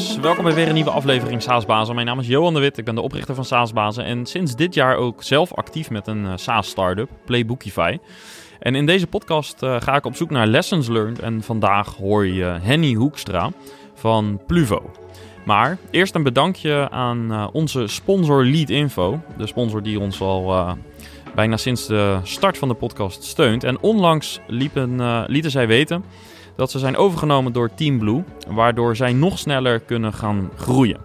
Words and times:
Welkom 0.00 0.44
bij 0.44 0.54
weer 0.54 0.68
een 0.68 0.74
nieuwe 0.74 0.90
aflevering 0.90 1.42
SaaSbazen. 1.42 1.94
Mijn 1.94 2.06
naam 2.06 2.18
is 2.18 2.26
Johan 2.26 2.54
de 2.54 2.60
Wit, 2.60 2.78
ik 2.78 2.84
ben 2.84 2.94
de 2.94 3.00
oprichter 3.00 3.34
van 3.34 3.44
SaaSbazen 3.44 4.04
en 4.04 4.26
sinds 4.26 4.56
dit 4.56 4.74
jaar 4.74 4.96
ook 4.96 5.22
zelf 5.22 5.54
actief 5.54 5.90
met 5.90 6.06
een 6.06 6.24
uh, 6.24 6.32
SaaS-startup, 6.34 7.08
Playbookify. 7.24 7.98
En 8.58 8.74
in 8.74 8.86
deze 8.86 9.06
podcast 9.06 9.62
uh, 9.62 9.80
ga 9.80 9.96
ik 9.96 10.04
op 10.04 10.16
zoek 10.16 10.30
naar 10.30 10.46
lessons 10.46 10.88
learned 10.88 11.18
en 11.18 11.42
vandaag 11.42 11.96
hoor 11.96 12.26
je 12.26 12.44
Henny 12.44 12.92
Hoekstra 12.92 13.50
van 13.94 14.40
Pluvo. 14.46 14.90
Maar 15.44 15.78
eerst 15.90 16.14
een 16.14 16.22
bedankje 16.22 16.90
aan 16.90 17.32
uh, 17.32 17.46
onze 17.52 17.86
sponsor 17.86 18.44
Leadinfo, 18.44 19.20
de 19.36 19.46
sponsor 19.46 19.82
die 19.82 20.00
ons 20.00 20.20
al 20.20 20.76
bijna 21.34 21.56
sinds 21.56 21.86
de 21.86 22.18
start 22.22 22.58
van 22.58 22.68
de 22.68 22.74
podcast 22.74 23.24
steunt. 23.24 23.64
En 23.64 23.80
onlangs 23.80 24.40
liepen, 24.46 25.24
lieten 25.26 25.50
zij 25.50 25.66
weten 25.66 26.04
dat 26.60 26.70
ze 26.70 26.78
zijn 26.78 26.96
overgenomen 26.96 27.52
door 27.52 27.70
Team 27.74 27.98
Blue, 27.98 28.24
waardoor 28.48 28.96
zij 28.96 29.12
nog 29.12 29.38
sneller 29.38 29.80
kunnen 29.80 30.12
gaan 30.12 30.50
groeien. 30.56 30.96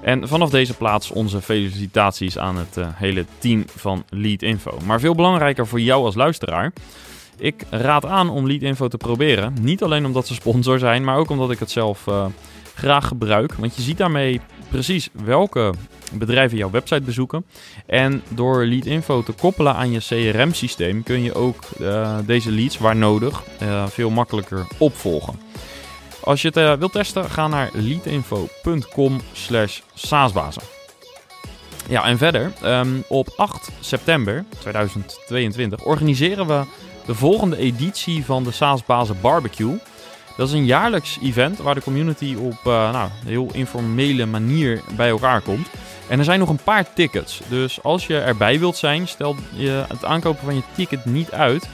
En 0.00 0.28
vanaf 0.28 0.50
deze 0.50 0.74
plaats 0.74 1.10
onze 1.10 1.40
felicitaties 1.40 2.38
aan 2.38 2.56
het 2.56 2.76
uh, 2.76 2.86
hele 2.94 3.24
team 3.38 3.64
van 3.76 4.04
Lead 4.08 4.42
Info. 4.42 4.78
Maar 4.84 5.00
veel 5.00 5.14
belangrijker 5.14 5.66
voor 5.66 5.80
jou 5.80 6.04
als 6.04 6.14
luisteraar. 6.14 6.72
Ik 7.38 7.64
raad 7.70 8.06
aan 8.06 8.30
om 8.30 8.46
Lead 8.46 8.62
Info 8.62 8.88
te 8.88 8.96
proberen. 8.96 9.54
Niet 9.60 9.82
alleen 9.82 10.06
omdat 10.06 10.26
ze 10.26 10.34
sponsor 10.34 10.78
zijn, 10.78 11.04
maar 11.04 11.16
ook 11.16 11.30
omdat 11.30 11.50
ik 11.50 11.58
het 11.58 11.70
zelf 11.70 12.06
uh, 12.06 12.24
graag 12.74 13.08
gebruik. 13.08 13.54
Want 13.54 13.76
je 13.76 13.82
ziet 13.82 13.98
daarmee 13.98 14.40
precies 14.70 15.08
welke 15.12 15.72
bedrijven 16.12 16.58
jouw 16.58 16.70
website 16.70 17.00
bezoeken. 17.00 17.44
En 17.86 18.22
door 18.28 18.64
lead 18.64 18.84
info 18.84 19.22
te 19.22 19.32
koppelen 19.32 19.74
aan 19.74 19.90
je 19.90 19.98
CRM-systeem 19.98 21.02
kun 21.02 21.22
je 21.22 21.34
ook 21.34 21.56
uh, 21.80 22.18
deze 22.26 22.50
leads, 22.50 22.78
waar 22.78 22.96
nodig, 22.96 23.42
uh, 23.62 23.86
veel 23.86 24.10
makkelijker 24.10 24.66
opvolgen. 24.78 25.40
Als 26.20 26.42
je 26.42 26.48
het 26.48 26.56
uh, 26.56 26.72
wilt 26.72 26.92
testen, 26.92 27.30
ga 27.30 27.48
naar 27.48 27.70
leadinfo.com 27.72 29.20
slash 29.32 29.80
saasbazen. 29.94 30.62
Ja, 31.88 32.04
en 32.04 32.18
verder, 32.18 32.52
um, 32.64 33.04
op 33.08 33.32
8 33.36 33.70
september 33.80 34.44
2022 34.58 35.84
organiseren 35.84 36.46
we 36.46 36.64
de 37.06 37.14
volgende 37.14 37.56
editie 37.56 38.24
van 38.24 38.44
de 38.44 38.50
Saasbazen 38.50 39.16
Barbecue. 39.20 39.78
Dat 40.40 40.48
is 40.48 40.54
een 40.54 40.64
jaarlijks 40.64 41.18
event 41.22 41.58
waar 41.58 41.74
de 41.74 41.82
community 41.82 42.36
op 42.38 42.52
uh, 42.66 42.92
nou, 42.92 43.08
een 43.22 43.28
heel 43.28 43.48
informele 43.52 44.26
manier 44.26 44.80
bij 44.96 45.08
elkaar 45.08 45.40
komt. 45.40 45.68
En 46.08 46.18
er 46.18 46.24
zijn 46.24 46.38
nog 46.38 46.48
een 46.48 46.62
paar 46.64 46.92
tickets. 46.92 47.40
Dus 47.48 47.82
als 47.82 48.06
je 48.06 48.18
erbij 48.18 48.58
wilt 48.58 48.76
zijn, 48.76 49.08
stel 49.08 49.36
je 49.52 49.84
het 49.88 50.04
aankopen 50.04 50.44
van 50.44 50.54
je 50.54 50.62
ticket 50.74 51.04
niet 51.04 51.32
uit. 51.32 51.68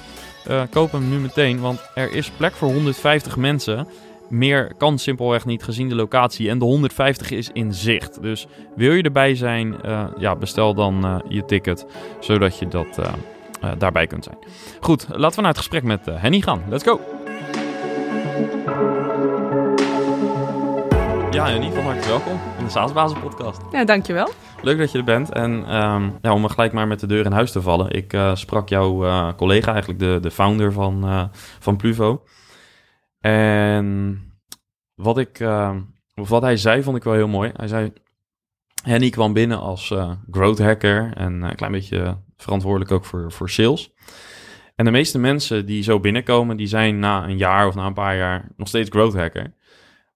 Uh, 0.48 0.62
koop 0.70 0.92
hem 0.92 1.08
nu 1.08 1.16
meteen, 1.16 1.60
want 1.60 1.90
er 1.94 2.12
is 2.12 2.30
plek 2.30 2.52
voor 2.52 2.72
150 2.72 3.36
mensen. 3.36 3.88
Meer 4.28 4.74
kan 4.78 4.98
simpelweg 4.98 5.44
niet 5.44 5.62
gezien 5.62 5.88
de 5.88 5.94
locatie. 5.94 6.50
En 6.50 6.58
de 6.58 6.64
150 6.64 7.30
is 7.30 7.50
in 7.52 7.74
zicht. 7.74 8.22
Dus 8.22 8.46
wil 8.76 8.92
je 8.92 9.02
erbij 9.02 9.34
zijn, 9.34 9.76
uh, 9.84 10.04
ja, 10.18 10.36
bestel 10.36 10.74
dan 10.74 11.22
je 11.28 11.44
ticket. 11.44 11.86
Zodat 12.20 12.58
je 12.58 12.68
dat 12.68 13.00
daarbij 13.78 14.06
kunt 14.06 14.24
zijn. 14.24 14.38
Goed, 14.80 15.06
laten 15.08 15.36
we 15.36 15.40
naar 15.40 15.50
het 15.50 15.58
gesprek 15.58 15.82
met 15.82 16.00
Henny 16.10 16.40
gaan. 16.40 16.62
Let's 16.68 16.84
go! 16.84 17.15
Ja, 21.30 21.46
Henny, 21.46 21.72
van 21.72 21.84
harte 21.84 22.08
welkom 22.08 22.40
in 22.58 22.64
de 22.64 22.70
Saasbazen 22.70 23.20
podcast. 23.20 23.60
Ja, 23.72 23.84
dankjewel. 23.84 24.28
Leuk 24.62 24.78
dat 24.78 24.92
je 24.92 24.98
er 24.98 25.04
bent. 25.04 25.32
En 25.32 25.50
um, 25.52 26.18
ja, 26.22 26.32
om 26.32 26.48
gelijk 26.48 26.72
maar 26.72 26.86
met 26.86 27.00
de 27.00 27.06
deur 27.06 27.24
in 27.24 27.32
huis 27.32 27.52
te 27.52 27.62
vallen. 27.62 27.90
Ik 27.90 28.12
uh, 28.12 28.34
sprak 28.34 28.68
jouw 28.68 29.04
uh, 29.04 29.32
collega, 29.36 29.70
eigenlijk 29.70 30.00
de, 30.00 30.18
de 30.20 30.30
founder 30.30 30.72
van, 30.72 31.04
uh, 31.04 31.24
van 31.58 31.76
Pluvo. 31.76 32.22
En 33.20 34.18
wat, 34.94 35.18
ik, 35.18 35.44
of 36.14 36.28
wat 36.28 36.42
hij 36.42 36.56
zei, 36.56 36.82
vond 36.82 36.96
ik 36.96 37.04
wel 37.04 37.14
heel 37.14 37.28
mooi. 37.28 37.50
Hij 37.56 37.68
zei, 37.68 37.92
Henny 38.82 39.10
kwam 39.10 39.32
binnen 39.32 39.60
als 39.60 39.94
growth 40.30 40.58
hacker 40.58 41.12
en 41.14 41.42
een 41.42 41.56
klein 41.56 41.72
beetje 41.72 42.18
verantwoordelijk 42.36 42.90
ook 42.90 43.04
voor, 43.04 43.32
voor 43.32 43.50
sales. 43.50 43.92
En 44.76 44.84
de 44.84 44.90
meeste 44.90 45.18
mensen 45.18 45.66
die 45.66 45.82
zo 45.82 46.00
binnenkomen, 46.00 46.56
die 46.56 46.66
zijn 46.66 46.98
na 46.98 47.24
een 47.24 47.36
jaar 47.36 47.66
of 47.66 47.74
na 47.74 47.86
een 47.86 47.92
paar 47.94 48.16
jaar 48.16 48.48
nog 48.56 48.68
steeds 48.68 48.90
growth 48.90 49.14
hacker. 49.14 49.52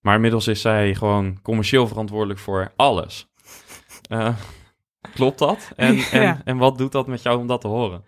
Maar 0.00 0.14
inmiddels 0.14 0.46
is 0.46 0.60
zij 0.60 0.94
gewoon 0.94 1.38
commercieel 1.42 1.86
verantwoordelijk 1.86 2.38
voor 2.38 2.72
alles. 2.76 3.28
Uh, 4.08 4.28
klopt 5.14 5.38
dat? 5.38 5.72
En, 5.76 5.94
ja. 5.96 6.10
en, 6.10 6.40
en 6.44 6.56
wat 6.56 6.78
doet 6.78 6.92
dat 6.92 7.06
met 7.06 7.22
jou 7.22 7.38
om 7.38 7.46
dat 7.46 7.60
te 7.60 7.68
horen? 7.68 8.04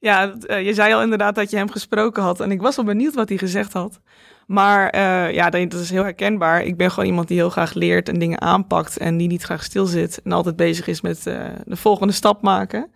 Ja, 0.00 0.34
uh, 0.40 0.64
je 0.64 0.74
zei 0.74 0.94
al 0.94 1.02
inderdaad 1.02 1.34
dat 1.34 1.50
je 1.50 1.56
hem 1.56 1.70
gesproken 1.70 2.22
had. 2.22 2.40
En 2.40 2.50
ik 2.50 2.60
was 2.60 2.76
wel 2.76 2.84
benieuwd 2.84 3.14
wat 3.14 3.28
hij 3.28 3.38
gezegd 3.38 3.72
had. 3.72 4.00
Maar 4.46 4.94
uh, 4.94 5.34
ja, 5.34 5.50
dat 5.50 5.72
is 5.72 5.90
heel 5.90 6.02
herkenbaar. 6.02 6.62
Ik 6.62 6.76
ben 6.76 6.90
gewoon 6.90 7.08
iemand 7.08 7.28
die 7.28 7.36
heel 7.36 7.50
graag 7.50 7.74
leert 7.74 8.08
en 8.08 8.18
dingen 8.18 8.40
aanpakt. 8.40 8.96
En 8.96 9.16
die 9.16 9.28
niet 9.28 9.42
graag 9.42 9.64
stilzit. 9.64 10.20
En 10.24 10.32
altijd 10.32 10.56
bezig 10.56 10.86
is 10.86 11.00
met 11.00 11.22
de 11.22 11.76
volgende 11.76 12.12
stap 12.12 12.42
maken. 12.42 12.90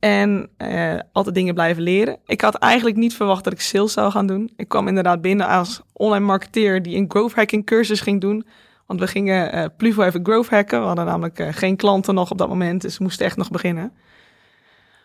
En 0.00 0.50
uh, 0.58 0.98
altijd 1.12 1.34
dingen 1.34 1.54
blijven 1.54 1.82
leren. 1.82 2.18
Ik 2.26 2.40
had 2.40 2.54
eigenlijk 2.54 2.96
niet 2.96 3.14
verwacht 3.14 3.44
dat 3.44 3.52
ik 3.52 3.60
sales 3.60 3.92
zou 3.92 4.10
gaan 4.10 4.26
doen. 4.26 4.52
Ik 4.56 4.68
kwam 4.68 4.88
inderdaad 4.88 5.20
binnen 5.20 5.46
als 5.46 5.80
online 5.92 6.24
marketeer 6.24 6.82
die 6.82 6.96
een 6.96 7.10
growth 7.10 7.34
hacking 7.34 7.66
cursus 7.66 8.00
ging 8.00 8.20
doen. 8.20 8.46
Want 8.86 9.00
we 9.00 9.06
gingen 9.06 9.54
uh, 9.54 9.64
Pluvo 9.76 10.02
even 10.02 10.24
growth 10.24 10.48
hacken. 10.48 10.80
We 10.80 10.86
hadden 10.86 11.04
namelijk 11.04 11.38
uh, 11.38 11.48
geen 11.50 11.76
klanten 11.76 12.14
nog 12.14 12.30
op 12.30 12.38
dat 12.38 12.48
moment, 12.48 12.82
dus 12.82 12.98
we 12.98 13.04
moesten 13.04 13.26
echt 13.26 13.36
nog 13.36 13.50
beginnen. 13.50 13.92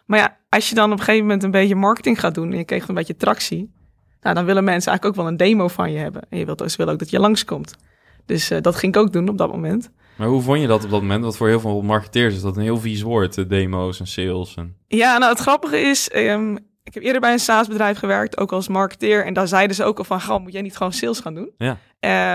Maar 0.06 0.20
ja, 0.20 0.38
als 0.50 0.70
je 0.70 0.76
dan 0.76 0.92
op 0.92 0.98
een 0.98 1.04
gegeven 1.04 1.26
moment 1.26 1.44
een 1.44 1.52
beetje 1.52 1.76
marketing 1.76 2.20
gaat 2.20 2.36
doen 2.36 2.52
en 2.52 2.58
je 2.58 2.64
kreeg 2.64 2.88
een 2.88 2.96
beetje 2.96 3.18
tractie, 3.18 3.74
nou, 4.22 4.36
dan 4.36 4.46
willen 4.46 4.64
mensen 4.64 4.92
eigenlijk 4.92 5.06
ook 5.06 5.24
wel 5.24 5.32
een 5.32 5.38
demo 5.38 5.68
van 5.68 5.92
je 5.92 5.98
hebben. 5.98 6.22
En 6.30 6.38
je 6.38 6.46
wilt 6.46 6.58
dus 6.58 6.76
willen 6.76 6.94
ook 6.94 7.00
dat 7.00 7.10
je 7.10 7.20
langskomt. 7.20 7.76
Dus 8.26 8.52
dat 8.62 8.76
ging 8.76 8.96
ik 8.96 9.02
ook 9.02 9.14
doen 9.14 9.30
op 9.30 9.38
dat 9.38 9.52
moment. 9.52 9.92
Maar 10.18 10.28
hoe 10.28 10.42
vond 10.42 10.62
je 10.62 10.68
dat 10.68 10.84
op 10.84 10.90
dat 10.90 11.02
moment? 11.02 11.24
Want 11.24 11.38
voor 11.38 11.48
heel 11.48 11.60
veel 11.60 11.82
marketeers 11.82 12.36
is 12.36 12.42
dat 12.42 12.56
een 12.56 12.64
heel 12.64 12.80
vies 12.80 13.02
woord, 13.02 13.34
de 13.34 13.48
demo's 13.48 14.00
en 14.00 14.08
sales. 14.08 14.56
En... 14.56 14.78
Ja, 14.88 15.18
nou 15.18 15.32
het 15.32 15.42
grappige 15.42 15.80
is, 15.80 16.10
um, 16.16 16.58
ik 16.84 16.94
heb 16.94 17.04
eerder 17.04 17.22
bij 17.22 17.32
een 17.32 17.40
SaaS-bedrijf 17.40 17.98
gewerkt, 17.98 18.38
ook 18.38 18.52
als 18.52 18.68
marketeer. 18.68 19.26
En 19.26 19.34
daar 19.34 19.48
zeiden 19.48 19.76
ze 19.76 19.84
ook 19.84 19.98
al 19.98 20.04
van, 20.04 20.22
goh, 20.22 20.42
moet 20.42 20.52
jij 20.52 20.62
niet 20.62 20.78
gewoon 20.78 20.94
sales 20.94 21.20
gaan 21.20 21.36
doen? 21.36 21.52
Ja. 21.58 21.78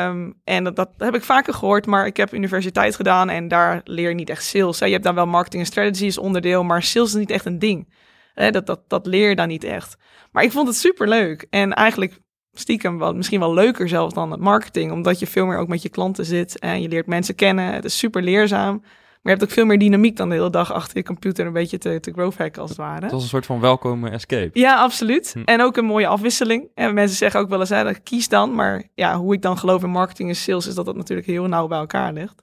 Um, 0.09 0.35
en 0.45 0.65
dat, 0.65 0.77
dat, 0.77 0.91
heb 0.99 1.15
ik 1.15 1.23
vaker 1.23 1.55
gehoord, 1.55 1.87
maar 1.87 2.07
ik 2.07 2.17
heb 2.17 2.35
universiteit 2.35 2.97
gedaan 2.97 3.29
en 3.29 3.49
daar 3.49 3.81
leer 3.85 4.09
je 4.09 4.15
niet 4.15 4.31
echt 4.31 4.45
sales. 4.45 4.81
Hè. 4.81 4.87
Je 4.87 4.93
hebt 4.93 5.05
dan 5.05 5.15
wel 5.15 5.27
marketing 5.27 5.63
en 5.63 5.69
strategy 5.69 6.05
als 6.05 6.19
onderdeel, 6.19 6.65
maar 6.65 6.83
sales 6.83 7.09
is 7.09 7.15
niet 7.15 7.31
echt 7.31 7.45
een 7.45 7.59
ding. 7.59 7.93
Hè, 8.35 8.51
dat, 8.51 8.67
dat, 8.67 8.81
dat 8.89 9.07
leer 9.07 9.29
je 9.29 9.37
dan 9.37 9.49
niet 9.49 9.65
echt. 9.65 9.97
Maar 10.33 10.43
ik 10.43 10.53
vond 10.53 10.69
het 10.69 10.77
super 10.77 11.09
leuk. 11.09 11.47
En 11.51 11.73
eigenlijk 11.73 12.19
stiekem 12.53 12.99
wel, 12.99 13.15
misschien 13.15 13.41
wel 13.41 13.55
leuker 13.55 13.89
zelfs 13.89 14.15
dan 14.15 14.31
het 14.31 14.41
marketing, 14.41 14.93
omdat 14.93 15.19
je 15.19 15.27
veel 15.27 15.47
meer 15.47 15.59
ook 15.59 15.69
met 15.69 15.83
je 15.83 15.89
klanten 15.89 16.25
zit 16.25 16.59
en 16.59 16.83
je 16.83 16.89
leert 16.89 17.07
mensen 17.07 17.35
kennen. 17.35 17.73
Het 17.73 17.85
is 17.85 17.99
super 17.99 18.23
leerzaam. 18.23 18.83
Maar 19.23 19.33
je 19.33 19.39
hebt 19.39 19.51
ook 19.51 19.57
veel 19.57 19.67
meer 19.67 19.79
dynamiek 19.79 20.17
dan 20.17 20.29
de 20.29 20.35
hele 20.35 20.51
dag 20.51 20.73
achter 20.73 20.97
je 20.97 21.03
computer 21.03 21.47
een 21.47 21.53
beetje 21.53 21.79
te, 21.79 22.01
te 22.01 22.13
growth 22.13 22.39
hacken 22.39 22.61
als 22.61 22.71
het 22.71 22.79
ware. 22.79 23.03
Het 23.03 23.13
was 23.13 23.23
een 23.23 23.29
soort 23.29 23.47
van 23.47 23.61
welkome 23.61 24.11
escape. 24.11 24.51
Ja, 24.53 24.77
absoluut. 24.77 25.33
Hm. 25.33 25.43
En 25.45 25.63
ook 25.63 25.77
een 25.77 25.85
mooie 25.85 26.07
afwisseling. 26.07 26.69
En 26.75 26.95
mensen 26.95 27.17
zeggen 27.17 27.41
ook 27.41 27.49
wel 27.49 27.61
eens, 27.61 27.69
hè, 27.69 27.95
kies 27.95 28.29
dan. 28.29 28.55
Maar 28.55 28.83
ja, 28.95 29.17
hoe 29.17 29.35
ik 29.35 29.43
dan 29.43 29.59
geloof 29.59 29.83
in 29.83 29.91
marketing 29.91 30.29
en 30.29 30.37
sales 30.37 30.67
is 30.67 30.75
dat 30.75 30.87
dat 30.87 30.97
natuurlijk 30.97 31.29
heel 31.29 31.47
nauw 31.47 31.67
bij 31.67 31.79
elkaar 31.79 32.13
ligt. 32.13 32.43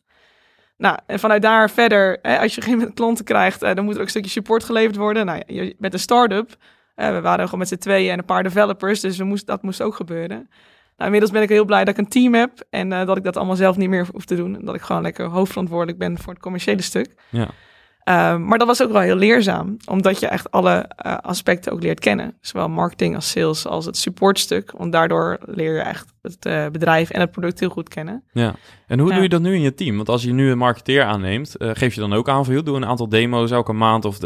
Nou, 0.77 0.97
en 1.05 1.19
vanuit 1.19 1.41
daar 1.41 1.69
verder, 1.69 2.19
hè, 2.21 2.39
als 2.39 2.55
je 2.55 2.61
geen 2.61 2.77
met 2.77 2.93
klanten 2.99 3.25
krijgt, 3.25 3.61
eh, 3.61 3.75
dan 3.75 3.83
moet 3.83 3.93
er 3.93 3.99
ook 3.99 4.05
een 4.05 4.11
stukje 4.11 4.29
support 4.29 4.63
geleverd 4.63 4.95
worden. 4.95 5.25
Nou, 5.25 5.41
je 5.45 5.75
bent 5.79 5.93
een 5.93 5.99
start-up. 5.99 6.55
Uh, 6.99 7.09
we 7.09 7.21
waren 7.21 7.45
gewoon 7.45 7.59
met 7.59 7.67
z'n 7.67 7.75
tweeën 7.75 8.11
en 8.11 8.17
een 8.17 8.25
paar 8.25 8.43
developers, 8.43 8.99
dus 8.99 9.17
we 9.17 9.41
dat 9.45 9.61
moest 9.61 9.81
ook 9.81 9.95
gebeuren. 9.95 10.49
Nou, 10.97 11.05
inmiddels 11.05 11.31
ben 11.31 11.41
ik 11.41 11.49
heel 11.49 11.65
blij 11.65 11.83
dat 11.83 11.97
ik 11.97 11.99
een 11.99 12.09
team 12.09 12.33
heb 12.33 12.51
en 12.69 12.91
uh, 12.91 13.05
dat 13.05 13.17
ik 13.17 13.23
dat 13.23 13.37
allemaal 13.37 13.55
zelf 13.55 13.77
niet 13.77 13.89
meer 13.89 14.07
hoef 14.11 14.25
te 14.25 14.35
doen. 14.35 14.55
En 14.55 14.65
dat 14.65 14.75
ik 14.75 14.81
gewoon 14.81 15.01
lekker 15.01 15.25
hoofdverantwoordelijk 15.25 15.97
ben 15.97 16.17
voor 16.17 16.33
het 16.33 16.41
commerciële 16.41 16.81
stuk. 16.81 17.13
Ja. 17.29 17.49
Uh, 18.07 18.37
maar 18.37 18.57
dat 18.57 18.67
was 18.67 18.83
ook 18.83 18.91
wel 18.91 19.01
heel 19.01 19.15
leerzaam, 19.15 19.77
omdat 19.85 20.19
je 20.19 20.27
echt 20.27 20.51
alle 20.51 20.89
uh, 21.05 21.17
aspecten 21.17 21.71
ook 21.71 21.81
leert 21.81 21.99
kennen. 21.99 22.37
Zowel 22.41 22.69
marketing 22.69 23.15
als 23.15 23.29
sales 23.29 23.65
als 23.65 23.85
het 23.85 23.97
supportstuk. 23.97 24.71
Want 24.77 24.91
daardoor 24.91 25.37
leer 25.45 25.75
je 25.75 25.81
echt 25.81 26.13
het 26.21 26.45
uh, 26.45 26.67
bedrijf 26.67 27.09
en 27.09 27.19
het 27.19 27.31
product 27.31 27.59
heel 27.59 27.69
goed 27.69 27.89
kennen. 27.89 28.23
Ja, 28.31 28.55
en 28.87 28.99
hoe 28.99 29.07
ja. 29.07 29.13
doe 29.13 29.23
je 29.23 29.29
dat 29.29 29.41
nu 29.41 29.53
in 29.53 29.61
je 29.61 29.73
team? 29.73 29.95
Want 29.95 30.09
als 30.09 30.23
je 30.23 30.33
nu 30.33 30.51
een 30.51 30.57
marketeer 30.57 31.03
aanneemt, 31.03 31.55
geef 31.57 31.93
je 31.93 31.99
dan 31.99 32.13
ook 32.13 32.29
aan 32.29 32.45
van, 32.45 32.53
joh, 32.53 32.65
doe 32.65 32.75
een 32.75 32.85
aantal 32.85 33.09
demo's 33.09 33.51
elke 33.51 33.73
maand 33.73 34.05
of 34.05 34.21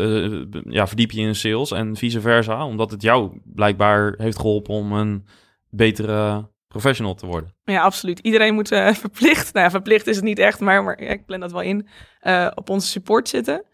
ja, 0.64 0.88
verdiep 0.88 1.12
je 1.12 1.22
in 1.22 1.36
sales 1.36 1.72
en 1.72 1.96
vice 1.96 2.22
versa. 2.22 2.66
Omdat 2.66 2.92
het 2.92 3.02
jou 3.02 3.42
blijkbaar 3.44 4.14
heeft 4.18 4.40
geholpen 4.40 4.74
om 4.74 4.94
een 4.94 5.26
betere 5.70 6.50
professional 6.68 7.16
te 7.16 7.26
worden. 7.26 7.54
Ja, 7.64 7.82
absoluut. 7.82 8.20
Iedereen 8.20 8.54
moet 8.54 8.72
uh, 8.72 8.94
verplicht, 9.06 9.54
nou 9.54 9.66
ja, 9.66 9.72
verplicht 9.72 10.08
is 10.08 10.16
het 10.16 10.26
niet 10.26 10.40
echt, 10.40 10.60
maar, 10.60 10.84
maar 10.84 11.00
ik 11.00 11.26
plan 11.26 11.40
dat 11.40 11.52
wel 11.52 11.62
in, 11.62 11.88
uh, 12.24 12.52
op 12.56 12.70
onze 12.70 12.88
support 12.88 13.30
zitten. 13.30 13.66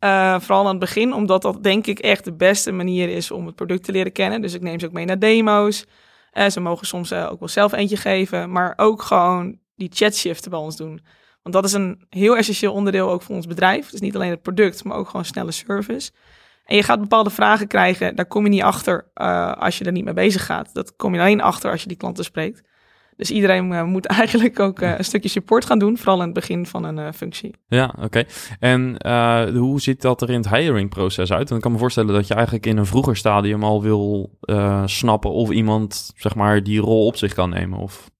Uh, 0.00 0.40
vooral 0.40 0.64
aan 0.64 0.70
het 0.70 0.78
begin, 0.78 1.12
omdat 1.12 1.42
dat 1.42 1.62
denk 1.62 1.86
ik 1.86 1.98
echt 1.98 2.24
de 2.24 2.34
beste 2.34 2.72
manier 2.72 3.08
is 3.08 3.30
om 3.30 3.46
het 3.46 3.54
product 3.54 3.84
te 3.84 3.92
leren 3.92 4.12
kennen. 4.12 4.40
Dus 4.40 4.54
ik 4.54 4.62
neem 4.62 4.80
ze 4.80 4.86
ook 4.86 4.92
mee 4.92 5.04
naar 5.04 5.18
demo's. 5.18 5.86
ze 6.48 6.60
mogen 6.60 6.86
soms 6.86 7.12
ook 7.12 7.38
wel 7.38 7.48
zelf 7.48 7.72
eentje 7.72 7.96
geven, 7.96 8.52
maar 8.52 8.72
ook 8.76 9.02
gewoon 9.02 9.58
die 9.76 9.90
chatshiften 9.92 10.50
bij 10.50 10.60
ons 10.60 10.76
doen. 10.76 11.00
Want 11.42 11.54
dat 11.54 11.64
is 11.64 11.72
een 11.72 12.06
heel 12.08 12.36
essentieel 12.36 12.72
onderdeel 12.72 13.10
ook 13.10 13.22
voor 13.22 13.34
ons 13.34 13.46
bedrijf. 13.46 13.90
Dus 13.90 14.00
niet 14.00 14.14
alleen 14.14 14.30
het 14.30 14.42
product, 14.42 14.84
maar 14.84 14.96
ook 14.96 15.08
gewoon 15.08 15.24
snelle 15.24 15.52
service. 15.52 16.10
En 16.64 16.76
je 16.76 16.82
gaat 16.82 17.00
bepaalde 17.00 17.30
vragen 17.30 17.66
krijgen, 17.66 18.16
daar 18.16 18.26
kom 18.26 18.44
je 18.44 18.50
niet 18.50 18.62
achter 18.62 19.10
als 19.58 19.78
je 19.78 19.84
er 19.84 19.92
niet 19.92 20.04
mee 20.04 20.14
bezig 20.14 20.44
gaat. 20.44 20.74
Dat 20.74 20.96
kom 20.96 21.14
je 21.14 21.20
alleen 21.20 21.40
achter 21.40 21.70
als 21.70 21.82
je 21.82 21.88
die 21.88 21.96
klanten 21.96 22.24
spreekt. 22.24 22.62
Dus 23.16 23.30
iedereen 23.30 23.72
uh, 23.72 23.82
moet 23.82 24.06
eigenlijk 24.20 24.60
ook 24.60 24.80
uh, 24.80 24.98
een 24.98 25.04
stukje 25.04 25.28
support 25.28 25.64
gaan 25.64 25.78
doen, 25.78 25.96
vooral 25.96 26.18
in 26.18 26.24
het 26.24 26.34
begin 26.34 26.66
van 26.66 26.84
een 26.84 26.98
uh, 26.98 27.08
functie. 27.14 27.54
Ja, 27.66 27.94
oké. 28.00 28.24
En 28.60 29.06
hoe 29.56 29.80
ziet 29.80 30.02
dat 30.02 30.22
er 30.22 30.30
in 30.30 30.36
het 30.36 30.48
hiring-proces 30.48 31.32
uit? 31.32 31.50
En 31.50 31.56
ik 31.56 31.62
kan 31.62 31.72
me 31.72 31.78
voorstellen 31.78 32.14
dat 32.14 32.26
je 32.26 32.34
eigenlijk 32.34 32.66
in 32.66 32.76
een 32.76 32.86
vroeger 32.86 33.16
stadium 33.16 33.64
al 33.64 33.82
wil 33.82 34.38
snappen 34.84 35.30
of 35.30 35.50
iemand 35.50 36.12
zeg 36.16 36.34
maar 36.34 36.62
die 36.62 36.80
rol 36.80 37.06
op 37.06 37.16
zich 37.16 37.34
kan 37.34 37.50
nemen. 37.50 37.78
Of... 37.78 38.10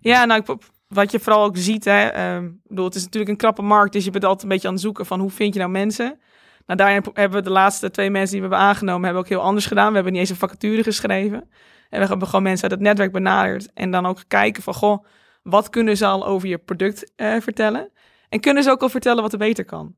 Ja, 0.00 0.24
nou, 0.24 0.42
wat 0.88 1.12
je 1.12 1.20
vooral 1.20 1.44
ook 1.44 1.56
ziet, 1.56 1.84
hè, 1.84 2.06
ehm, 2.06 2.50
bedoel, 2.64 2.84
het 2.84 2.94
is 2.94 3.04
natuurlijk 3.04 3.30
een 3.30 3.36
krappe 3.36 3.62
markt, 3.62 3.92
dus 3.92 4.04
je 4.04 4.10
bent 4.10 4.24
altijd 4.24 4.42
een 4.42 4.48
beetje 4.48 4.68
aan 4.68 4.74
het 4.74 4.82
zoeken 4.82 5.06
van 5.06 5.20
hoe 5.20 5.30
vind 5.30 5.54
je 5.54 5.60
nou 5.60 5.72
mensen. 5.72 6.18
Nou, 6.66 6.78
daarin 6.78 7.04
hebben 7.14 7.38
we 7.38 7.44
de 7.44 7.50
laatste 7.50 7.90
twee 7.90 8.10
mensen 8.10 8.30
die 8.30 8.40
we 8.40 8.48
hebben 8.48 8.66
aangenomen, 8.68 9.04
hebben 9.04 9.22
ook 9.22 9.28
heel 9.28 9.40
anders 9.40 9.66
gedaan. 9.66 9.88
We 9.88 9.94
hebben 9.94 10.12
niet 10.12 10.20
eens 10.20 10.30
een 10.30 10.36
vacature 10.36 10.82
geschreven. 10.82 11.48
En 11.92 12.00
we 12.00 12.06
hebben 12.06 12.26
gewoon 12.28 12.42
mensen 12.42 12.62
uit 12.62 12.78
het 12.78 12.88
netwerk 12.88 13.12
benaderd. 13.12 13.72
En 13.72 13.90
dan 13.90 14.06
ook 14.06 14.18
kijken 14.28 14.62
van, 14.62 14.74
goh, 14.74 15.04
wat 15.42 15.68
kunnen 15.68 15.96
ze 15.96 16.06
al 16.06 16.26
over 16.26 16.48
je 16.48 16.58
product 16.58 17.12
uh, 17.16 17.34
vertellen? 17.40 17.90
En 18.28 18.40
kunnen 18.40 18.62
ze 18.62 18.70
ook 18.70 18.82
al 18.82 18.88
vertellen 18.88 19.22
wat 19.22 19.32
er 19.32 19.38
beter 19.38 19.64
kan? 19.64 19.94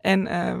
En 0.00 0.26
uh, 0.26 0.56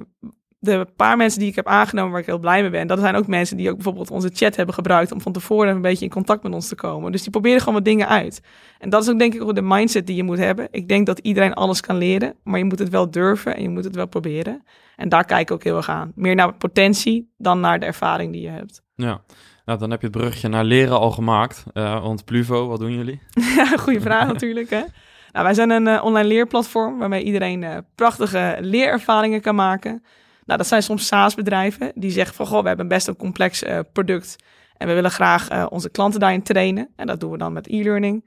de 0.58 0.86
paar 0.96 1.16
mensen 1.16 1.40
die 1.40 1.48
ik 1.48 1.54
heb 1.54 1.66
aangenomen 1.66 2.10
waar 2.10 2.20
ik 2.20 2.26
heel 2.26 2.38
blij 2.38 2.60
mee 2.60 2.70
ben, 2.70 2.86
dat 2.86 2.98
zijn 2.98 3.14
ook 3.14 3.26
mensen 3.26 3.56
die 3.56 3.68
ook 3.68 3.74
bijvoorbeeld 3.74 4.10
onze 4.10 4.30
chat 4.32 4.56
hebben 4.56 4.74
gebruikt 4.74 5.12
om 5.12 5.20
van 5.20 5.32
tevoren 5.32 5.74
een 5.74 5.80
beetje 5.80 6.04
in 6.04 6.10
contact 6.10 6.42
met 6.42 6.52
ons 6.52 6.68
te 6.68 6.74
komen. 6.74 7.12
Dus 7.12 7.22
die 7.22 7.30
proberen 7.30 7.58
gewoon 7.58 7.74
wat 7.74 7.84
dingen 7.84 8.08
uit. 8.08 8.40
En 8.78 8.90
dat 8.90 9.02
is 9.02 9.10
ook 9.10 9.18
denk 9.18 9.34
ik 9.34 9.54
de 9.54 9.62
mindset 9.62 10.06
die 10.06 10.16
je 10.16 10.22
moet 10.22 10.38
hebben. 10.38 10.68
Ik 10.70 10.88
denk 10.88 11.06
dat 11.06 11.18
iedereen 11.18 11.54
alles 11.54 11.80
kan 11.80 11.96
leren, 11.96 12.34
maar 12.42 12.58
je 12.58 12.64
moet 12.64 12.78
het 12.78 12.88
wel 12.88 13.10
durven 13.10 13.56
en 13.56 13.62
je 13.62 13.68
moet 13.68 13.84
het 13.84 13.94
wel 13.94 14.06
proberen. 14.06 14.62
En 14.96 15.08
daar 15.08 15.24
kijk 15.24 15.40
ik 15.40 15.50
ook 15.50 15.64
heel 15.64 15.76
erg 15.76 15.88
aan. 15.88 16.12
Meer 16.14 16.34
naar 16.34 16.54
potentie 16.54 17.32
dan 17.36 17.60
naar 17.60 17.80
de 17.80 17.86
ervaring 17.86 18.32
die 18.32 18.42
je 18.42 18.48
hebt. 18.48 18.82
Ja. 18.94 19.22
Nou, 19.68 19.80
dan 19.80 19.90
heb 19.90 20.00
je 20.00 20.06
het 20.06 20.16
brugje 20.16 20.48
naar 20.48 20.64
leren 20.64 20.98
al 20.98 21.10
gemaakt. 21.10 21.64
Uh, 21.74 22.02
want 22.02 22.24
Pluvo, 22.24 22.66
wat 22.66 22.78
doen 22.78 22.92
jullie? 22.92 23.20
ja, 23.56 23.66
goede 23.66 24.00
vraag 24.00 24.26
natuurlijk. 24.32 24.70
Hè? 24.70 24.82
Nou, 25.32 25.44
wij 25.44 25.54
zijn 25.54 25.70
een 25.70 25.86
uh, 25.86 26.04
online 26.04 26.28
leerplatform 26.28 26.98
waarmee 26.98 27.22
iedereen 27.22 27.62
uh, 27.62 27.76
prachtige 27.94 28.56
leerervaringen 28.60 29.40
kan 29.40 29.54
maken. 29.54 29.90
Nou, 30.44 30.58
dat 30.58 30.66
zijn 30.66 30.82
soms 30.82 31.06
SaaS-bedrijven 31.06 31.92
die 31.94 32.10
zeggen 32.10 32.34
van, 32.34 32.46
goh, 32.46 32.62
we 32.62 32.68
hebben 32.68 32.88
best 32.88 33.08
een 33.08 33.16
complex 33.16 33.62
product 33.92 34.36
en 34.76 34.88
we 34.88 34.94
willen 34.94 35.10
graag 35.10 35.70
onze 35.70 35.90
klanten 35.90 36.20
daarin 36.20 36.42
trainen. 36.42 36.88
En 36.96 37.06
dat 37.06 37.20
doen 37.20 37.30
we 37.30 37.38
dan 37.38 37.52
met 37.52 37.68
e-learning. 37.68 38.24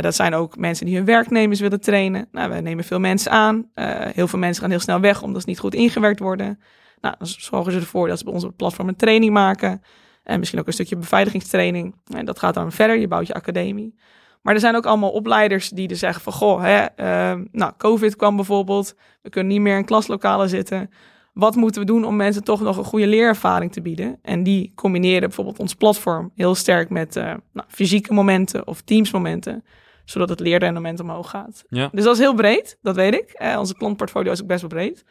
dat 0.00 0.14
zijn 0.14 0.34
ook 0.34 0.56
mensen 0.56 0.86
die 0.86 0.96
hun 0.96 1.04
werknemers 1.04 1.60
willen 1.60 1.80
trainen. 1.80 2.28
Nou, 2.32 2.50
we 2.50 2.60
nemen 2.60 2.84
veel 2.84 3.00
mensen 3.00 3.32
aan. 3.32 3.70
heel 4.14 4.28
veel 4.28 4.38
mensen 4.38 4.62
gaan 4.62 4.70
heel 4.70 4.80
snel 4.80 5.00
weg 5.00 5.22
omdat 5.22 5.42
ze 5.42 5.48
niet 5.48 5.58
goed 5.58 5.74
ingewerkt 5.74 6.20
worden. 6.20 6.60
Nou, 7.00 7.14
dan 7.18 7.26
zorgen 7.26 7.72
ze 7.72 7.78
ervoor 7.78 8.08
dat 8.08 8.18
ze 8.18 8.24
bij 8.24 8.32
ons 8.32 8.42
op 8.42 8.48
het 8.48 8.58
platform 8.58 8.88
een 8.88 8.96
training 8.96 9.32
maken. 9.32 9.82
En 10.26 10.38
misschien 10.38 10.60
ook 10.60 10.66
een 10.66 10.72
stukje 10.72 10.96
beveiligingstraining. 10.96 11.94
En 12.06 12.24
dat 12.24 12.38
gaat 12.38 12.54
dan 12.54 12.72
verder. 12.72 12.98
Je 12.98 13.08
bouwt 13.08 13.26
je 13.26 13.34
academie. 13.34 13.94
Maar 14.42 14.54
er 14.54 14.60
zijn 14.60 14.76
ook 14.76 14.86
allemaal 14.86 15.10
opleiders 15.10 15.68
die 15.68 15.88
er 15.88 15.96
zeggen 15.96 16.22
van... 16.22 16.32
Goh, 16.32 16.62
hè, 16.62 16.82
uh, 16.82 17.40
nou, 17.52 17.72
COVID 17.76 18.16
kwam 18.16 18.36
bijvoorbeeld. 18.36 18.94
We 19.22 19.30
kunnen 19.30 19.52
niet 19.52 19.60
meer 19.60 19.76
in 19.76 19.84
klaslokalen 19.84 20.48
zitten. 20.48 20.90
Wat 21.32 21.56
moeten 21.56 21.80
we 21.80 21.86
doen 21.86 22.04
om 22.04 22.16
mensen 22.16 22.44
toch 22.44 22.60
nog 22.60 22.76
een 22.76 22.84
goede 22.84 23.06
leerervaring 23.06 23.72
te 23.72 23.82
bieden? 23.82 24.18
En 24.22 24.42
die 24.42 24.72
combineren 24.74 25.20
bijvoorbeeld 25.20 25.58
ons 25.58 25.74
platform 25.74 26.30
heel 26.34 26.54
sterk 26.54 26.90
met 26.90 27.16
uh, 27.16 27.24
nou, 27.52 27.66
fysieke 27.68 28.12
momenten 28.12 28.66
of 28.66 28.80
teamsmomenten 28.80 29.64
zodat 30.06 30.28
het 30.28 30.40
leerrendement 30.40 31.00
omhoog 31.00 31.30
gaat. 31.30 31.64
Ja. 31.68 31.88
Dus 31.92 32.04
dat 32.04 32.14
is 32.14 32.20
heel 32.20 32.34
breed, 32.34 32.78
dat 32.82 32.96
weet 32.96 33.14
ik. 33.14 33.30
Eh, 33.30 33.58
onze 33.58 33.74
klantportfolio 33.74 34.32
is 34.32 34.42
ook 34.42 34.46
best 34.46 34.60
wel 34.60 34.70
breed. 34.70 35.04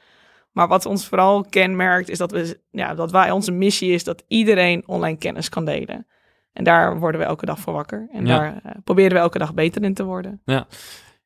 Maar 0.56 0.68
wat 0.68 0.86
ons 0.86 1.08
vooral 1.08 1.46
kenmerkt 1.50 2.10
is 2.10 2.18
dat, 2.18 2.32
we, 2.32 2.60
ja, 2.72 2.94
dat 2.94 3.12
wij, 3.12 3.32
onze 3.32 3.52
missie 3.52 3.92
is 3.92 4.04
dat 4.04 4.24
iedereen 4.28 4.84
online 4.86 5.18
kennis 5.18 5.50
kan 5.50 5.66
delen. 5.66 6.08
En 6.54 6.64
daar 6.64 7.00
worden 7.00 7.22
we 7.22 7.28
elke 7.28 7.46
dag 7.46 7.60
voor 7.60 7.74
wakker. 7.74 8.08
En 8.12 8.26
daar 8.26 8.62
uh, 8.66 8.72
proberen 8.84 9.12
we 9.12 9.18
elke 9.18 9.38
dag 9.38 9.54
beter 9.54 9.84
in 9.84 9.94
te 9.94 10.04
worden. 10.04 10.42
Ja. 10.46 10.68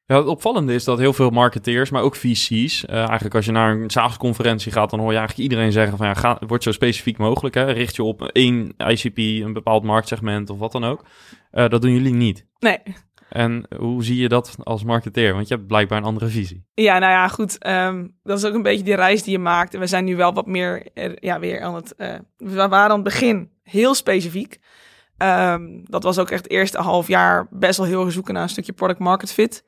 Ja, 0.05 0.17
het 0.17 0.27
opvallende 0.27 0.73
is 0.73 0.83
dat 0.83 0.97
heel 0.97 1.13
veel 1.13 1.29
marketeers, 1.29 1.89
maar 1.89 2.01
ook 2.01 2.15
VC's, 2.15 2.83
uh, 2.83 2.95
eigenlijk 2.95 3.35
als 3.35 3.45
je 3.45 3.51
naar 3.51 3.71
een 3.71 3.89
SaaS-conferentie 3.89 4.71
gaat, 4.71 4.89
dan 4.89 4.99
hoor 4.99 5.11
je 5.11 5.17
eigenlijk 5.17 5.49
iedereen 5.49 5.71
zeggen 5.71 5.97
van 5.97 6.07
ja, 6.07 6.13
ga, 6.13 6.37
word 6.47 6.63
zo 6.63 6.71
specifiek 6.71 7.17
mogelijk. 7.17 7.55
Hè? 7.55 7.71
Richt 7.71 7.95
je 7.95 8.03
op 8.03 8.21
één 8.21 8.73
ICP, 8.77 9.17
een 9.17 9.53
bepaald 9.53 9.83
marktsegment 9.83 10.49
of 10.49 10.57
wat 10.57 10.71
dan 10.71 10.83
ook. 10.83 11.05
Uh, 11.51 11.67
dat 11.69 11.81
doen 11.81 11.91
jullie 11.91 12.13
niet. 12.13 12.45
Nee. 12.59 12.77
En 13.29 13.65
hoe 13.77 14.03
zie 14.03 14.21
je 14.21 14.29
dat 14.29 14.55
als 14.63 14.83
marketeer? 14.83 15.33
Want 15.33 15.47
je 15.47 15.55
hebt 15.55 15.67
blijkbaar 15.67 15.97
een 15.97 16.03
andere 16.03 16.27
visie. 16.27 16.65
Ja, 16.73 16.99
nou 16.99 17.11
ja, 17.11 17.27
goed. 17.27 17.67
Um, 17.67 18.17
dat 18.23 18.37
is 18.37 18.45
ook 18.45 18.53
een 18.53 18.61
beetje 18.61 18.83
die 18.83 18.95
reis 18.95 19.23
die 19.23 19.31
je 19.31 19.39
maakt. 19.39 19.73
En 19.73 19.79
we 19.79 19.87
zijn 19.87 20.05
nu 20.05 20.15
wel 20.15 20.33
wat 20.33 20.45
meer, 20.45 20.87
ja, 21.15 21.39
weer 21.39 21.61
aan 21.61 21.75
het... 21.75 21.93
Uh, 21.97 22.13
we 22.37 22.55
waren 22.55 22.79
aan 22.79 22.91
het 22.91 23.03
begin 23.03 23.51
heel 23.63 23.93
specifiek. 23.93 24.59
Um, 25.17 25.81
dat 25.83 26.03
was 26.03 26.19
ook 26.19 26.29
echt 26.29 26.43
het 26.43 26.51
eerste 26.51 26.77
half 26.81 27.07
jaar 27.07 27.47
best 27.49 27.77
wel 27.77 27.87
heel 27.87 28.11
zoeken 28.11 28.33
naar 28.33 28.43
een 28.43 28.49
stukje 28.49 28.73
product 28.73 28.99
market 28.99 29.31
fit. 29.31 29.65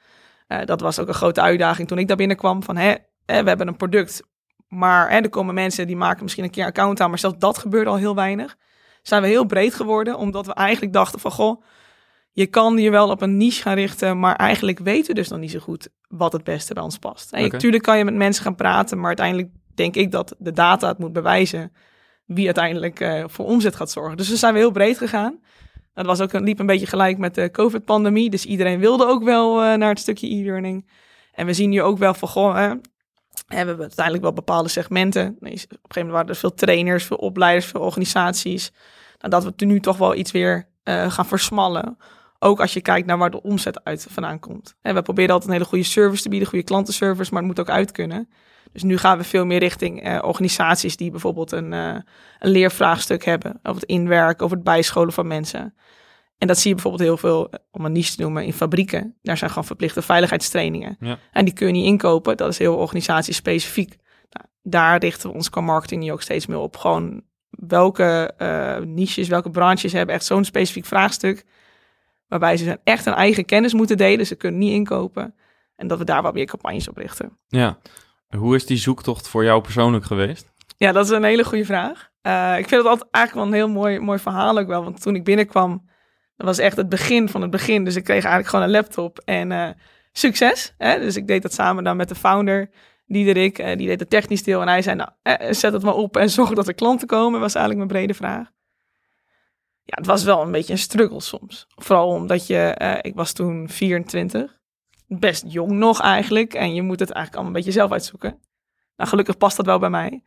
Uh, 0.48 0.66
dat 0.66 0.82
was 0.82 1.00
ook 1.00 1.08
een 1.08 1.14
grote 1.14 1.42
uitdaging 1.42 1.88
toen 1.88 1.98
ik 1.98 2.08
daar 2.08 2.18
binnenkwam. 2.18 2.64
Van, 2.64 2.78
hè, 2.78 2.94
we 3.26 3.34
hebben 3.34 3.68
een 3.68 3.78
product, 3.78 4.24
maar 4.68 5.10
er 5.10 5.30
komen 5.30 5.54
mensen 5.54 5.88
die 5.88 5.96
maken 5.96 6.24
misschien 6.24 6.44
een 6.44 6.50
keer 6.50 6.66
account 6.66 7.02
aan. 7.02 7.10
Maar 7.10 7.20
zelfs 7.20 7.38
dat 7.38 7.58
gebeurde 7.58 7.90
al 7.90 7.98
heel 7.98 8.16
weinig. 8.16 8.58
Zijn 9.02 9.22
we 9.22 9.28
heel 9.28 9.46
breed 9.46 9.74
geworden, 9.74 10.18
omdat 10.18 10.46
we 10.46 10.54
eigenlijk 10.54 10.94
dachten 10.94 11.20
van, 11.20 11.32
goh 11.32 11.64
je 12.32 12.48
kan 12.48 12.78
je 12.78 12.90
wel 12.90 13.10
op 13.10 13.22
een 13.22 13.38
niche 13.38 13.62
gaan 13.62 13.76
richten, 13.76 14.20
maar 14.20 14.36
eigenlijk 14.36 14.80
weten 14.80 15.08
we 15.08 15.14
dus 15.14 15.28
nog 15.28 15.40
niet 15.40 15.52
zo 15.52 15.60
goed 15.60 15.90
wat 16.08 16.34
het 16.34 16.44
beste 16.44 16.74
bij 16.74 16.84
ons 16.84 16.98
past. 16.98 17.32
En 17.32 17.50
Natuurlijk 17.50 17.84
kan 17.84 17.98
je 17.98 18.04
met 18.04 18.16
mensen 18.16 18.44
gaan 18.44 18.56
praten, 18.56 18.98
maar 18.98 19.08
uiteindelijk 19.08 19.50
denk 19.76 19.96
ik 19.96 20.12
dat 20.12 20.36
de 20.38 20.52
data 20.52 20.88
het 20.88 20.98
moet 20.98 21.14
bewijzen 21.14 21.72
wie 22.26 22.46
uiteindelijk 22.46 23.00
uh, 23.00 23.24
voor 23.28 23.46
omzet 23.46 23.76
gaat 23.76 23.92
zorgen. 23.92 24.18
Dus 24.18 24.30
we 24.30 24.36
zijn 24.36 24.54
we 24.54 24.60
heel 24.60 24.72
breed 24.72 24.98
gegaan. 24.98 25.40
Dat 25.94 26.06
was 26.06 26.22
ook, 26.22 26.34
liep 26.34 26.60
een 26.60 26.66
beetje 26.66 26.86
gelijk 26.86 27.18
met 27.18 27.36
de 27.36 27.52
COVID-pandemie. 27.52 28.30
Dus 28.30 28.46
iedereen 28.46 28.80
wilde 28.80 29.06
ook 29.06 29.24
wel 29.24 29.64
uh, 29.64 29.74
naar 29.74 29.90
het 29.90 30.00
stukje 30.00 30.28
e-learning. 30.28 30.90
En 31.32 31.46
we 31.46 31.54
zien 31.54 31.70
nu 31.70 31.82
ook 31.82 31.98
wel 31.98 32.14
van, 32.14 32.28
goh, 32.28 32.56
hè, 32.56 32.70
we 33.48 33.56
hebben 33.56 33.80
uiteindelijk 33.80 34.24
wel 34.24 34.34
bepaalde 34.34 34.70
segmenten. 34.70 35.28
op 35.28 35.44
een 35.44 35.58
gegeven 35.58 35.80
moment 35.96 36.12
waren 36.12 36.28
er 36.28 36.36
veel 36.36 36.54
trainers, 36.54 37.04
veel 37.04 37.18
opleiders, 37.18 37.66
veel 37.66 37.82
organisaties. 37.82 38.72
Nou, 39.20 39.32
dat 39.32 39.44
we 39.44 39.66
nu 39.66 39.80
toch 39.80 39.98
wel 39.98 40.16
iets 40.16 40.32
weer 40.32 40.68
uh, 40.84 41.12
gaan 41.12 41.26
versmallen. 41.26 41.98
Ook 42.44 42.60
als 42.60 42.74
je 42.74 42.82
kijkt 42.82 43.08
naar 43.08 43.18
waar 43.18 43.32
de 43.32 43.42
omzet 43.42 43.84
uit 43.84 44.08
vandaan 44.10 44.40
komt. 44.40 44.76
En 44.82 44.96
we 44.96 45.02
proberen 45.02 45.32
altijd 45.32 45.50
een 45.50 45.56
hele 45.56 45.70
goede 45.70 45.84
service 45.84 46.24
te 46.24 46.30
bieden, 46.30 46.48
goede 46.48 46.66
klantenservice, 46.66 47.34
maar 47.34 47.40
het 47.42 47.52
moet 47.52 47.60
ook 47.60 47.76
uit 47.76 47.92
kunnen. 47.92 48.30
Dus 48.72 48.84
nu 48.84 48.98
gaan 48.98 49.18
we 49.18 49.24
veel 49.24 49.46
meer 49.46 49.60
richting 49.60 50.08
uh, 50.08 50.20
organisaties 50.22 50.98
die 50.98 51.12
bijvoorbeeld 51.12 51.52
een, 51.52 51.72
uh, 51.72 51.96
een 52.40 52.50
leervraagstuk 52.50 53.26
hebben. 53.26 53.60
Over 53.64 53.82
het 53.82 53.90
inwerken, 53.90 54.46
over 54.46 54.56
het 54.56 54.66
bijscholen 54.66 55.14
van 55.14 55.28
mensen. 55.28 55.74
En 56.38 56.48
dat 56.48 56.58
zie 56.58 56.68
je 56.68 56.74
bijvoorbeeld 56.74 57.04
heel 57.04 57.18
veel, 57.18 57.50
eh, 57.50 57.60
om 57.72 57.86
een 57.86 57.92
niche 57.92 58.16
te 58.16 58.22
noemen, 58.22 58.46
in 58.46 58.54
fabrieken. 58.54 59.16
Daar 59.22 59.38
zijn 59.38 59.50
gewoon 59.50 59.66
verplichte 59.66 60.02
veiligheidstrainingen. 60.02 60.98
Ja. 61.00 61.18
En 61.32 61.46
die 61.46 61.54
kun 61.54 61.68
je 61.68 61.74
niet 61.74 61.86
inkopen. 61.86 62.38
Dat 62.38 62.50
is 62.50 62.58
heel 62.58 62.76
organisatiespecifiek. 62.76 63.98
Nou, 64.30 64.46
daar 64.64 65.00
richten 65.00 65.30
we 65.30 65.36
ons 65.36 65.50
qua 65.50 65.62
marketing 65.62 66.04
nu 66.04 66.12
ook 66.12 66.22
steeds 66.22 66.46
meer 66.46 66.58
op. 66.58 66.78
Gewoon 66.78 67.22
welke 67.50 68.34
uh, 68.38 68.78
niches, 68.78 69.28
welke 69.28 69.50
branches 69.50 69.94
hebben 69.94 70.16
echt 70.16 70.26
zo'n 70.26 70.46
specifiek 70.46 70.86
vraagstuk 70.86 71.46
Waarbij 72.32 72.58
ze 72.58 72.80
echt 72.84 73.06
een 73.06 73.14
eigen 73.14 73.46
kennis 73.46 73.74
moeten 73.74 73.98
delen. 73.98 74.26
Ze 74.26 74.36
kunnen 74.36 74.60
niet 74.60 74.72
inkopen. 74.72 75.36
En 75.76 75.88
dat 75.88 75.98
we 75.98 76.04
daar 76.04 76.22
wat 76.22 76.34
meer 76.34 76.46
campagnes 76.46 76.90
op 76.90 76.98
richten. 76.98 77.38
Ja. 77.48 77.78
Hoe 78.38 78.56
is 78.56 78.66
die 78.66 78.78
zoektocht 78.78 79.28
voor 79.28 79.44
jou 79.44 79.62
persoonlijk 79.62 80.06
geweest? 80.06 80.52
Ja, 80.78 80.92
dat 80.92 81.06
is 81.06 81.12
een 81.12 81.24
hele 81.24 81.44
goede 81.44 81.66
vraag. 81.66 82.10
Uh, 82.22 82.58
ik 82.58 82.68
vind 82.68 82.82
het 82.82 82.90
altijd 82.90 83.10
eigenlijk 83.12 83.46
wel 83.46 83.60
een 83.60 83.66
heel 83.66 83.80
mooi, 83.82 84.00
mooi 84.00 84.20
verhaal 84.20 84.58
ook 84.58 84.68
wel. 84.68 84.84
Want 84.84 85.02
toen 85.02 85.16
ik 85.16 85.24
binnenkwam, 85.24 85.90
dat 86.36 86.48
was 86.48 86.58
echt 86.58 86.78
het 86.78 86.90
begin 86.90 87.30
van 87.30 87.42
het 87.42 87.52
begin. 87.52 87.84
Dus 87.84 87.96
ik 87.96 88.04
kreeg 88.04 88.24
eigenlijk 88.24 88.48
gewoon 88.48 88.66
een 88.66 88.72
laptop 88.72 89.20
en 89.26 89.52
uh, 89.52 89.70
succes. 90.12 90.74
Hè? 90.78 91.00
Dus 91.00 91.16
ik 91.16 91.28
deed 91.28 91.42
dat 91.42 91.54
samen 91.54 91.84
dan 91.84 91.98
met 91.98 92.10
de 92.10 92.16
founder, 92.16 92.70
Diederik. 93.06 93.60
Uh, 93.60 93.78
die 93.78 93.88
deed 93.88 94.00
het 94.00 94.10
technisch 94.10 94.44
deel. 94.44 94.62
En 94.62 94.68
hij 94.68 94.82
zei, 94.82 94.96
nou, 94.96 95.10
zet 95.54 95.74
het 95.74 95.84
maar 95.84 95.96
op 95.96 96.18
en 96.18 96.30
zorg 96.40 96.50
dat 96.54 96.68
er 96.68 96.74
klanten 96.74 97.08
komen. 97.08 97.40
was 97.40 97.56
eigenlijk 97.56 97.88
mijn 97.88 98.00
brede 98.00 98.18
vraag 98.18 98.52
ja, 99.84 99.96
het 99.96 100.06
was 100.06 100.24
wel 100.24 100.42
een 100.42 100.52
beetje 100.52 100.74
een 100.74 100.80
struggle 100.80 101.22
soms. 101.22 101.68
Vooral 101.76 102.08
omdat 102.08 102.48
je, 102.48 102.78
uh, 102.82 102.98
ik 103.02 103.16
was 103.16 103.34
toen 103.34 103.70
24, 103.70 104.60
best 105.08 105.44
jong 105.48 105.72
nog 105.72 106.02
eigenlijk. 106.02 106.54
En 106.54 106.74
je 106.74 106.82
moet 106.82 107.00
het 107.00 107.12
eigenlijk 107.12 107.36
allemaal 107.36 107.56
een 107.56 107.64
beetje 107.64 107.80
zelf 107.80 107.92
uitzoeken. 107.92 108.40
Nou, 108.96 109.10
gelukkig 109.10 109.38
past 109.38 109.58
dat 109.58 109.66
wel 109.66 109.80
bij 109.80 109.90
mij. 109.90 110.24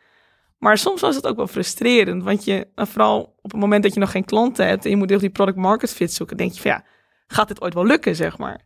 Maar 0.59 0.79
soms 0.79 1.01
was 1.01 1.17
het 1.17 1.27
ook 1.27 1.37
wel 1.37 1.47
frustrerend. 1.47 2.23
Want 2.23 2.45
je, 2.45 2.69
nou, 2.75 2.89
vooral 2.89 3.21
op 3.43 3.51
het 3.51 3.61
moment 3.61 3.83
dat 3.83 3.95
je 3.95 4.01
nog 4.01 4.11
geen 4.11 4.25
klanten 4.25 4.67
hebt 4.67 4.85
en 4.85 4.91
je 4.91 4.97
moet 4.97 5.11
heel 5.11 5.19
die 5.19 5.31
product 5.31 5.57
market 5.57 5.93
fit 5.93 6.13
zoeken, 6.13 6.37
denk 6.37 6.53
je 6.53 6.61
van 6.61 6.71
ja, 6.71 6.85
gaat 7.27 7.49
dit 7.49 7.61
ooit 7.61 7.75
wel 7.75 7.87
lukken, 7.87 8.17
zeg 8.17 8.39
maar. 8.39 8.61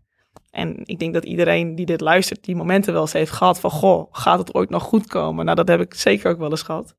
En 0.51 0.81
ik 0.85 0.99
denk 0.99 1.15
dat 1.15 1.25
iedereen 1.25 1.75
die 1.75 1.87
dit 1.87 2.01
luistert, 2.01 2.45
die 2.45 2.57
momenten 2.57 2.93
wel 2.93 3.03
eens 3.03 3.13
heeft 3.13 3.31
gehad 3.31 3.61
van, 3.61 3.71
goh, 3.71 4.09
gaat 4.11 4.39
het 4.39 4.55
ooit 4.55 4.71
nog 4.71 4.83
goed 4.83 5.07
komen? 5.07 5.45
Nou, 5.45 5.57
dat 5.57 5.69
heb 5.69 5.81
ik 5.81 5.95
zeker 5.95 6.31
ook 6.31 6.39
wel 6.39 6.51
eens 6.51 6.63
gehad. 6.63 6.97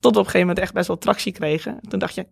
Tot 0.00 0.12
op 0.12 0.16
een 0.16 0.24
gegeven 0.24 0.40
moment 0.40 0.58
echt 0.58 0.72
best 0.72 0.86
wel 0.86 0.98
tractie 0.98 1.32
kregen. 1.32 1.80
Toen 1.88 1.98
dacht 1.98 2.14
je, 2.14 2.26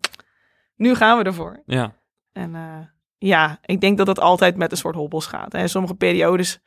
nu 0.81 0.95
gaan 0.95 1.19
we 1.19 1.25
ervoor. 1.25 1.63
Ja. 1.67 1.95
En 2.33 2.55
uh, 2.55 2.79
ja, 3.19 3.59
ik 3.65 3.81
denk 3.81 3.99
dat 3.99 4.07
het 4.07 4.21
altijd 4.21 4.57
met 4.57 4.71
een 4.71 4.77
soort 4.77 4.95
hobbels 4.95 5.27
gaat. 5.27 5.55
En 5.55 5.69
sommige 5.69 5.95
periodes, 5.95 6.61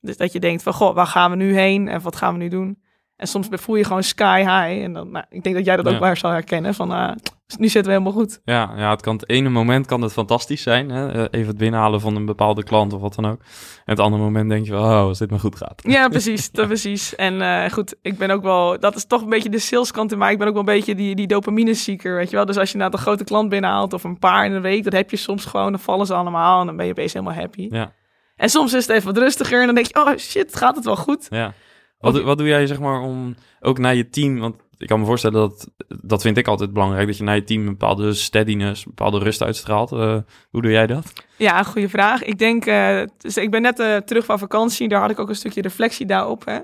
dus 0.00 0.16
dat 0.16 0.32
je 0.32 0.40
denkt 0.40 0.62
van, 0.62 0.72
goh, 0.72 0.94
waar 0.94 1.06
gaan 1.06 1.30
we 1.30 1.36
nu 1.36 1.54
heen 1.54 1.88
en 1.88 2.00
wat 2.00 2.16
gaan 2.16 2.32
we 2.32 2.38
nu 2.38 2.48
doen? 2.48 2.82
En 3.18 3.26
soms 3.26 3.48
voel 3.50 3.76
je 3.76 3.84
gewoon 3.84 4.02
sky 4.02 4.38
high. 4.38 4.84
En 4.84 4.92
dan, 4.92 5.10
nou, 5.10 5.24
ik 5.30 5.42
denk 5.42 5.56
dat 5.56 5.64
jij 5.64 5.76
dat 5.76 5.88
ook 5.88 6.00
maar 6.00 6.16
zou 6.16 6.32
herkennen. 6.32 6.74
Van, 6.74 6.92
uh, 6.92 7.10
Dus 7.46 7.56
nu 7.56 7.68
zitten 7.68 7.92
we 7.92 7.98
helemaal 7.98 8.20
goed. 8.22 8.40
Ja, 8.44 8.72
ja, 8.76 8.90
het 8.90 9.00
kan 9.00 9.16
het 9.16 9.28
ene 9.28 9.48
moment 9.48 9.86
kan 9.86 10.02
het 10.02 10.12
fantastisch 10.12 10.62
zijn. 10.62 10.90
Hè? 10.90 11.12
eh, 11.12 11.24
Even 11.30 11.46
het 11.46 11.56
binnenhalen 11.56 12.00
van 12.00 12.16
een 12.16 12.26
bepaalde 12.26 12.62
klant 12.62 12.92
of 12.92 13.00
wat 13.00 13.14
dan 13.14 13.26
ook. 13.26 13.40
En 13.40 13.94
het 13.94 14.00
andere 14.00 14.22
moment 14.22 14.48
denk 14.50 14.66
je 14.66 14.72
wel, 14.72 14.82
oh, 14.82 15.00
als 15.00 15.18
dit 15.18 15.30
maar 15.30 15.40
goed 15.40 15.56
gaat. 15.56 15.82
Ja, 15.82 16.08
precies. 16.18 16.50
dat 16.50 16.66
precies. 16.66 17.14
En 17.16 17.42
eh, 17.42 17.70
goed, 17.70 17.94
ik 18.02 18.18
ben 18.18 18.30
ook 18.30 18.42
wel... 18.42 18.80
Dat 18.80 18.96
is 18.96 19.04
toch 19.06 19.22
een 19.22 19.28
beetje 19.28 19.48
de 19.50 19.58
saleskant 19.58 20.12
in 20.12 20.18
mij. 20.18 20.32
Ik 20.32 20.38
ben 20.38 20.46
ook 20.46 20.52
wel 20.54 20.62
een 20.62 20.74
beetje 20.74 20.94
die, 20.94 21.14
die 21.14 21.26
dopamine-seeker, 21.26 22.14
weet 22.16 22.30
je 22.30 22.36
wel. 22.36 22.44
Dus 22.46 22.56
als 22.58 22.72
je 22.72 22.78
nou 22.78 22.92
een 22.92 22.98
grote 22.98 23.24
klant 23.24 23.48
binnenhaalt 23.48 23.92
of 23.92 24.04
een 24.04 24.18
paar 24.18 24.44
in 24.44 24.52
een 24.52 24.62
week... 24.62 24.84
dat 24.84 24.92
heb 24.92 25.10
je 25.10 25.16
soms 25.16 25.44
gewoon, 25.44 25.70
dan 25.72 25.80
vallen 25.80 26.06
ze 26.06 26.14
allemaal... 26.14 26.60
en 26.60 26.66
dan 26.66 26.76
ben 26.76 26.84
je 26.84 26.90
opeens 26.92 27.12
helemaal 27.12 27.34
happy. 27.34 27.68
Ja, 27.70 27.92
En 28.36 28.48
soms 28.48 28.72
is 28.72 28.86
het 28.86 28.96
even 28.96 29.12
wat 29.12 29.22
rustiger 29.22 29.60
en 29.60 29.66
dan 29.66 29.74
denk 29.74 29.86
je... 29.86 29.94
oh 29.96 30.16
shit, 30.16 30.56
gaat 30.56 30.76
het 30.76 30.84
wel 30.84 30.96
goed? 30.96 31.26
ja. 31.30 31.52
Wat, 31.98 32.14
doe- 32.14 32.22
wat 32.22 32.38
doe 32.38 32.46
jij 32.46 32.66
zeg 32.66 32.80
maar 32.80 33.00
om 33.00 33.34
ook 33.60 33.78
naar 33.78 33.94
je 33.94 34.08
team, 34.08 34.38
want 34.38 34.56
ik 34.78 34.86
kan 34.86 35.00
me 35.00 35.06
voorstellen 35.06 35.40
dat, 35.40 35.70
dat 36.02 36.22
vind 36.22 36.36
ik 36.36 36.48
altijd 36.48 36.72
belangrijk, 36.72 37.06
dat 37.06 37.16
je 37.16 37.22
naar 37.22 37.34
je 37.34 37.44
team 37.44 37.60
een 37.60 37.66
bepaalde 37.66 38.14
steadiness, 38.14 38.84
een 38.84 38.92
bepaalde 38.94 39.18
rust 39.18 39.42
uitstraalt. 39.42 39.92
Eh, 39.92 40.16
hoe 40.50 40.62
doe 40.62 40.70
jij 40.70 40.86
dat? 40.86 41.12
Ja, 41.36 41.62
goede 41.62 41.88
vraag. 41.88 42.24
Ik 42.24 42.38
denk, 42.38 42.66
eh, 42.66 43.02
dus 43.16 43.36
ik 43.36 43.50
ben 43.50 43.62
net 43.62 43.78
eh, 43.80 43.96
terug 43.96 44.24
van 44.24 44.38
vakantie. 44.38 44.88
Daar 44.88 45.00
had 45.00 45.10
ik 45.10 45.18
ook 45.18 45.28
een 45.28 45.34
stukje 45.34 45.62
reflectie 45.62 46.06
daarop. 46.06 46.44
Hè? 46.44 46.58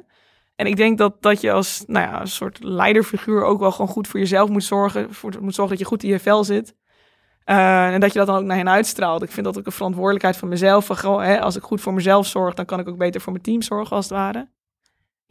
En 0.56 0.66
ik 0.66 0.76
denk 0.76 0.98
dat, 0.98 1.22
dat 1.22 1.40
je 1.40 1.52
als 1.52 1.84
nou 1.86 2.06
ja, 2.06 2.20
een 2.20 2.26
soort 2.26 2.58
leiderfiguur 2.62 3.42
ook 3.42 3.60
wel 3.60 3.70
gewoon 3.70 3.90
goed 3.90 4.08
voor 4.08 4.20
jezelf 4.20 4.48
moet 4.48 4.64
zorgen. 4.64 5.14
Voor, 5.14 5.32
moet 5.40 5.54
zorgen 5.54 5.76
dat 5.76 5.84
je 5.84 5.90
goed 5.90 6.02
in 6.02 6.08
je 6.08 6.18
vel 6.18 6.44
zit. 6.44 6.74
En 7.44 8.00
dat 8.00 8.12
je 8.12 8.18
dat 8.18 8.26
dan 8.26 8.36
ook 8.36 8.44
naar 8.44 8.56
hen 8.56 8.68
uitstraalt. 8.68 9.22
Ik 9.22 9.30
vind 9.30 9.46
dat 9.46 9.58
ook 9.58 9.66
een 9.66 9.72
verantwoordelijkheid 9.72 10.36
van 10.36 10.48
mezelf. 10.48 10.86
Van, 10.86 10.98
goh, 10.98 11.22
hè, 11.22 11.40
als 11.40 11.56
ik 11.56 11.62
goed 11.62 11.80
voor 11.80 11.94
mezelf 11.94 12.26
zorg, 12.26 12.54
dan 12.54 12.64
kan 12.64 12.80
ik 12.80 12.88
ook 12.88 12.98
beter 12.98 13.20
voor 13.20 13.32
mijn 13.32 13.44
team 13.44 13.62
zorgen, 13.62 13.96
als 13.96 14.08
het 14.08 14.14
ware. 14.14 14.48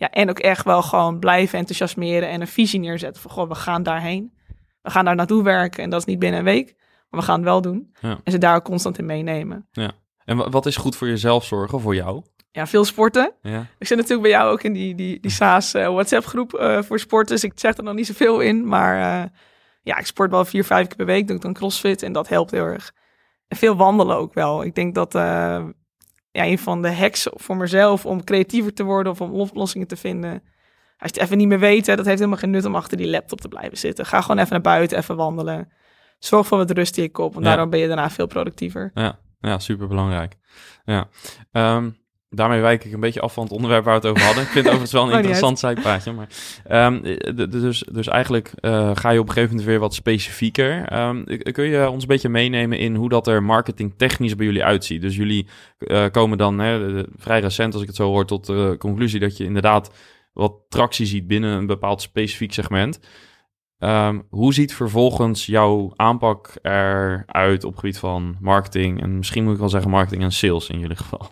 Ja, 0.03 0.09
en 0.09 0.29
ook 0.29 0.39
echt 0.39 0.65
wel 0.65 0.81
gewoon 0.81 1.19
blijven 1.19 1.57
enthousiasmeren 1.59 2.29
en 2.29 2.41
een 2.41 2.47
visie 2.47 2.79
neerzetten. 2.79 3.21
Van, 3.21 3.31
goh, 3.31 3.47
we 3.47 3.55
gaan 3.55 3.83
daarheen. 3.83 4.33
We 4.81 4.89
gaan 4.89 5.05
daar 5.05 5.15
naartoe 5.15 5.43
werken 5.43 5.83
en 5.83 5.89
dat 5.89 5.99
is 5.99 6.05
niet 6.05 6.19
binnen 6.19 6.39
een 6.39 6.45
week. 6.45 6.75
Maar 7.09 7.19
we 7.19 7.25
gaan 7.25 7.35
het 7.35 7.43
wel 7.45 7.61
doen. 7.61 7.93
Ja. 8.01 8.19
En 8.23 8.31
ze 8.31 8.37
daar 8.37 8.55
ook 8.55 8.63
constant 8.63 8.97
in 8.97 9.05
meenemen. 9.05 9.67
En 10.25 10.37
wa- 10.37 10.49
wat 10.49 10.65
is 10.65 10.75
goed 10.75 10.95
voor 10.95 11.07
jezelf 11.07 11.43
zorgen, 11.45 11.79
voor 11.79 11.95
jou? 11.95 12.23
Ja, 12.51 12.67
veel 12.67 12.85
sporten. 12.85 13.33
Ja, 13.41 13.65
Ik 13.79 13.87
zit 13.87 13.97
natuurlijk 13.97 14.21
bij 14.29 14.31
jou 14.39 14.51
ook 14.51 14.61
in 14.63 14.73
die, 14.73 14.95
die, 14.95 15.19
die 15.19 15.31
SAAS 15.31 15.73
eh, 15.73 15.87
WhatsApp-groep 15.87 16.53
eh, 16.53 16.81
voor 16.81 16.99
sporters. 16.99 17.43
Ik 17.43 17.51
zeg 17.55 17.77
er 17.77 17.83
nog 17.83 17.93
niet 17.95 18.07
zoveel 18.07 18.39
in, 18.39 18.67
maar 18.67 18.95
eh, 19.23 19.29
ja, 19.81 19.97
ik 19.97 20.05
sport 20.05 20.31
wel 20.31 20.45
vier, 20.45 20.63
vijf 20.63 20.87
keer 20.87 20.95
per 20.97 21.05
week. 21.05 21.27
Doe 21.27 21.35
ik 21.35 21.41
dan 21.41 21.53
crossfit 21.53 22.03
en 22.03 22.13
dat 22.13 22.27
helpt 22.29 22.51
heel 22.51 22.65
erg. 22.65 22.91
En 23.47 23.57
veel 23.57 23.75
wandelen 23.75 24.15
ook 24.17 24.33
wel. 24.33 24.63
Ik 24.63 24.75
denk 24.75 24.95
dat 24.95 25.15
ja, 26.33 26.45
een 26.45 26.59
van 26.59 26.81
de 26.81 26.93
hacks 26.93 27.27
voor 27.31 27.57
mezelf 27.57 28.05
om 28.05 28.23
creatiever 28.23 28.73
te 28.73 28.83
worden 28.83 29.11
of 29.11 29.21
om 29.21 29.31
oplossingen 29.31 29.87
te 29.87 29.95
vinden. 29.95 30.31
Als 30.97 31.11
je 31.11 31.19
het 31.19 31.25
even 31.25 31.37
niet 31.37 31.47
meer 31.47 31.59
weet, 31.59 31.85
hè, 31.85 31.95
dat 31.95 32.05
heeft 32.05 32.17
helemaal 32.17 32.39
geen 32.39 32.49
nut 32.49 32.65
om 32.65 32.75
achter 32.75 32.97
die 32.97 33.09
laptop 33.09 33.41
te 33.41 33.47
blijven 33.47 33.77
zitten. 33.77 34.05
Ga 34.05 34.21
gewoon 34.21 34.37
even 34.37 34.51
naar 34.51 34.61
buiten, 34.61 34.97
even 34.97 35.15
wandelen. 35.15 35.71
Zorg 36.19 36.47
voor 36.47 36.57
wat 36.57 36.71
rust 36.71 36.97
in 36.97 37.03
je 37.03 37.11
kop, 37.11 37.33
want 37.33 37.45
Ja. 37.45 37.51
daarom 37.51 37.69
ben 37.69 37.79
je 37.79 37.87
daarna 37.87 38.09
veel 38.09 38.27
productiever. 38.27 38.91
ja, 38.93 39.19
ja 39.39 39.59
super 39.59 39.87
belangrijk. 39.87 40.35
Ja. 40.85 41.07
Ehm, 41.51 41.89
daarmee 42.35 42.61
wijk 42.61 42.83
ik 42.85 42.93
een 42.93 42.99
beetje 42.99 43.21
af 43.21 43.33
van 43.33 43.43
het 43.43 43.51
onderwerp 43.53 43.83
waar 43.83 43.99
we 44.01 44.07
het 44.07 44.15
over 44.17 44.25
hadden. 44.27 44.43
Ik 44.43 44.49
vind 44.49 44.65
het 44.65 44.73
overigens 44.73 44.91
wel 44.91 45.03
een 45.03 45.17
interessant 45.19 45.59
zijpaadje. 45.59 46.11
Maar, 46.13 46.27
eh, 46.63 46.87
d- 47.47 47.51
dus, 47.51 47.85
dus 47.91 48.07
eigenlijk 48.07 48.51
eh, 48.55 48.91
ga 48.93 49.09
je 49.09 49.19
op 49.19 49.27
een 49.27 49.33
gegeven 49.33 49.49
moment 49.55 49.67
weer 49.69 49.79
wat 49.79 49.93
specifieker. 49.93 50.85
Ehm, 50.87 51.23
k- 51.23 51.53
kun 51.53 51.65
je 51.65 51.89
ons 51.89 52.01
een 52.01 52.07
beetje 52.07 52.29
meenemen 52.29 52.77
in 52.77 52.95
hoe 52.95 53.09
dat 53.09 53.27
er 53.27 53.43
marketingtechnisch 53.43 54.35
bij 54.35 54.45
jullie 54.45 54.63
uitziet? 54.63 55.01
Dus 55.01 55.15
jullie 55.15 55.47
eh, 55.77 56.05
komen 56.11 56.37
dan 56.37 56.59
hè, 56.59 57.03
vrij 57.17 57.39
recent, 57.39 57.73
als 57.73 57.81
ik 57.81 57.87
het 57.87 57.97
zo 57.97 58.07
hoor, 58.09 58.25
tot 58.25 58.45
de 58.45 58.75
conclusie 58.79 59.19
dat 59.19 59.37
je 59.37 59.43
inderdaad 59.43 59.91
wat 60.33 60.53
tractie 60.69 61.05
ziet 61.05 61.27
binnen 61.27 61.57
een 61.57 61.65
bepaald 61.65 62.01
specifiek 62.01 62.53
segment. 62.53 62.99
Ehm, 63.79 64.19
hoe 64.29 64.53
ziet 64.53 64.73
vervolgens 64.75 65.45
jouw 65.45 65.93
aanpak 65.95 66.53
eruit 66.61 67.63
op 67.63 67.71
het 67.71 67.79
gebied 67.79 67.97
van 67.97 68.35
marketing? 68.39 69.01
En 69.01 69.17
misschien 69.17 69.43
moet 69.43 69.53
ik 69.53 69.59
wel 69.59 69.69
zeggen 69.69 69.91
marketing 69.91 70.23
en 70.23 70.31
sales 70.31 70.69
in 70.69 70.79
jullie 70.79 70.95
geval. 70.95 71.29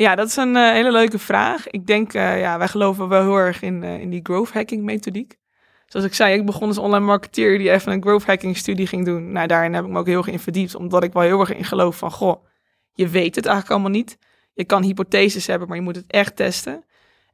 Ja, 0.00 0.14
dat 0.14 0.28
is 0.28 0.36
een 0.36 0.56
eh, 0.56 0.70
hele 0.70 0.92
leuke 0.92 1.18
vraag. 1.18 1.68
Ik 1.68 1.86
denk, 1.86 2.12
eh, 2.12 2.40
ja, 2.40 2.58
wij 2.58 2.68
geloven 2.68 3.08
wel 3.08 3.22
heel 3.22 3.36
erg 3.36 3.62
in, 3.62 3.82
eh, 3.82 4.00
in 4.00 4.10
die 4.10 4.20
growth 4.22 4.52
hacking 4.52 4.82
methodiek. 4.82 5.38
Zoals 5.86 6.06
ik 6.06 6.14
zei, 6.14 6.38
ik 6.38 6.46
begon 6.46 6.68
als 6.68 6.78
online 6.78 7.04
marketeer 7.04 7.58
die 7.58 7.70
even 7.70 7.92
een 7.92 8.02
growth 8.02 8.24
hacking 8.24 8.56
studie 8.56 8.86
ging 8.86 9.04
doen. 9.04 9.32
Nou, 9.32 9.46
daarin 9.46 9.74
heb 9.74 9.84
ik 9.84 9.90
me 9.90 9.98
ook 9.98 10.06
heel 10.06 10.18
erg 10.18 10.26
in 10.26 10.38
verdiept, 10.38 10.74
omdat 10.74 11.02
ik 11.02 11.12
wel 11.12 11.22
heel 11.22 11.40
erg 11.40 11.54
in 11.54 11.64
geloof 11.64 11.96
van, 11.96 12.10
goh, 12.10 12.44
je 12.92 13.08
weet 13.08 13.34
het 13.34 13.46
eigenlijk 13.46 13.74
allemaal 13.74 13.98
niet. 13.98 14.18
Je 14.54 14.64
kan 14.64 14.82
hypotheses 14.82 15.46
hebben, 15.46 15.68
maar 15.68 15.76
je 15.76 15.82
moet 15.82 15.96
het 15.96 16.06
echt 16.06 16.36
testen. 16.36 16.84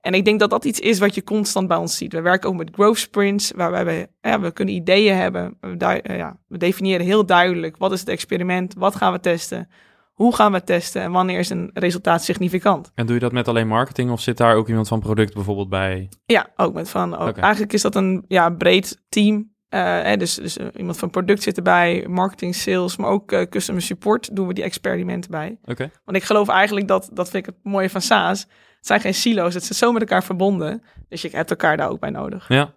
En 0.01 0.13
ik 0.13 0.25
denk 0.25 0.41
dat 0.41 0.51
dat 0.51 0.65
iets 0.65 0.81
is 0.81 0.99
wat 0.99 1.15
je 1.15 1.25
constant 1.25 1.69
bij 1.69 1.77
ons 1.77 1.97
ziet. 1.97 2.13
We 2.13 2.21
werken 2.21 2.49
ook 2.49 2.57
met 2.57 2.71
growth 2.73 2.99
sprints, 2.99 3.53
waarbij 3.57 3.85
we, 3.85 4.09
ja, 4.21 4.41
we 4.41 4.53
kunnen 4.53 4.75
ideeën 4.75 5.17
hebben. 5.17 5.59
Ja, 6.03 6.39
we 6.49 6.59
definiëren 6.59 7.07
heel 7.07 7.27
duidelijk, 7.27 7.77
wat 7.77 7.93
is 7.93 8.01
het 8.01 8.09
experiment, 8.09 8.75
wat 8.75 8.97
gaan 8.97 9.13
we 9.13 9.21
testen, 9.21 9.69
hoe 10.17 10.35
gaan 10.35 10.53
we 10.53 10.65
testen 10.65 11.03
en 11.03 11.13
wanneer 11.13 11.39
is 11.39 11.51
een 11.51 11.71
resultaat 11.73 12.25
significant. 12.25 12.93
En 12.95 13.07
doe 13.07 13.15
je 13.15 13.21
dat 13.21 13.33
met 13.33 13.49
alleen 13.49 13.69
marketing 13.69 14.11
of 14.11 14.21
zit 14.21 14.37
daar 14.37 14.55
ook 14.55 14.69
iemand 14.69 14.89
van 14.89 15.01
product 15.01 15.35
bijvoorbeeld 15.35 15.69
bij? 15.69 16.09
Ja, 16.27 16.51
ook 16.57 16.75
met 16.75 16.91
van. 16.91 17.17
Ook. 17.17 17.37
Eigenlijk 17.37 17.73
is 17.73 17.83
dat 17.83 17.95
een 17.95 18.25
ja, 18.29 18.51
breed 18.51 19.03
team. 19.09 19.55
Eh, 19.69 19.83
hè, 19.83 20.17
dus 20.17 20.35
dus 20.35 20.57
eh, 20.57 20.67
iemand 20.77 20.99
van 20.99 21.11
product 21.11 21.43
zit 21.43 21.57
erbij, 21.57 22.05
marketing, 22.09 22.55
sales, 22.55 22.97
maar 22.97 23.11
ook 23.11 23.33
eh, 23.33 23.43
customer 23.43 23.83
support 23.83 24.37
doen 24.37 24.47
we 24.47 24.55
die 24.55 24.65
experimenten 24.65 25.31
bij. 25.31 25.59
Oké. 25.65 25.91
Want 26.05 26.17
ik 26.17 26.25
geloof 26.25 26.49
eigenlijk 26.49 26.89
dat, 26.89 27.11
dat 27.13 27.31
vind 27.31 27.47
ik 27.47 27.55
het 27.55 27.73
mooie 27.73 27.91
van 27.91 28.01
SaaS. 28.01 28.41
Het 28.77 28.87
zijn 28.87 29.01
geen 29.01 29.15
silo's, 29.15 29.55
het 29.55 29.65
zit 29.65 29.77
zo 29.77 29.93
met 29.93 30.03
elkaar 30.03 30.25
verbonden. 30.25 30.83
Dus 31.09 31.23
je 31.23 31.29
hebt 31.33 31.51
elkaar 31.51 31.77
daar 31.77 31.89
ook 31.89 32.01
bij 32.01 32.11
nodig. 32.11 32.49
Ja. 32.49 32.75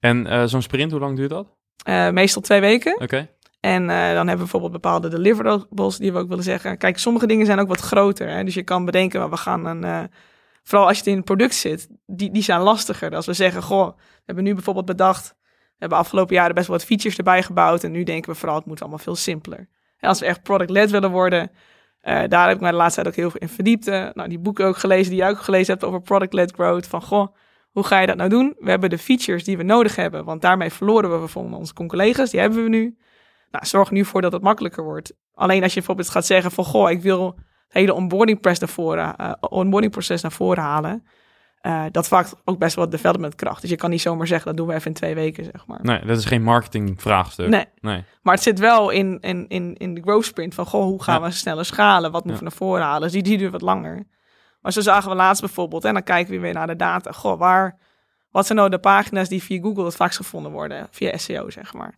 En 0.00 0.48
zo'n 0.48 0.62
sprint, 0.62 0.90
hoe 0.90 1.00
lang 1.00 1.16
duurt 1.16 1.30
dat? 1.30 1.54
Meestal 2.12 2.42
twee 2.42 2.60
weken. 2.60 3.00
Oké. 3.00 3.28
En 3.66 3.90
eh, 3.90 3.96
dan 3.96 4.16
hebben 4.16 4.30
we 4.32 4.36
bijvoorbeeld 4.36 4.72
bepaalde 4.72 5.08
deliverables 5.08 5.98
die 5.98 6.12
we 6.12 6.18
ook 6.18 6.28
willen 6.28 6.44
zeggen. 6.44 6.78
Kijk, 6.78 6.98
sommige 6.98 7.26
dingen 7.26 7.46
zijn 7.46 7.58
ook 7.58 7.68
wat 7.68 7.80
groter. 7.80 8.28
Hè? 8.28 8.44
Dus 8.44 8.54
je 8.54 8.62
kan 8.62 8.84
bedenken, 8.84 9.30
we 9.30 9.36
gaan 9.36 9.64
een... 9.64 9.84
eh, 9.84 10.02
vooral 10.62 10.86
als 10.86 10.96
je 10.96 11.02
het 11.02 11.10
in 11.10 11.16
het 11.16 11.24
product 11.24 11.54
zit, 11.54 11.88
die, 12.06 12.30
die 12.30 12.42
zijn 12.42 12.60
lastiger. 12.60 13.14
Als 13.14 13.26
we 13.26 13.32
zeggen, 13.32 13.62
goh, 13.62 13.86
we 13.96 14.22
hebben 14.24 14.44
nu 14.44 14.54
bijvoorbeeld 14.54 14.86
bedacht... 14.86 15.34
We 15.48 15.82
hebben 15.82 15.98
afgelopen 15.98 16.34
jaren 16.34 16.54
best 16.54 16.66
wel 16.66 16.76
wat 16.76 16.86
features 16.86 17.16
erbij 17.16 17.42
gebouwd. 17.42 17.84
En 17.84 17.90
nu 17.90 18.02
denken 18.02 18.32
we 18.32 18.38
vooral, 18.38 18.56
het 18.56 18.66
moet 18.66 18.80
allemaal 18.80 18.98
veel 18.98 19.16
simpeler. 19.16 19.68
En 19.98 20.08
als 20.08 20.20
we 20.20 20.26
echt 20.26 20.42
product-led 20.42 20.90
willen 20.90 21.10
worden... 21.10 21.50
eh, 22.00 22.22
daar 22.28 22.46
heb 22.46 22.54
ik 22.54 22.60
mij 22.60 22.70
de 22.70 22.76
laatste 22.76 23.02
tijd 23.02 23.14
ook 23.14 23.20
heel 23.20 23.30
veel 23.30 23.40
in 23.40 23.48
verdiept. 23.48 23.86
nou, 23.86 24.28
die 24.28 24.38
boeken 24.38 24.66
ook 24.66 24.76
gelezen 24.76 25.10
die 25.10 25.20
jij 25.20 25.30
ook 25.30 25.40
gelezen 25.40 25.72
hebt 25.72 25.84
over 25.84 26.00
product-led 26.00 26.52
growth. 26.52 26.86
Van, 26.86 27.02
goh, 27.02 27.26
hoe 27.70 27.84
ga 27.84 28.00
je 28.00 28.06
dat 28.06 28.16
nou 28.16 28.30
doen? 28.30 28.54
We 28.58 28.70
hebben 28.70 28.90
de 28.90 28.98
features 28.98 29.44
die 29.44 29.56
we 29.56 29.62
nodig 29.62 29.96
hebben. 29.96 30.24
Want 30.24 30.42
daarmee 30.42 30.70
verloren 30.70 31.20
we 31.20 31.28
van 31.28 31.54
onze 31.54 31.72
collega's. 31.72 32.30
Die 32.30 32.40
hebben 32.40 32.62
we 32.62 32.68
nu. 32.68 32.96
Nou, 33.56 33.66
zorg 33.68 33.90
nu 33.90 34.04
voor 34.04 34.20
dat 34.22 34.32
het 34.32 34.42
makkelijker 34.42 34.84
wordt. 34.84 35.12
Alleen 35.34 35.62
als 35.62 35.70
je 35.72 35.78
bijvoorbeeld 35.78 36.08
gaat 36.10 36.26
zeggen 36.26 36.50
van... 36.50 36.64
Goh, 36.64 36.90
ik 36.90 37.02
wil 37.02 37.26
het 37.26 37.74
hele 37.74 37.94
onboarding, 37.94 38.40
press 38.40 38.60
naar 38.60 38.68
voren, 38.68 39.16
eh, 39.16 39.32
onboarding 39.40 39.92
proces 39.92 40.22
naar 40.22 40.32
voren 40.32 40.62
halen. 40.62 41.06
eh, 41.60 41.84
dat 41.90 42.08
vaak 42.08 42.28
ook 42.44 42.58
best 42.58 42.74
wel 42.74 42.84
wat 42.84 42.92
development 42.94 43.34
kracht. 43.34 43.60
Dus 43.60 43.70
je 43.70 43.76
kan 43.76 43.90
niet 43.90 44.00
zomaar 44.00 44.26
zeggen, 44.26 44.46
dat 44.46 44.56
doen 44.56 44.66
we 44.66 44.74
even 44.74 44.86
in 44.86 44.92
twee 44.94 45.14
weken, 45.14 45.44
zeg 45.44 45.66
maar. 45.66 45.78
Nee, 45.82 46.04
dat 46.04 46.18
is 46.18 46.24
geen 46.24 46.42
marketingvraagstuk. 46.42 47.48
Nee. 47.48 47.64
Nee. 47.80 48.04
Maar 48.22 48.34
het 48.34 48.42
zit 48.42 48.58
wel 48.58 48.90
in, 48.90 49.18
in, 49.20 49.48
in, 49.48 49.74
in 49.76 49.94
de 49.94 50.00
growth 50.00 50.24
sprint 50.24 50.54
van... 50.54 50.66
Goh, 50.66 50.82
hoe 50.84 51.02
gaan 51.02 51.20
Ja. 51.20 51.26
we 51.26 51.30
sneller 51.34 51.64
schalen? 51.64 52.12
Wat 52.12 52.24
moeten 52.24 52.32
Ja. 52.32 52.38
we 52.38 52.42
naar 52.58 52.68
voren 52.68 52.82
halen? 52.84 53.00
Dus 53.00 53.12
die, 53.12 53.22
die 53.22 53.38
duurt 53.38 53.52
wat 53.52 53.60
langer. 53.60 54.06
Maar 54.60 54.72
zo 54.72 54.80
zagen 54.80 55.10
we 55.10 55.16
laatst 55.16 55.40
bijvoorbeeld... 55.42 55.84
en 55.84 55.92
dan 55.92 56.02
kijken 56.02 56.32
we 56.34 56.40
weer 56.40 56.52
naar 56.54 56.66
de 56.66 56.76
data. 56.76 57.12
Goh, 57.12 57.38
waar, 57.38 57.78
wat 58.30 58.46
zijn 58.46 58.58
nou 58.58 58.70
de 58.70 58.78
pagina's 58.78 59.28
die 59.28 59.42
via 59.42 59.60
Google 59.60 59.84
het 59.84 59.96
vaakst 59.96 60.16
gevonden 60.16 60.52
worden? 60.52 60.86
Via 60.90 61.16
SEO, 61.16 61.50
zeg 61.50 61.72
maar. 61.74 61.94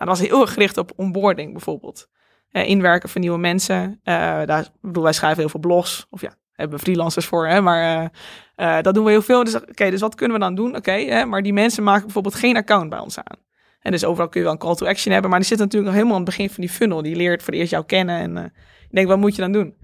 Nou, 0.00 0.12
dat 0.12 0.20
was 0.20 0.28
heel 0.28 0.40
erg 0.40 0.52
gericht 0.52 0.76
op 0.76 0.92
onboarding 0.96 1.52
bijvoorbeeld. 1.52 2.08
Eh, 2.50 2.68
inwerken 2.68 3.08
van 3.08 3.20
nieuwe 3.20 3.38
mensen. 3.38 4.00
Eh, 4.02 4.14
daar, 4.44 4.68
bedoel, 4.80 5.02
wij 5.02 5.12
schrijven 5.12 5.40
heel 5.40 5.48
veel 5.48 5.60
blogs. 5.60 6.06
Of 6.10 6.20
ja, 6.20 6.34
hebben 6.52 6.78
freelancers 6.78 7.26
voor. 7.26 7.48
Hè, 7.48 7.60
maar 7.60 8.10
eh, 8.56 8.82
dat 8.82 8.94
doen 8.94 9.04
we 9.04 9.10
heel 9.10 9.22
veel. 9.22 9.44
Dus 9.44 9.54
oké, 9.54 9.90
dus 9.90 10.00
wat 10.00 10.14
kunnen 10.14 10.36
we 10.36 10.42
dan 10.42 10.54
doen? 10.54 10.76
Oké, 10.76 10.92
hè, 10.92 11.24
maar 11.24 11.42
die 11.42 11.52
mensen 11.52 11.82
maken 11.82 12.02
bijvoorbeeld 12.02 12.34
geen 12.34 12.56
account 12.56 12.90
bij 12.90 12.98
ons 12.98 13.18
aan. 13.18 13.38
En 13.80 13.90
dus 13.90 14.04
overal 14.04 14.28
kun 14.28 14.40
je 14.40 14.46
wel 14.46 14.54
een 14.54 14.62
call 14.62 14.74
to 14.74 14.86
action 14.86 15.12
hebben. 15.12 15.30
Maar 15.30 15.38
die 15.38 15.48
zit 15.48 15.58
natuurlijk 15.58 15.84
nog 15.84 15.94
helemaal 15.94 16.16
aan 16.16 16.22
het 16.22 16.30
begin 16.30 16.50
van 16.50 16.64
die 16.64 16.72
funnel. 16.72 17.02
Die 17.02 17.16
leert 17.16 17.42
voor 17.42 17.52
het 17.52 17.60
eerst 17.60 17.72
jou 17.72 17.84
kennen. 17.84 18.16
En 18.16 18.44
ik 18.88 18.94
denk, 18.94 19.08
wat 19.08 19.18
moet 19.18 19.34
je 19.34 19.42
dan 19.42 19.52
doen? 19.52 19.76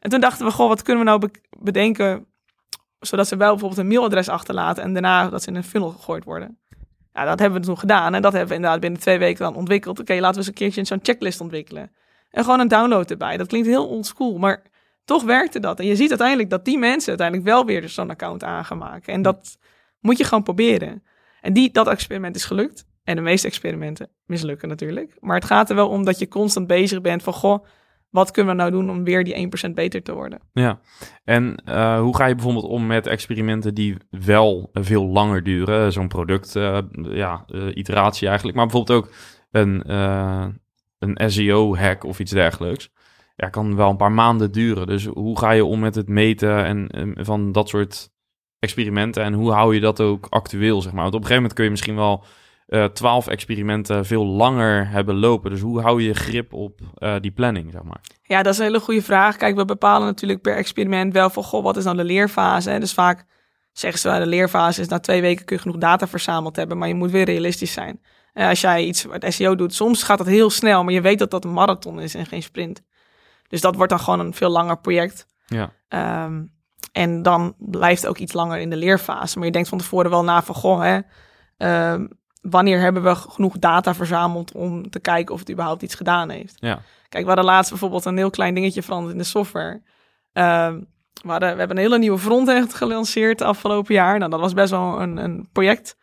En 0.00 0.10
toen 0.10 0.20
dachten 0.20 0.46
we, 0.46 0.52
goh, 0.52 0.68
wat 0.68 0.82
kunnen 0.82 1.04
we 1.04 1.10
nou 1.10 1.20
be- 1.20 1.40
bedenken... 1.60 2.26
zodat 3.00 3.28
ze 3.28 3.36
wel 3.36 3.50
bijvoorbeeld 3.50 3.80
een 3.80 3.88
mailadres 3.88 4.28
achterlaten... 4.28 4.82
en 4.82 4.92
daarna 4.92 5.28
dat 5.28 5.42
ze 5.42 5.48
in 5.48 5.56
een 5.56 5.64
funnel 5.64 5.90
gegooid 5.90 6.24
worden. 6.24 6.58
Ja, 7.18 7.24
dat 7.24 7.38
hebben 7.38 7.60
we 7.60 7.66
toen 7.66 7.78
gedaan. 7.78 8.14
En 8.14 8.22
dat 8.22 8.32
hebben 8.32 8.48
we 8.48 8.54
inderdaad 8.54 8.80
binnen 8.80 9.00
twee 9.00 9.18
weken 9.18 9.44
dan 9.44 9.54
ontwikkeld. 9.54 10.00
Oké, 10.00 10.14
laten 10.14 10.30
we 10.30 10.36
eens 10.36 10.46
een 10.46 10.54
keertje 10.54 10.84
zo'n 10.84 10.98
checklist 11.02 11.40
ontwikkelen. 11.40 11.90
En 12.30 12.44
gewoon 12.44 12.60
een 12.60 12.68
download 12.68 13.10
erbij. 13.10 13.36
Dat 13.36 13.46
klinkt 13.46 13.66
heel 13.68 13.88
oldschool, 13.88 14.38
maar 14.38 14.62
toch 15.04 15.22
werkte 15.22 15.60
dat. 15.60 15.78
En 15.78 15.86
je 15.86 15.96
ziet 15.96 16.08
uiteindelijk 16.08 16.50
dat 16.50 16.64
die 16.64 16.78
mensen 16.78 17.08
uiteindelijk 17.08 17.48
wel 17.48 17.64
weer 17.64 17.88
zo'n 17.88 18.10
account 18.10 18.44
aan 18.44 18.64
gaan 18.64 18.78
maken. 18.78 19.12
En 19.12 19.22
dat 19.22 19.58
moet 20.00 20.18
je 20.18 20.24
gewoon 20.24 20.42
proberen. 20.42 21.02
En 21.40 21.52
die, 21.52 21.70
dat 21.70 21.88
experiment 21.88 22.36
is 22.36 22.44
gelukt. 22.44 22.86
En 23.04 23.16
de 23.16 23.22
meeste 23.22 23.46
experimenten 23.46 24.10
mislukken 24.26 24.68
natuurlijk. 24.68 25.16
Maar 25.20 25.36
het 25.36 25.44
gaat 25.44 25.70
er 25.70 25.76
wel 25.76 25.88
om 25.88 26.04
dat 26.04 26.18
je 26.18 26.28
constant 26.28 26.66
bezig 26.66 27.00
bent 27.00 27.22
van... 27.22 27.32
goh, 27.32 27.64
wat 28.10 28.30
kunnen 28.30 28.56
we 28.56 28.60
nou 28.60 28.70
doen 28.72 28.90
om 28.90 29.04
weer 29.04 29.24
die 29.24 29.50
1% 29.68 29.70
beter 29.74 30.02
te 30.02 30.12
worden? 30.14 30.40
Ja. 30.52 30.80
En 31.24 31.62
eh, 31.64 32.00
hoe 32.00 32.16
ga 32.16 32.26
je 32.26 32.34
bijvoorbeeld 32.34 32.64
om 32.64 32.86
met 32.86 33.06
experimenten 33.06 33.74
die 33.74 33.96
wel 34.10 34.70
veel 34.72 35.06
langer 35.06 35.42
duren? 35.42 35.92
Zo'n 35.92 36.08
product, 36.08 36.56
eh, 36.56 36.78
ja, 37.02 37.44
eh, 37.46 37.66
iteratie 37.74 38.26
eigenlijk. 38.26 38.56
Maar 38.56 38.66
bijvoorbeeld 38.66 38.98
ook 38.98 39.12
een, 39.50 39.90
een 40.98 41.30
SEO-hack 41.30 42.04
of 42.04 42.18
iets 42.18 42.32
dergelijks, 42.32 42.90
ja, 43.36 43.48
kan 43.48 43.76
wel 43.76 43.90
een 43.90 43.96
paar 43.96 44.12
maanden 44.12 44.52
duren. 44.52 44.86
Dus 44.86 45.04
hoe 45.04 45.38
ga 45.38 45.50
je 45.50 45.64
om 45.64 45.80
met 45.80 45.94
het 45.94 46.08
meten 46.08 46.64
en, 46.64 46.88
en 46.88 47.24
van 47.24 47.52
dat 47.52 47.68
soort 47.68 48.10
experimenten 48.58 49.22
en 49.22 49.32
hoe 49.32 49.52
hou 49.52 49.74
je 49.74 49.80
dat 49.80 50.00
ook 50.00 50.26
actueel, 50.28 50.82
zeg 50.82 50.92
maar? 50.92 51.02
Want 51.02 51.14
op 51.14 51.20
een 51.20 51.26
gegeven 51.26 51.42
moment 51.42 51.54
kun 51.54 51.64
je 51.64 51.70
misschien 51.70 51.96
wel 51.96 52.24
eh, 52.68 52.84
twaalf 52.84 53.26
experimenten 53.26 54.06
veel 54.06 54.26
langer 54.26 54.88
hebben 54.88 55.16
lopen. 55.16 55.50
Dus 55.50 55.60
hoe 55.60 55.80
hou 55.80 56.02
je 56.02 56.14
grip 56.14 56.52
op 56.52 56.80
eh, 56.94 57.14
die 57.20 57.30
planning, 57.30 57.72
zeg 57.72 57.82
maar? 57.82 58.00
Ja, 58.22 58.42
dat 58.42 58.52
is 58.52 58.58
een 58.58 58.64
hele 58.64 58.80
goede 58.80 59.02
vraag. 59.02 59.36
Kijk, 59.36 59.56
we 59.56 59.64
bepalen 59.64 60.06
natuurlijk 60.06 60.40
per 60.40 60.56
experiment 60.56 61.12
wel 61.12 61.30
van, 61.30 61.42
goh, 61.42 61.62
wat 61.62 61.76
is 61.76 61.84
dan 61.84 61.96
de 61.96 62.04
leerfase? 62.04 62.70
En 62.70 62.80
dus 62.80 62.92
vaak 62.92 63.24
zeggen 63.72 64.00
ze, 64.00 64.18
de 64.18 64.26
leerfase 64.26 64.80
is 64.80 64.88
na 64.88 64.98
twee 64.98 65.20
weken 65.20 65.44
kun 65.44 65.56
je 65.56 65.62
genoeg 65.62 65.78
data 65.78 66.06
verzameld 66.06 66.56
hebben, 66.56 66.78
maar 66.78 66.88
je 66.88 66.94
moet 66.94 67.10
weer 67.10 67.24
realistisch 67.24 67.72
zijn. 67.72 68.00
En 68.32 68.48
als 68.48 68.60
jij 68.60 68.84
iets 68.84 69.06
met 69.06 69.24
SEO 69.28 69.54
doet, 69.54 69.74
soms 69.74 70.02
gaat 70.02 70.18
dat 70.18 70.26
heel 70.26 70.50
snel, 70.50 70.84
maar 70.84 70.92
je 70.92 71.00
weet 71.00 71.18
dat 71.18 71.30
dat 71.30 71.44
een 71.44 71.52
marathon 71.52 72.00
is 72.00 72.14
en 72.14 72.26
geen 72.26 72.42
sprint. 72.42 72.82
Dus 73.48 73.60
dat 73.60 73.74
wordt 73.74 73.90
dan 73.90 74.00
gewoon 74.00 74.20
een 74.20 74.34
veel 74.34 74.50
langer 74.50 74.78
project. 74.78 75.26
Ja. 75.46 75.72
Ehm, 75.88 76.44
en 76.92 77.22
dan 77.22 77.54
blijft 77.58 78.00
het 78.00 78.10
ook 78.10 78.18
iets 78.18 78.32
langer 78.32 78.58
in 78.58 78.70
de 78.70 78.76
leerfase. 78.76 79.36
Maar 79.36 79.46
je 79.46 79.52
denkt 79.52 79.68
van 79.68 79.78
tevoren 79.78 80.10
wel 80.10 80.24
na 80.24 80.42
van, 80.42 80.54
goh, 80.54 80.82
hè, 80.82 81.00
ehm, 81.56 82.06
wanneer 82.40 82.80
hebben 82.80 83.02
we 83.02 83.14
genoeg 83.14 83.58
data 83.58 83.94
verzameld 83.94 84.52
om 84.52 84.90
te 84.90 85.00
kijken 85.00 85.34
of 85.34 85.40
het 85.40 85.50
überhaupt 85.50 85.82
iets 85.82 85.94
gedaan 85.94 86.30
heeft. 86.30 86.54
Ja. 86.56 86.80
Kijk, 87.08 87.22
we 87.22 87.28
hadden 87.28 87.44
laatst 87.44 87.70
bijvoorbeeld 87.70 88.04
een 88.04 88.16
heel 88.16 88.30
klein 88.30 88.54
dingetje 88.54 88.82
veranderd 88.82 89.12
in 89.12 89.18
de 89.18 89.24
software. 89.24 89.82
Ehm, 90.32 90.80
we, 91.22 91.30
hadden, 91.30 91.52
we 91.52 91.58
hebben 91.58 91.76
een 91.76 91.82
hele 91.82 91.98
nieuwe 91.98 92.18
frontend 92.18 92.74
gelanceerd 92.74 93.40
afgelopen 93.40 93.94
jaar. 93.94 94.18
Nou, 94.18 94.30
dat 94.30 94.40
was 94.40 94.52
best 94.52 94.70
wel 94.70 95.00
een, 95.00 95.16
een 95.16 95.48
project. 95.52 95.96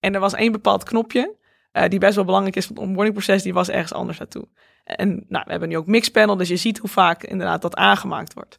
En 0.00 0.14
er 0.14 0.20
was 0.20 0.34
één 0.34 0.52
bepaald 0.52 0.84
knopje, 0.84 1.34
uh, 1.72 1.88
die 1.88 1.98
best 1.98 2.14
wel 2.14 2.24
belangrijk 2.24 2.56
is 2.56 2.66
voor 2.66 2.76
het 2.76 2.84
onboardingproces, 2.84 3.42
die 3.42 3.54
was 3.54 3.68
ergens 3.68 3.92
anders 3.92 4.18
naartoe. 4.18 4.48
En 4.84 5.24
nou, 5.28 5.44
we 5.44 5.50
hebben 5.50 5.68
nu 5.68 5.76
ook 5.76 5.86
Mixpanel, 5.86 6.36
dus 6.36 6.48
je 6.48 6.56
ziet 6.56 6.78
hoe 6.78 6.90
vaak 6.90 7.22
inderdaad 7.22 7.62
dat 7.62 7.76
aangemaakt 7.76 8.34
wordt. 8.34 8.58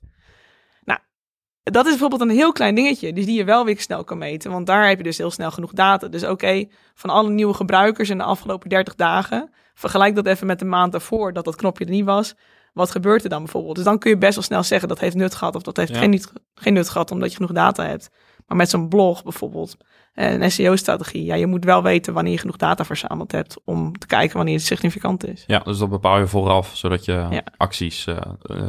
Dat 1.71 1.85
is 1.85 1.91
bijvoorbeeld 1.91 2.21
een 2.21 2.29
heel 2.35 2.51
klein 2.51 2.75
dingetje, 2.75 3.13
dus 3.13 3.25
die 3.25 3.37
je 3.37 3.43
wel 3.43 3.65
weer 3.65 3.79
snel 3.81 4.03
kan 4.03 4.17
meten, 4.17 4.51
want 4.51 4.65
daar 4.67 4.87
heb 4.87 4.97
je 4.97 5.03
dus 5.03 5.17
heel 5.17 5.31
snel 5.31 5.51
genoeg 5.51 5.71
data. 5.73 6.07
Dus 6.07 6.23
oké, 6.23 6.65
van 6.93 7.09
alle 7.09 7.29
nieuwe 7.29 7.53
gebruikers 7.53 8.09
in 8.09 8.17
de 8.17 8.23
afgelopen 8.23 8.69
30 8.69 8.95
dagen, 8.95 9.49
vergelijk 9.73 10.15
dat 10.15 10.25
even 10.25 10.47
met 10.47 10.59
de 10.59 10.65
maand 10.65 10.91
daarvoor 10.91 11.33
dat 11.33 11.45
dat 11.45 11.55
knopje 11.55 11.85
er 11.85 11.91
niet 11.91 12.05
was. 12.05 12.35
Wat 12.73 12.91
gebeurt 12.91 13.23
er 13.23 13.29
dan 13.29 13.43
bijvoorbeeld? 13.43 13.75
Dus 13.75 13.83
dan 13.83 13.99
kun 13.99 14.09
je 14.09 14.17
best 14.17 14.35
wel 14.35 14.43
snel 14.43 14.63
zeggen 14.63 14.87
dat 14.89 14.99
heeft 14.99 15.15
nut 15.15 15.35
gehad 15.35 15.55
of 15.55 15.61
dat 15.61 15.77
heeft 15.77 15.93
Ja. 15.93 15.99
geen, 15.99 16.21
geen 16.55 16.73
nut 16.73 16.89
gehad 16.89 17.11
omdat 17.11 17.29
je 17.29 17.35
genoeg 17.35 17.51
data 17.51 17.85
hebt. 17.85 18.09
Maar 18.47 18.57
met 18.57 18.69
zo'n 18.69 18.89
blog 18.89 19.23
bijvoorbeeld, 19.23 19.77
een 20.13 20.51
SEO-strategie, 20.51 21.23
ja, 21.23 21.35
je 21.35 21.47
moet 21.47 21.65
wel 21.65 21.83
weten 21.83 22.13
wanneer 22.13 22.31
je 22.33 22.39
genoeg 22.39 22.55
data 22.57 22.85
verzameld 22.85 23.31
hebt 23.31 23.57
om 23.65 23.97
te 23.97 24.07
kijken 24.07 24.37
wanneer 24.37 24.55
het 24.55 24.65
significant 24.65 25.27
is. 25.27 25.43
ja, 25.47 25.59
dus 25.59 25.77
dat 25.77 25.89
bepaal 25.89 26.19
je 26.19 26.27
vooraf, 26.27 26.71
zodat 26.75 27.05
je 27.05 27.11
Ja. 27.29 27.41
acties 27.57 28.05
eh, 28.07 28.15
eh, 28.15 28.23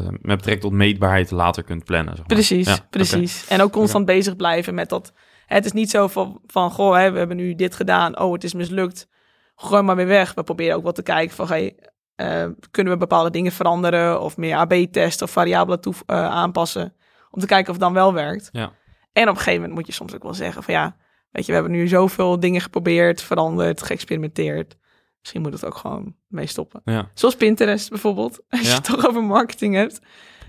met 0.08 0.20
betrekking 0.20 0.60
tot 0.60 0.72
meetbaarheid 0.72 1.30
later 1.30 1.62
kunt 1.62 1.84
plannen. 1.84 2.16
Zeg 2.16 2.26
maar. 2.26 2.36
Precies, 2.36 2.66
Ja, 2.66 2.78
precies. 2.90 3.46
En 3.48 3.60
ook 3.62 3.72
constant 3.72 4.06
bezig 4.06 4.36
blijven 4.36 4.74
met 4.74 4.88
dat. 4.88 5.12
Het 5.46 5.64
is 5.64 5.72
niet 5.72 5.90
zo 5.90 6.06
van, 6.08 6.40
van 6.46 6.70
goh, 6.70 6.96
hè, 6.96 7.10
we 7.12 7.18
hebben 7.18 7.36
nu 7.36 7.54
dit 7.54 7.74
gedaan. 7.74 8.18
Oh, 8.20 8.32
het 8.32 8.44
is 8.44 8.54
mislukt. 8.54 9.08
Gooi 9.56 9.82
maar 9.82 9.96
weer 9.96 10.06
weg. 10.06 10.34
We 10.34 10.42
proberen 10.42 10.76
ook 10.76 10.82
wel 10.82 10.92
te 10.92 11.02
kijken 11.02 11.36
van, 11.36 11.46
hey, 11.48 11.76
eh, 12.14 12.46
kunnen 12.70 12.92
we 12.92 12.98
bepaalde 12.98 13.30
dingen 13.30 13.52
veranderen 13.52 14.20
of 14.20 14.36
meer 14.36 14.56
AB-testen 14.56 15.26
of 15.26 15.32
variabelen 15.32 15.80
toe, 15.80 15.94
aanpassen 16.06 16.94
om 17.30 17.40
te 17.40 17.46
kijken 17.46 17.66
of 17.66 17.74
het 17.74 17.84
dan 17.84 17.92
wel 17.92 18.12
werkt. 18.12 18.48
Ja. 18.52 18.72
En 19.18 19.28
op 19.28 19.34
een 19.34 19.36
gegeven 19.36 19.60
moment 19.60 19.78
moet 19.78 19.86
je 19.86 19.92
soms 19.92 20.14
ook 20.14 20.22
wel 20.22 20.34
zeggen 20.34 20.62
van, 20.62 20.74
ja, 20.74 20.96
weet 21.30 21.46
je, 21.46 21.52
we 21.52 21.58
hebben 21.58 21.76
nu 21.76 21.88
zoveel 21.88 22.40
dingen 22.40 22.60
geprobeerd, 22.60 23.22
veranderd, 23.22 23.82
geëxperimenteerd. 23.82 24.76
Misschien 25.20 25.42
moet 25.42 25.52
het 25.52 25.64
ook 25.64 25.76
gewoon 25.76 26.14
mee 26.26 26.46
stoppen. 26.46 26.80
Ja. 26.84 27.10
Zoals 27.14 27.36
Pinterest 27.36 27.90
bijvoorbeeld. 27.90 28.40
Als 28.48 28.60
je 28.60 28.74
het 28.74 28.84
toch 28.84 29.08
over 29.08 29.24
marketing 29.24 29.74
hebt. 29.74 30.00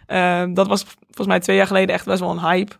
Ehm, 0.05 0.53
dat 0.53 0.67
was 0.67 0.83
volgens 0.83 1.27
mij 1.27 1.39
twee 1.39 1.55
jaar 1.55 1.67
geleden 1.67 1.95
echt 1.95 2.05
best 2.05 2.19
wel 2.19 2.29
een 2.29 2.39
hype. 2.39 2.75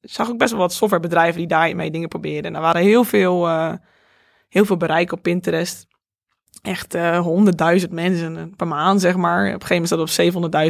Ik 0.00 0.10
zag 0.10 0.28
ook 0.28 0.38
best 0.38 0.50
wel 0.50 0.60
wat 0.60 0.72
softwarebedrijven 0.72 1.38
die 1.38 1.46
daarmee 1.46 1.90
dingen 1.90 2.08
probeerden. 2.08 2.50
En 2.50 2.56
er 2.56 2.62
waren 2.62 2.82
heel 2.82 3.04
veel, 3.04 3.46
eh, 3.46 3.72
heel 4.48 4.64
veel 4.64 4.76
bereik 4.76 5.12
op 5.12 5.22
Pinterest. 5.22 5.86
Echt 6.62 6.94
eh, 6.94 7.18
honderdduizend 7.18 7.92
mensen 7.92 8.54
per 8.56 8.66
maand, 8.66 9.00
zeg 9.00 9.16
maar. 9.16 9.46
Op 9.46 9.60
een 9.60 9.66
gegeven 9.66 9.74
moment 9.74 9.88
zat 9.88 9.98
het 9.98 10.08
op 10.08 10.14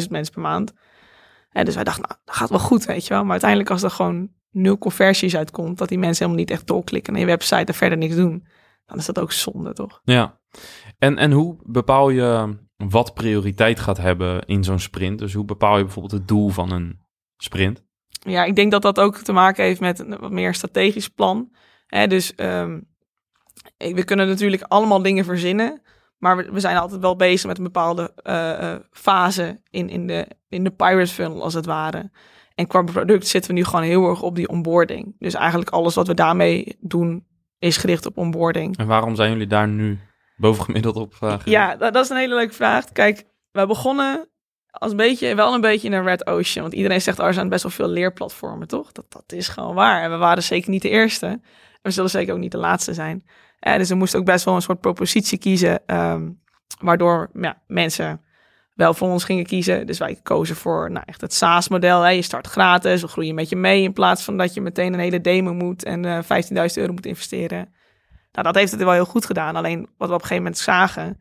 700.000 0.03 0.11
mensen 0.11 0.35
per 0.35 0.42
maand. 0.42 0.72
En 1.50 1.64
dus 1.64 1.74
wij 1.74 1.84
dachten, 1.84 2.02
nou, 2.08 2.20
dat 2.24 2.34
gaat 2.34 2.50
wel 2.50 2.58
goed, 2.58 2.84
weet 2.84 3.06
je 3.06 3.14
wel. 3.14 3.22
Maar 3.22 3.30
uiteindelijk 3.30 3.70
als 3.70 3.82
er 3.82 3.90
gewoon 3.90 4.30
nul 4.50 4.78
conversies 4.78 5.37
uitkomt... 5.37 5.78
dat 5.78 5.88
die 5.88 5.98
mensen 5.98 6.24
helemaal 6.24 6.44
niet 6.44 6.54
echt 6.54 6.66
doorklikken 6.66 7.12
naar 7.12 7.22
je 7.22 7.28
website 7.28 7.64
en 7.64 7.74
verder 7.74 7.98
niks 7.98 8.14
doen... 8.14 8.46
dan 8.87 8.98
is 8.98 9.06
dat 9.06 9.18
ook 9.18 9.32
zonde, 9.32 9.72
toch? 9.72 10.00
Ja. 10.04 10.40
En, 10.98 11.18
en 11.18 11.32
hoe 11.32 11.56
bepaal 11.62 12.11
je 12.11 12.56
wat 12.76 13.14
prioriteit 13.14 13.80
gaat 13.80 13.98
hebben 13.98 14.44
in 14.46 14.64
zo'n 14.64 14.78
sprint? 14.78 15.18
Dus 15.18 15.34
hoe 15.34 15.44
bepaal 15.44 15.76
je 15.76 15.84
bijvoorbeeld 15.84 16.20
het 16.20 16.28
doel 16.28 16.48
van 16.48 16.72
een 16.72 17.00
sprint? 17.37 17.84
Ja, 18.08 18.44
ik 18.44 18.56
denk 18.56 18.70
dat 18.70 18.82
dat 18.82 19.00
ook 19.00 19.16
te 19.16 19.32
maken 19.32 19.64
heeft 19.64 19.80
met 19.80 19.98
een 19.98 20.18
wat 20.18 20.30
meer 20.30 20.54
strategisch 20.54 21.08
plan. 21.08 21.50
Dus 22.08 22.34
ehm, 22.34 22.80
eh, 23.76 23.94
we 23.94 24.04
kunnen 24.04 24.26
natuurlijk 24.26 24.62
allemaal 24.62 25.02
dingen 25.02 25.24
verzinnen. 25.24 25.82
Maar 26.18 26.37
we, 26.37 26.50
we 26.52 26.61
zijn 26.61 26.76
altijd 26.76 27.00
wel 27.00 27.16
bezig 27.16 27.46
met 27.46 27.59
een 27.59 27.64
bepaalde 27.64 28.12
eh, 28.22 28.72
eh, 28.72 28.81
fase 28.90 29.61
in, 29.70 29.88
in, 29.88 30.07
de, 30.07 30.26
in 30.48 30.64
de 30.64 30.70
pirate 30.70 31.12
funnel, 31.12 31.42
als 31.42 31.54
het 31.54 31.66
ware. 31.66 32.11
En 32.54 32.66
qua 32.66 32.83
product 32.83 33.26
zitten 33.26 33.50
we 33.50 33.57
nu 33.57 33.64
gewoon 33.64 33.85
heel 33.85 34.09
erg 34.09 34.22
op 34.22 34.35
die 34.35 34.48
onboarding. 34.48 35.16
Dus 35.18 35.35
eigenlijk 35.35 35.70
alles 35.70 35.94
wat 35.94 36.07
we 36.07 36.14
daarmee 36.14 36.76
doen, 36.81 37.26
is 37.59 37.76
gericht 37.76 38.07
op 38.07 38.16
onboarding. 38.16 38.76
En 38.76 38.87
waarom 38.87 39.14
zijn 39.14 39.31
jullie 39.31 39.46
daar 39.46 39.68
nu 39.68 39.98
bovengemiddeld 40.37 40.96
op 40.96 41.14
uh? 41.22 41.35
Ja, 41.44 41.76
dat, 41.76 41.92
dat 41.92 42.04
is 42.04 42.11
een 42.11 42.16
hele 42.16 42.35
leuke 42.35 42.54
vraag. 42.54 42.92
Kijk, 42.92 43.24
we 43.50 43.66
begonnen 43.66 44.28
als 44.70 44.90
een 44.90 44.96
beetje, 44.96 45.35
wel 45.35 45.54
een 45.54 45.61
beetje 45.61 45.88
in 45.88 45.94
een 45.94 46.04
red 46.04 46.26
ocean. 46.26 46.62
Want 46.62 46.74
iedereen 46.74 47.00
zegt, 47.00 47.18
oh, 47.18 47.26
er 47.26 47.35
zijn 47.35 47.48
best 47.48 47.62
wel 47.62 47.72
veel 47.72 47.88
leerplatformen, 47.88 48.68
toch? 48.68 48.92
Dat, 48.92 49.04
dat 49.09 49.33
is 49.33 49.48
gewoon 49.48 49.74
waar. 49.74 50.02
En 50.02 50.11
we 50.11 50.16
waren 50.16 50.42
zeker 50.42 50.70
niet 50.70 50.83
de 50.83 50.88
eerste. 50.88 51.26
En 51.26 51.40
we 51.83 51.90
zullen 51.90 52.11
zeker 52.11 52.35
ook 52.35 52.40
niet 52.40 52.52
de 52.52 52.59
laatste 52.59 52.94
zijn. 52.94 53.24
Eh, 53.59 53.77
dus 53.77 53.88
we 53.88 53.94
moesten 53.94 54.18
ook 54.18 54.25
best 54.25 54.44
wel 54.44 54.55
een 54.55 54.62
soort 54.62 54.81
propositie 54.81 55.38
kiezen. 55.38 55.87
ehm, 55.87 56.31
waardoor 56.81 57.31
ja, 57.33 57.62
mensen 57.66 58.21
wel 58.75 58.94
voor 58.94 59.09
ons 59.09 59.25
gingen 59.25 59.47
kiezen. 59.47 59.87
Dus 59.87 59.99
wij 59.99 60.21
kozen 60.23 60.57
voor 60.57 60.90
nou, 60.90 61.05
echt 61.07 61.21
het 61.21 61.35
SaaS-model. 61.35 62.07
Je 62.07 62.23
start 62.23 62.47
gratis, 62.47 63.01
we 63.01 63.09
groeien 63.09 63.35
met 63.35 63.49
je 63.49 63.57
mee. 63.57 63.83
In 63.83 63.92
plaats 63.92 64.23
van 64.23 64.37
dat 64.37 64.55
je 64.55 64.61
meteen 64.61 64.92
een 64.92 64.99
hele 65.01 65.21
demo 65.21 65.55
moet 65.55 65.85
en 65.85 66.05
eh 66.05 66.23
15.000 66.23 66.75
euro 66.75 66.92
moet 66.92 67.07
investeren. 67.07 67.75
Nou, 68.33 68.47
dat 68.47 68.55
heeft 68.55 68.73
het 68.73 68.83
wel 68.83 68.92
heel 68.92 69.05
goed 69.05 69.27
gedaan. 69.27 69.57
Alleen 69.57 69.81
wat 69.81 70.09
we 70.09 70.14
op 70.14 70.21
een 70.21 70.27
gegeven 70.27 70.42
moment 70.42 70.59
zagen. 70.59 71.21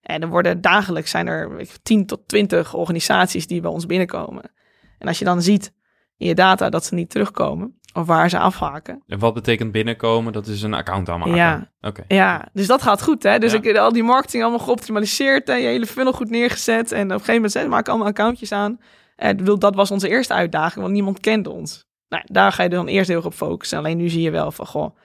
En 0.00 0.22
er 0.22 0.28
worden 0.28 0.60
dagelijks 0.60 1.10
zijn 1.10 1.26
er 1.26 1.56
weet 1.56 1.70
je, 1.70 1.82
10 1.82 2.06
tot 2.06 2.28
20 2.28 2.74
organisaties 2.74 3.46
die 3.46 3.60
bij 3.60 3.70
ons 3.70 3.86
binnenkomen. 3.86 4.50
En 4.98 5.08
als 5.08 5.18
je 5.18 5.24
dan 5.24 5.42
ziet 5.42 5.72
in 6.16 6.26
je 6.26 6.34
data 6.34 6.70
dat 6.70 6.84
ze 6.84 6.94
niet 6.94 7.10
terugkomen. 7.10 7.80
Of 7.94 8.06
waar 8.06 8.30
ze 8.30 8.38
afhaken. 8.38 9.02
En 9.06 9.18
wat 9.18 9.34
betekent 9.34 9.72
binnenkomen? 9.72 10.32
Dat 10.32 10.46
is 10.46 10.62
een 10.62 10.74
account 10.74 11.08
aanmaken. 11.08 11.34
Ja. 11.34 11.70
Oké. 11.80 12.04
Ja, 12.08 12.48
dus 12.52 12.66
dat 12.66 12.82
gaat 12.82 13.02
goed. 13.02 13.22
Hè? 13.22 13.38
Dus 13.38 13.52
Ja. 13.52 13.62
ik 13.62 13.76
al 13.76 13.92
die 13.92 14.02
marketing 14.02 14.42
allemaal 14.42 14.64
geoptimaliseerd. 14.66 15.48
En 15.48 15.60
je 15.60 15.66
hele 15.66 15.86
funnel 15.86 16.12
goed 16.12 16.30
neergezet. 16.30 16.92
En 16.92 17.04
op 17.04 17.10
een 17.10 17.10
gegeven 17.10 17.34
moment 17.34 17.52
zei, 17.52 17.68
maak 17.68 17.88
allemaal 17.88 18.06
accountjes 18.06 18.52
aan. 18.52 18.80
En 19.16 19.36
bedoel, 19.36 19.58
dat 19.58 19.74
was 19.74 19.90
onze 19.90 20.08
eerste 20.08 20.34
uitdaging, 20.34 20.80
want 20.80 20.92
niemand 20.92 21.20
kende 21.20 21.50
ons. 21.50 21.86
Nou, 22.08 22.22
daar 22.26 22.52
ga 22.52 22.62
je 22.62 22.68
dan 22.68 22.86
eerst 22.86 23.08
heel 23.08 23.16
erg 23.16 23.26
op 23.26 23.34
focussen. 23.34 23.78
Alleen 23.78 23.96
nu 23.96 24.08
zie 24.08 24.22
je 24.22 24.30
wel 24.30 24.50
van, 24.52 24.66
goh, 24.66 24.96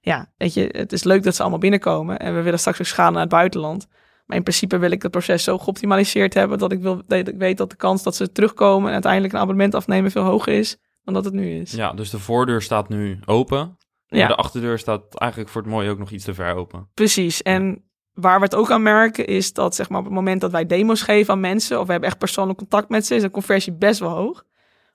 ja, 0.00 0.32
weet 0.36 0.54
je, 0.54 0.68
het 0.72 0.92
is 0.92 1.04
leuk 1.04 1.22
dat 1.22 1.34
ze 1.34 1.40
allemaal 1.40 1.60
binnenkomen. 1.60 2.18
En 2.18 2.34
we 2.34 2.42
willen 2.42 2.58
straks 2.58 2.80
ook 2.80 2.86
schalen 2.86 3.12
naar 3.12 3.22
het 3.22 3.30
buitenland. 3.30 3.86
Maar 4.26 4.36
in 4.36 4.42
principe 4.42 4.78
wil 4.78 4.90
ik 4.90 5.02
het 5.02 5.10
proces 5.10 5.44
zo 5.44 5.58
geoptimaliseerd 5.58 6.34
hebben 6.34 6.58
dat 6.58 6.72
ik, 6.72 6.80
wil, 6.80 7.02
dat 7.06 7.28
ik 7.28 7.34
weet 7.38 7.56
dat 7.56 7.70
de 7.70 7.76
kans 7.76 8.02
dat 8.02 8.16
ze 8.16 8.32
terugkomen 8.32 8.86
en 8.86 8.92
uiteindelijk 8.92 9.32
een 9.32 9.40
abonnement 9.40 9.74
afnemen 9.74 10.10
veel 10.10 10.22
hoger 10.22 10.52
is 10.52 10.76
dan 11.04 11.14
dat 11.14 11.24
het 11.24 11.34
nu 11.34 11.60
is. 11.60 11.72
Ja, 11.72 11.92
dus 11.92 12.10
de 12.10 12.18
voordeur 12.18 12.62
staat 12.62 12.88
nu 12.88 13.18
open. 13.24 13.78
Ja. 14.06 14.18
Maar 14.18 14.28
de 14.28 14.42
achterdeur 14.42 14.78
staat 14.78 15.18
eigenlijk 15.18 15.50
voor 15.50 15.62
het 15.62 15.70
mooie 15.70 15.90
ook 15.90 15.98
nog 15.98 16.10
iets 16.10 16.24
te 16.24 16.34
ver 16.34 16.54
open. 16.54 16.88
Precies. 16.94 17.42
En 17.42 17.84
waar 18.12 18.38
we 18.38 18.44
het 18.44 18.54
ook 18.54 18.70
aan 18.70 18.82
merken 18.82 19.26
is 19.26 19.52
dat 19.52 19.74
zeg 19.74 19.88
maar, 19.88 19.98
op 19.98 20.04
het 20.04 20.14
moment 20.14 20.40
dat 20.40 20.50
wij 20.50 20.66
demo's 20.66 21.02
geven 21.02 21.32
aan 21.32 21.40
mensen 21.40 21.80
of 21.80 21.86
we 21.86 21.92
hebben 21.92 22.10
echt 22.10 22.18
persoonlijk 22.18 22.58
contact 22.58 22.88
met 22.88 23.06
ze, 23.06 23.14
is 23.14 23.22
de 23.22 23.30
conversie 23.30 23.72
best 23.72 24.00
wel 24.00 24.10
hoog. 24.10 24.44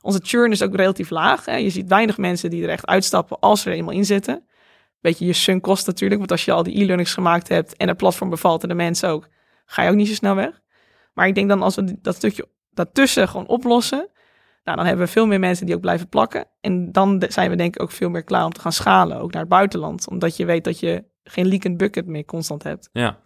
Onze 0.02 0.20
churn 0.24 0.52
is 0.52 0.62
ook 0.62 0.76
relatief 0.76 1.10
laag. 1.10 1.46
Hè. 1.46 1.56
Je 1.56 1.70
ziet 1.70 1.88
weinig 1.88 2.18
mensen 2.18 2.50
die 2.50 2.64
er 2.64 2.70
echt 2.70 2.86
uitstappen 2.86 3.40
als 3.40 3.62
ze 3.62 3.70
er 3.70 3.76
eenmaal 3.76 3.94
in 3.94 4.06
zitten. 4.06 4.48
Beetje 5.02 5.26
je 5.26 5.34
sunk 5.34 5.64
kost 5.64 5.88
natuurlijk, 5.88 6.20
want 6.20 6.32
als 6.32 6.46
je 6.46 6.52
al 6.52 6.64
die 6.64 6.82
e-learnings 6.82 7.14
gemaakt 7.14 7.48
hebt 7.48 7.76
en 7.76 7.88
het 7.88 7.98
platform 7.98 8.30
bevalt 8.30 8.64
en 8.64 8.70
de 8.70 8.76
mensen 8.76 9.10
ook, 9.10 9.28
ga 9.66 9.84
je 9.84 9.90
ook 9.90 9.96
niet 9.96 10.08
zo 10.08 10.14
snel 10.14 10.36
weg. 10.36 10.62
Maar 11.14 11.28
ik 11.28 11.36
denk 11.36 11.50
dan 11.50 11.62
als 11.62 11.76
we 11.76 11.98
dat 12.02 12.16
stukje 12.16 12.48
daartussen 12.72 13.28
gewoon 13.28 13.48
oplossen, 13.48 14.10
nou, 14.70 14.82
dan 14.82 14.90
hebben 14.90 15.06
we 15.06 15.12
veel 15.12 15.26
meer 15.26 15.40
mensen 15.40 15.66
die 15.66 15.76
ook 15.76 15.82
blijven 15.82 16.10
plakken. 16.10 16.46
En 16.62 16.92
dan 16.92 17.24
zijn 17.28 17.50
we 17.50 17.56
denk 17.56 17.76
ik 17.76 17.82
ook 17.82 17.92
veel 17.92 18.10
meer 18.10 18.24
klaar 18.24 18.46
om 18.46 18.52
te 18.52 18.62
gaan 18.62 18.72
schalen, 18.72 19.20
ook 19.20 19.32
naar 19.32 19.42
het 19.42 19.50
buitenland. 19.50 20.10
Omdat 20.10 20.38
je 20.38 20.46
weet 20.46 20.64
dat 20.64 20.80
je 20.80 21.04
geen 21.24 21.48
leak 21.48 21.78
bucket 21.78 22.06
meer 22.06 22.26
constant 22.26 22.64
hebt. 22.64 22.90
Ja. 22.92 23.18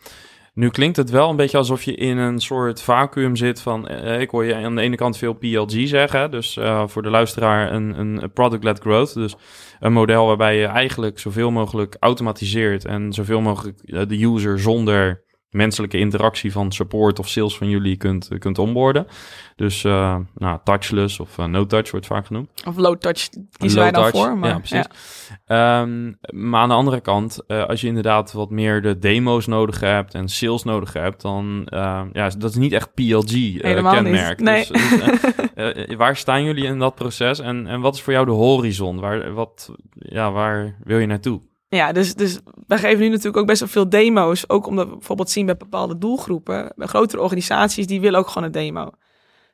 Nu 0.53 0.69
klinkt 0.69 0.97
het 0.97 1.09
wel 1.09 1.29
een 1.29 1.35
beetje 1.35 1.57
alsof 1.57 1.83
je 1.83 1.95
in 1.95 2.17
een 2.17 2.39
soort 2.39 2.81
vacuüm 2.81 3.35
zit 3.35 3.61
van... 3.61 3.87
eh, 3.87 4.19
ik 4.19 4.29
hoor 4.29 4.45
je 4.45 4.55
aan 4.55 4.75
de 4.75 4.81
ene 4.81 4.95
kant 4.95 5.17
veel 5.17 5.37
PLG 5.37 5.87
zeggen. 5.87 6.31
Dus 6.31 6.57
eh, 6.57 6.87
voor 6.87 7.01
de 7.01 7.09
luisteraar 7.09 7.73
een, 7.73 7.99
een 7.99 8.31
product-led 8.33 8.79
growth. 8.79 9.13
Dus 9.13 9.35
een 9.79 9.93
model 9.93 10.27
waarbij 10.27 10.57
je 10.57 10.65
eigenlijk 10.65 11.19
zoveel 11.19 11.51
mogelijk 11.51 11.95
automatiseert... 11.99 12.85
en 12.85 13.13
zoveel 13.13 13.41
mogelijk 13.41 13.79
eh, 13.81 14.01
de 14.07 14.23
user 14.23 14.59
zonder 14.59 15.23
menselijke 15.53 15.97
interactie 15.97 16.51
van 16.51 16.71
support 16.71 17.19
of 17.19 17.29
sales 17.29 17.57
van 17.57 17.69
jullie 17.69 17.97
kunt, 17.97 18.29
kunt 18.39 18.59
onboarden. 18.59 19.07
Dus 19.55 19.83
eh, 19.83 20.17
nou, 20.35 20.59
touchless 20.63 21.19
of 21.19 21.37
eh, 21.37 21.45
no 21.45 21.65
touch 21.65 21.91
wordt 21.91 22.05
vaak 22.05 22.25
genoemd. 22.25 22.49
Of 22.67 22.77
low 22.77 22.97
touch 22.97 23.29
kiezen 23.57 23.79
wij 23.79 23.91
Low 23.91 24.01
dan 24.01 24.11
touch, 24.11 24.25
voor. 24.25 24.37
Maar, 24.37 24.49
ja, 24.49 24.57
precies. 24.57 24.87
Ehm, 25.45 26.11
maar 26.49 26.61
aan 26.61 26.69
de 26.69 26.75
andere 26.75 27.01
kant, 27.01 27.39
eh, 27.47 27.65
als 27.65 27.81
je 27.81 27.87
inderdaad 27.87 28.31
wat 28.31 28.49
meer 28.49 28.81
de 28.81 28.99
demo's 28.99 29.47
nodig 29.47 29.79
hebt 29.79 30.13
en 30.13 30.29
sales 30.29 30.63
nodig 30.63 30.93
hebt, 30.93 31.21
dan 31.21 31.67
uh, 31.69 32.01
ja, 32.13 32.29
dat 32.29 32.49
is 32.49 32.55
niet 32.55 32.73
echt 32.73 32.93
PLG-kenmerk. 32.93 34.39
nee. 34.39 34.67
Dus, 34.67 34.91
uh, 35.55 35.87
uh, 35.89 35.97
waar 35.97 36.15
staan 36.15 36.43
jullie 36.43 36.65
in 36.65 36.79
dat 36.79 36.95
proces 36.95 37.39
en, 37.39 37.67
en 37.67 37.81
wat 37.81 37.95
is 37.95 38.01
voor 38.01 38.13
jou 38.13 38.25
de 38.25 38.31
horizon? 38.31 38.99
Waar, 38.99 39.33
wat, 39.33 39.71
ja, 39.93 40.31
waar 40.31 40.75
wil 40.83 40.97
je 40.97 41.05
naartoe? 41.05 41.41
Ja, 41.75 41.91
dus, 41.91 42.15
dus 42.15 42.39
wij 42.67 42.77
geven 42.77 42.99
nu 42.99 43.09
natuurlijk 43.09 43.37
ook 43.37 43.45
best 43.45 43.59
wel 43.59 43.69
veel 43.69 43.89
demo's. 43.89 44.49
Ook 44.49 44.67
omdat 44.67 44.87
we 44.87 44.93
bijvoorbeeld 44.93 45.29
zien 45.29 45.45
bij 45.45 45.57
bepaalde 45.57 45.97
doelgroepen. 45.97 46.73
Bij 46.75 46.87
grotere 46.87 47.21
organisaties, 47.21 47.87
die 47.87 48.01
willen 48.01 48.19
ook 48.19 48.27
gewoon 48.27 48.43
een 48.43 48.51
demo. 48.51 48.91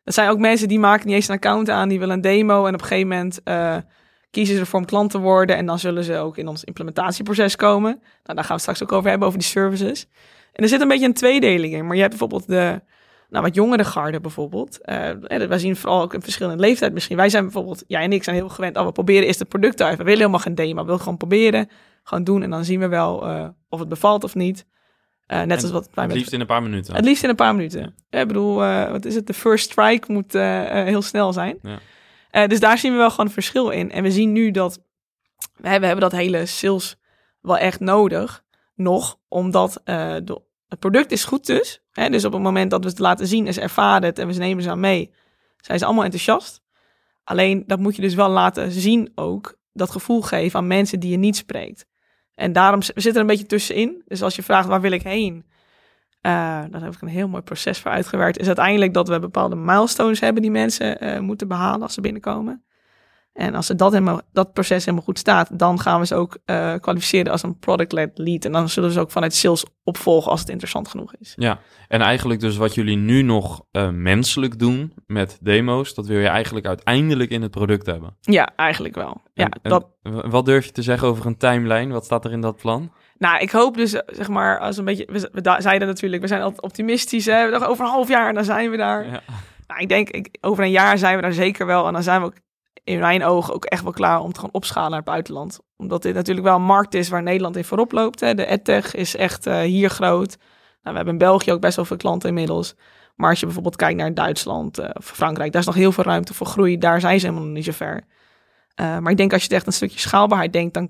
Dat 0.04 0.14
zijn 0.14 0.30
ook 0.30 0.38
mensen 0.38 0.68
die 0.68 0.80
maken 0.80 1.08
niet 1.08 1.16
eens 1.16 1.28
een 1.28 1.36
account 1.36 1.70
aan. 1.70 1.90
Die 1.90 2.00
willen 2.00 2.16
een 2.16 2.22
demo 2.22 2.66
en 2.66 2.74
op 2.74 2.82
een 2.82 2.88
gegeven 2.88 3.08
moment 3.08 3.42
uh, 3.46 3.78
kiezen 4.32 4.56
ze 4.56 4.62
ervoor 4.62 4.80
om 4.80 4.86
klant 4.86 5.12
te 5.12 5.20
worden. 5.20 5.56
En 5.56 5.66
dan 5.66 5.80
zullen 5.80 6.04
ze 6.04 6.18
ook 6.18 6.38
in 6.38 6.48
ons 6.48 6.64
implementatieproces 6.64 7.56
komen. 7.56 7.92
Nou, 8.24 8.36
daar 8.36 8.44
gaan 8.44 8.56
we 8.56 8.62
straks 8.62 8.84
ook 8.84 8.92
over 8.92 9.10
hebben, 9.10 9.28
over 9.28 9.40
die 9.40 9.48
services. 9.48 10.08
En 10.54 10.64
er 10.64 10.70
zit 10.70 10.82
een 10.82 10.88
beetje 10.88 11.06
een 11.06 11.14
tweedeling 11.14 11.74
in. 11.74 11.86
Maar 11.86 11.96
je 11.96 12.02
hebt 12.02 12.18
bijvoorbeeld 12.18 12.48
de 12.48 12.82
nou, 13.30 13.44
wat 13.44 13.56
jongere 13.56 13.84
garde 13.84 14.20
bijvoorbeeld. 14.20 14.80
Uh, 14.86 15.10
wij 15.48 15.60
zien 15.60 15.76
vooral 15.76 16.02
ook 16.02 16.14
een 16.14 16.22
verschillende 16.22 16.62
leeftijd 16.62 16.94
misschien. 16.94 17.18
Wij 17.18 17.30
zijn 17.30 17.44
bijvoorbeeld, 17.44 17.84
jij 17.88 18.04
en 18.04 18.14
ik 18.14 18.24
zijn 18.24 18.36
heel 18.36 18.50
gewend, 18.50 18.78
oh, 18.78 18.86
we 18.86 18.92
proberen 18.92 19.28
eerst 19.28 19.40
het 19.40 19.50
product 19.50 19.82
uit. 19.82 19.98
We 19.98 20.04
willen 20.04 20.20
helemaal 20.20 20.40
geen 20.40 20.56
demo, 20.56 20.80
we 20.80 20.86
willen 20.86 21.00
gewoon 21.00 21.18
proberen, 21.18 21.70
gewoon 22.10 22.24
doen 22.24 22.44
en 22.44 22.50
dan 22.50 22.66
zien 22.66 22.80
we 22.80 22.88
wel 22.88 23.30
uh, 23.30 23.48
of 23.70 23.80
het 23.80 23.90
bevalt 23.90 24.24
of 24.24 24.36
niet. 24.36 24.66
Uh, 25.28 25.38
net 25.38 25.58
en 25.58 25.64
als 25.64 25.72
wat 25.72 25.90
wij 25.94 26.06
Het 26.06 26.14
liefst 26.14 26.34
in 26.34 26.40
een 26.40 26.46
paar 26.46 26.64
minuten. 26.64 26.96
Het 26.96 27.06
liefst 27.06 27.24
in 27.24 27.30
een 27.30 27.36
paar 27.36 27.56
minuten. 27.56 27.96
Ja. 28.10 28.20
Ik 28.20 28.28
bedoel, 28.28 28.56
wat 28.92 29.06
is 29.06 29.16
het? 29.16 29.28
De 29.28 29.34
first 29.34 29.72
strike 29.72 30.12
moet 30.12 30.34
heel 30.34 31.02
snel 31.02 31.34
zijn. 31.34 31.60
Ja. 32.32 32.48
dus 32.48 32.60
daar 32.60 32.78
zien 32.78 32.92
we 32.92 32.98
wel 32.98 33.10
gewoon 33.10 33.26
een 33.26 33.32
verschil 33.32 33.70
in. 33.70 33.92
En 33.92 34.04
we 34.04 34.12
zien 34.12 34.32
nu 34.32 34.52
dat 34.52 34.76
we 35.56 35.68
hebben, 35.68 35.80
we 35.80 35.86
hebben 35.86 36.10
dat 36.10 36.20
hele 36.20 36.46
sales 36.46 36.96
wel 37.42 37.58
echt 37.58 37.80
nodig, 37.80 38.44
nog, 38.76 39.20
omdat 39.28 39.82
de 39.84 40.42
het 40.70 40.80
product 40.80 41.12
is 41.12 41.24
goed 41.24 41.46
dus. 41.46 41.82
Hè? 41.92 42.10
Dus 42.10 42.26
op 42.26 42.34
het 42.34 42.42
moment 42.42 42.72
dat 42.72 42.84
we 42.84 42.90
het 42.90 43.00
laten 43.00 43.28
zien 43.28 43.48
en 43.48 43.54
ze 43.54 43.62
ervaren 43.62 44.04
het 44.04 44.20
en 44.20 44.28
we 44.28 44.34
nemen 44.34 44.64
ze 44.64 44.70
aan 44.70 44.80
mee, 44.80 45.14
zijn 45.62 45.80
ze 45.80 45.86
allemaal 45.86 46.04
enthousiast. 46.04 46.62
Alleen 47.24 47.64
dat 47.68 47.80
moet 47.80 47.96
je 47.96 48.02
dus 48.02 48.14
wel 48.14 48.30
laten 48.30 48.72
zien 48.72 49.12
ook, 49.16 49.58
dat 49.74 49.92
gevoel 49.92 50.22
geven 50.22 50.60
aan 50.60 50.68
mensen 50.68 51.00
die 51.00 51.12
je 51.12 51.18
niet 51.18 51.36
spreekt. 51.36 51.86
En 52.40 52.54
daarom 52.54 52.82
zitten 52.82 53.14
er 53.14 53.20
een 53.20 53.28
beetje 53.28 53.46
tussenin. 53.46 54.02
Dus 54.06 54.22
als 54.22 54.36
je 54.36 54.44
vraagt 54.44 54.68
waar 54.68 54.82
wil 54.82 54.92
ik 54.92 55.02
heen, 55.02 55.36
uh, 55.36 55.52
daar 56.70 56.82
heb 56.82 56.94
ik 56.94 57.02
een 57.02 57.08
heel 57.08 57.28
mooi 57.28 57.44
proces 57.44 57.80
voor 57.80 57.92
uitgewerkt. 57.92 58.40
Is 58.40 58.48
uiteindelijk 58.48 58.94
dat 58.94 59.08
we 59.08 59.20
bepaalde 59.20 59.56
milestones 59.56 60.20
hebben 60.20 60.42
die 60.42 60.52
mensen 60.52 61.04
uh, 61.04 61.20
moeten 61.20 61.48
behalen 61.48 61.82
als 61.82 61.94
ze 61.94 62.02
binnenkomen. 62.02 62.64
En 63.34 63.56
als 63.56 63.68
dat, 63.68 63.92
helemaal, 63.92 64.22
dat 64.32 64.54
proces 64.54 64.86
helemaal 64.86 65.06
goed 65.06 65.20
staat, 65.20 65.60
dan 65.60 65.80
gaan 65.80 66.00
we 66.00 66.06
ze 66.06 66.16
ook 66.16 66.38
uh, 66.46 66.74
kwalificeren 66.76 67.32
als 67.32 67.44
een 67.44 67.60
product-led 67.60 68.12
lead. 68.14 68.46
En 68.46 68.52
dan 68.52 68.70
zullen 68.70 68.92
ze 68.92 69.00
ook 69.00 69.12
vanuit 69.12 69.34
sales 69.34 69.66
opvolgen 69.84 70.32
als 70.32 70.40
het 70.40 70.50
interessant 70.50 70.88
genoeg 70.88 71.16
is. 71.20 71.34
Ja, 71.36 71.60
en 71.88 72.02
eigenlijk 72.02 72.40
dus 72.40 72.58
wat 72.58 72.76
jullie 72.76 72.98
nu 72.98 73.22
nog 73.22 73.66
uh, 73.72 73.90
menselijk 73.90 74.60
doen 74.60 74.94
met 75.06 75.38
demo's, 75.42 75.94
dat 75.94 76.08
wil 76.08 76.20
je 76.20 76.28
eigenlijk 76.28 76.66
uiteindelijk 76.66 77.30
in 77.30 77.42
het 77.42 77.52
product 77.52 77.86
hebben. 77.86 78.18
Ja, 78.22 78.50
eigenlijk 78.56 78.96
wel. 78.96 79.22
Ja, 79.34 79.44
en, 79.44 79.60
en 79.62 79.70
dat... 79.70 79.88
Wat 80.30 80.46
durf 80.46 80.66
je 80.66 80.72
te 80.72 80.82
zeggen 80.82 81.08
over 81.08 81.26
een 81.26 81.38
timeline? 81.38 81.94
Wat 81.94 82.06
staat 82.06 82.26
er 82.26 82.32
in 82.32 82.42
dat 82.42 82.56
plan? 82.56 82.92
Nou, 83.18 83.40
ik 83.40 83.52
hoop 83.52 83.78
dus, 83.78 84.02
zeg 84.06 84.28
maar, 84.28 84.60
als 84.60 84.78
een 84.78 84.86
beetje. 84.86 85.08
We, 85.12 85.30
we 85.32 85.56
zeiden 85.58 85.88
natuurlijk, 85.88 86.22
we 86.22 86.28
zijn 86.28 86.42
altijd 86.42 86.62
optimistisch. 86.62 87.26
Hè? 87.26 87.46
We 87.46 87.52
dachten 87.52 87.70
over 87.70 87.86
een 87.86 87.92
half 87.92 88.08
jaar 88.08 88.28
en 88.28 88.36
dan 88.36 88.44
zijn 88.44 88.70
we 88.70 88.78
daar. 88.78 89.06
Ja. 89.06 89.22
Nou, 89.68 89.82
ik 89.82 89.90
denk, 89.90 90.10
ik, 90.10 90.38
over 90.42 90.64
een 90.64 90.72
jaar 90.72 90.98
zijn 90.98 91.16
we 91.16 91.22
daar 91.22 91.34
zeker 91.34 91.66
wel. 91.66 91.88
En 91.88 91.94
dan 91.94 92.04
zijn 92.04 92.22
we 92.22 92.26
ook 92.26 92.38
in 92.84 93.00
mijn 93.00 93.24
ogen 93.24 93.54
ook 93.54 93.66
echt 93.66 93.84
wel 93.84 93.92
klaar 93.92 94.20
om 94.20 94.34
te 94.34 94.40
gaan 94.40 94.52
opschalen 94.52 94.90
naar 94.90 95.00
het 95.00 95.08
buitenland. 95.08 95.60
Omdat 95.78 96.02
dit 96.02 96.14
natuurlijk 96.14 96.48
wel 96.48 96.56
een 96.56 96.62
markt 96.62 96.94
is 96.94 97.10
waar 97.10 97.24
Nederland 97.24 97.56
in 97.56 97.64
voorop 97.64 97.92
loopt. 97.92 98.20
Hè. 98.20 98.34
De 98.34 98.46
edtech 98.46 98.96
is 98.96 99.16
echt 99.16 99.48
uh, 99.48 99.60
hier 99.60 99.90
groot. 99.90 100.38
Nou, 100.38 100.48
we 100.82 100.96
hebben 100.96 101.14
in 101.14 101.18
België 101.18 101.52
ook 101.52 101.62
best 101.62 101.76
wel 101.76 101.86
veel 101.86 101.98
klanten 101.98 102.30
inmiddels. 102.30 102.76
Maar 103.16 103.30
als 103.30 103.40
je 103.40 103.46
bijvoorbeeld 103.46 103.76
kijkt 103.76 103.98
naar 103.98 104.14
Duitsland 104.14 104.80
uh, 104.80 104.90
of 104.94 105.06
Frankrijk, 105.06 105.52
daar 105.52 105.62
is 105.62 105.68
nog 105.68 105.76
heel 105.76 105.92
veel 105.92 106.04
ruimte 106.04 106.34
voor 106.34 106.48
groei. 106.48 106.78
Daar 106.78 107.00
zijn 107.00 107.20
ze 107.20 107.26
helemaal 107.26 107.46
nog 107.48 107.56
niet 107.56 107.66
zo 107.66 107.72
ver. 107.72 107.96
Uh, 107.96 108.98
maar 108.98 109.12
ik 109.12 109.18
denk 109.18 109.34
als 109.34 109.44
je 109.44 109.56
echt 109.56 109.68
een 109.68 109.74
stukje 109.74 110.00
schaalbaarheid 110.00 110.54
denkt, 110.54 110.74
dan 110.74 110.90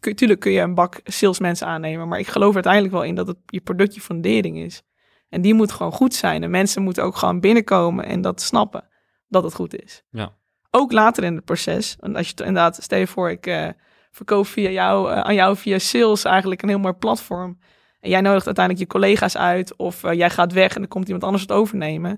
kun, 0.00 0.14
tuurlijk 0.14 0.40
kun 0.40 0.52
je 0.52 0.60
een 0.60 0.74
bak 0.74 1.00
salesmensen 1.04 1.66
aannemen. 1.66 2.08
Maar 2.08 2.18
ik 2.18 2.26
geloof 2.26 2.54
uiteindelijk 2.54 2.92
wel 2.92 3.04
in 3.04 3.14
dat 3.14 3.26
het 3.26 3.38
je 3.46 3.60
product 3.60 3.94
je 3.94 4.00
fundering 4.00 4.58
is. 4.58 4.82
En 5.28 5.40
die 5.40 5.54
moet 5.54 5.72
gewoon 5.72 5.92
goed 5.92 6.14
zijn. 6.14 6.42
En 6.42 6.50
mensen 6.50 6.82
moeten 6.82 7.04
ook 7.04 7.16
gewoon 7.16 7.40
binnenkomen 7.40 8.04
en 8.04 8.20
dat 8.20 8.40
snappen 8.40 8.88
dat 9.28 9.42
het 9.42 9.54
goed 9.54 9.82
is. 9.82 10.02
Ja 10.10 10.32
ook 10.70 10.92
later 10.92 11.24
in 11.24 11.34
het 11.34 11.44
proces. 11.44 11.96
En 12.00 12.16
als 12.16 12.28
je 12.28 12.34
inderdaad, 12.36 12.78
stel 12.82 12.98
je 12.98 13.06
voor, 13.06 13.30
ik 13.30 13.46
uh, 13.46 13.68
verkoop 14.10 14.46
via 14.46 14.70
jou, 14.70 15.10
uh, 15.10 15.20
aan 15.20 15.34
jou 15.34 15.56
via 15.56 15.78
sales 15.78 16.24
eigenlijk 16.24 16.62
een 16.62 16.68
heel 16.68 16.78
mooi 16.78 16.94
platform. 16.94 17.58
En 18.00 18.10
jij 18.10 18.20
nodigt 18.20 18.46
uiteindelijk 18.46 18.84
je 18.84 18.98
collega's 18.98 19.36
uit, 19.36 19.76
of 19.76 20.04
uh, 20.04 20.12
jij 20.12 20.30
gaat 20.30 20.52
weg 20.52 20.74
en 20.74 20.80
dan 20.80 20.88
komt 20.88 21.04
iemand 21.04 21.24
anders 21.24 21.42
het 21.42 21.52
overnemen. 21.52 22.10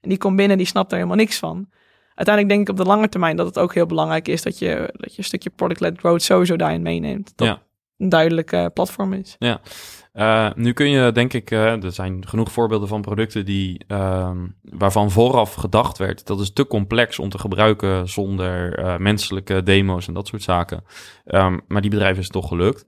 En 0.00 0.08
die 0.08 0.18
komt 0.18 0.36
binnen, 0.36 0.56
die 0.56 0.66
snapt 0.66 0.90
er 0.90 0.96
helemaal 0.96 1.16
niks 1.16 1.38
van. 1.38 1.68
Uiteindelijk 2.14 2.48
denk 2.48 2.68
ik 2.68 2.78
op 2.78 2.84
de 2.84 2.90
lange 2.90 3.08
termijn 3.08 3.36
dat 3.36 3.46
het 3.46 3.58
ook 3.58 3.74
heel 3.74 3.86
belangrijk 3.86 4.28
is 4.28 4.42
dat 4.42 4.58
je, 4.58 4.90
dat 4.92 5.12
je 5.12 5.18
een 5.18 5.24
stukje 5.24 5.50
product-led 5.50 5.98
growth 5.98 6.22
sowieso 6.22 6.56
daarin 6.56 6.82
meeneemt. 6.82 7.32
Dat 7.36 7.46
ja. 7.46 7.62
een 7.98 8.08
duidelijk 8.08 8.72
platform 8.74 9.12
is. 9.12 9.36
Ja. 9.38 9.60
Uh, 10.12 10.50
nu 10.54 10.72
kun 10.72 10.88
je, 10.88 11.12
denk 11.12 11.32
ik, 11.32 11.50
uh, 11.50 11.84
er 11.84 11.92
zijn 11.92 12.28
genoeg 12.28 12.52
voorbeelden 12.52 12.88
van 12.88 13.00
producten 13.00 13.44
die, 13.44 13.84
uh, 13.88 14.30
waarvan 14.62 15.10
vooraf 15.10 15.54
gedacht 15.54 15.98
werd. 15.98 16.26
Dat 16.26 16.40
is 16.40 16.52
te 16.52 16.66
complex 16.66 17.18
om 17.18 17.28
te 17.28 17.38
gebruiken 17.38 18.08
zonder 18.08 18.78
uh, 18.78 18.96
menselijke 18.96 19.62
demo's 19.62 20.08
en 20.08 20.14
dat 20.14 20.26
soort 20.26 20.42
zaken. 20.42 20.84
Um, 21.26 21.60
maar 21.68 21.80
die 21.80 21.90
bedrijven 21.90 22.18
is 22.18 22.24
het 22.24 22.32
toch 22.32 22.48
gelukt. 22.48 22.86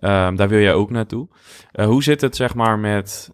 Um, 0.00 0.36
daar 0.36 0.48
wil 0.48 0.60
jij 0.60 0.74
ook 0.74 0.90
naartoe. 0.90 1.28
hoe 1.72 2.02
zit 2.02 2.20
het, 2.20 2.36
zeg 2.36 2.54
maar, 2.54 2.78
met. 2.78 3.30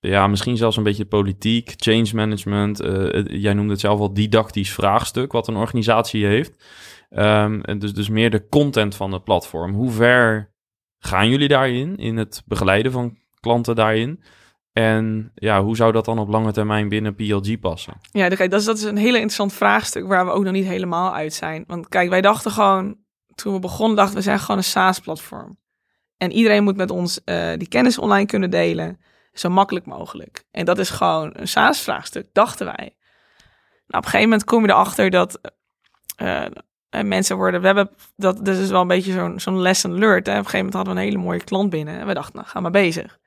Ja, 0.00 0.26
misschien 0.26 0.56
zelfs 0.56 0.76
een 0.76 0.82
beetje 0.82 1.04
politiek, 1.04 1.74
change 1.76 2.10
management. 2.12 2.78
jij 3.26 3.54
noemde 3.54 3.72
het 3.72 3.80
zelf 3.80 4.00
al 4.00 4.14
didactisch 4.14 4.72
vraagstuk 4.72 5.32
wat 5.32 5.48
een 5.48 5.56
organisatie 5.56 6.26
heeft. 6.26 6.64
dus, 7.78 7.94
dus 7.94 8.08
meer 8.08 8.30
de 8.30 8.48
content 8.48 8.94
van 8.94 9.12
het 9.12 9.24
platform. 9.24 9.74
Hoe 9.74 9.90
ver 9.90 10.50
Gaan 10.98 11.28
jullie 11.28 11.48
daarin, 11.48 11.96
in 11.96 12.16
het 12.16 12.42
begeleiden 12.46 12.92
van 12.92 13.18
klanten 13.40 13.74
daarin? 13.74 14.22
En 14.72 15.32
ja, 15.34 15.62
hoe 15.62 15.76
zou 15.76 15.92
dat 15.92 16.04
dan 16.04 16.18
op 16.18 16.28
lange 16.28 16.52
termijn 16.52 16.88
binnen 16.88 17.14
PLG 17.14 17.60
passen? 17.60 18.00
Ja, 18.10 18.28
dat 18.28 18.52
is, 18.52 18.64
dat 18.64 18.78
is 18.78 18.82
een 18.82 18.96
hele 18.96 19.16
interessant 19.16 19.52
vraagstuk 19.52 20.06
waar 20.06 20.24
we 20.24 20.30
ook 20.30 20.44
nog 20.44 20.52
niet 20.52 20.66
helemaal 20.66 21.14
uit 21.14 21.34
zijn. 21.34 21.64
Want 21.66 21.88
kijk, 21.88 22.08
wij 22.08 22.20
dachten 22.20 22.50
gewoon, 22.50 22.96
toen 23.34 23.52
we 23.54 23.60
begonnen, 23.60 23.96
dachten 23.96 24.16
we 24.16 24.22
zijn 24.22 24.38
gewoon 24.38 24.56
een 24.56 24.64
SaaS-platform. 24.64 25.58
En 26.16 26.32
iedereen 26.32 26.64
moet 26.64 26.76
met 26.76 26.90
ons 26.90 27.20
uh, 27.24 27.52
die 27.56 27.68
kennis 27.68 27.98
online 27.98 28.26
kunnen 28.26 28.50
delen, 28.50 29.00
zo 29.32 29.48
makkelijk 29.48 29.86
mogelijk. 29.86 30.44
En 30.50 30.64
dat 30.64 30.78
is 30.78 30.90
gewoon 30.90 31.30
een 31.32 31.48
SaaS-vraagstuk, 31.48 32.28
dachten 32.32 32.66
wij. 32.66 32.96
Nou, 33.86 34.02
op 34.02 34.04
een 34.04 34.04
gegeven 34.04 34.28
moment 34.28 34.44
kom 34.44 34.62
je 34.62 34.68
erachter 34.68 35.10
dat 35.10 35.40
uh, 36.22 36.44
en 36.90 37.08
mensen 37.08 37.36
worden, 37.36 37.60
we 37.60 37.66
hebben, 37.66 37.90
dat, 38.16 38.44
dat 38.44 38.56
is 38.56 38.70
wel 38.70 38.80
een 38.80 38.86
beetje 38.86 39.12
zo'n 39.12 39.40
zo'n 39.40 39.60
lesson 39.60 39.98
learned. 39.98 40.26
Hè. 40.26 40.32
Op 40.32 40.38
een 40.38 40.44
gegeven 40.44 40.58
moment 40.58 40.74
hadden 40.74 40.94
we 40.94 41.00
een 41.00 41.06
hele 41.06 41.22
mooie 41.22 41.44
klant 41.44 41.70
binnen. 41.70 41.98
En 41.98 42.06
we 42.06 42.14
dachten, 42.14 42.34
nou, 42.36 42.46
ga 42.46 42.60
maar 42.60 42.70
bezig. 42.70 43.18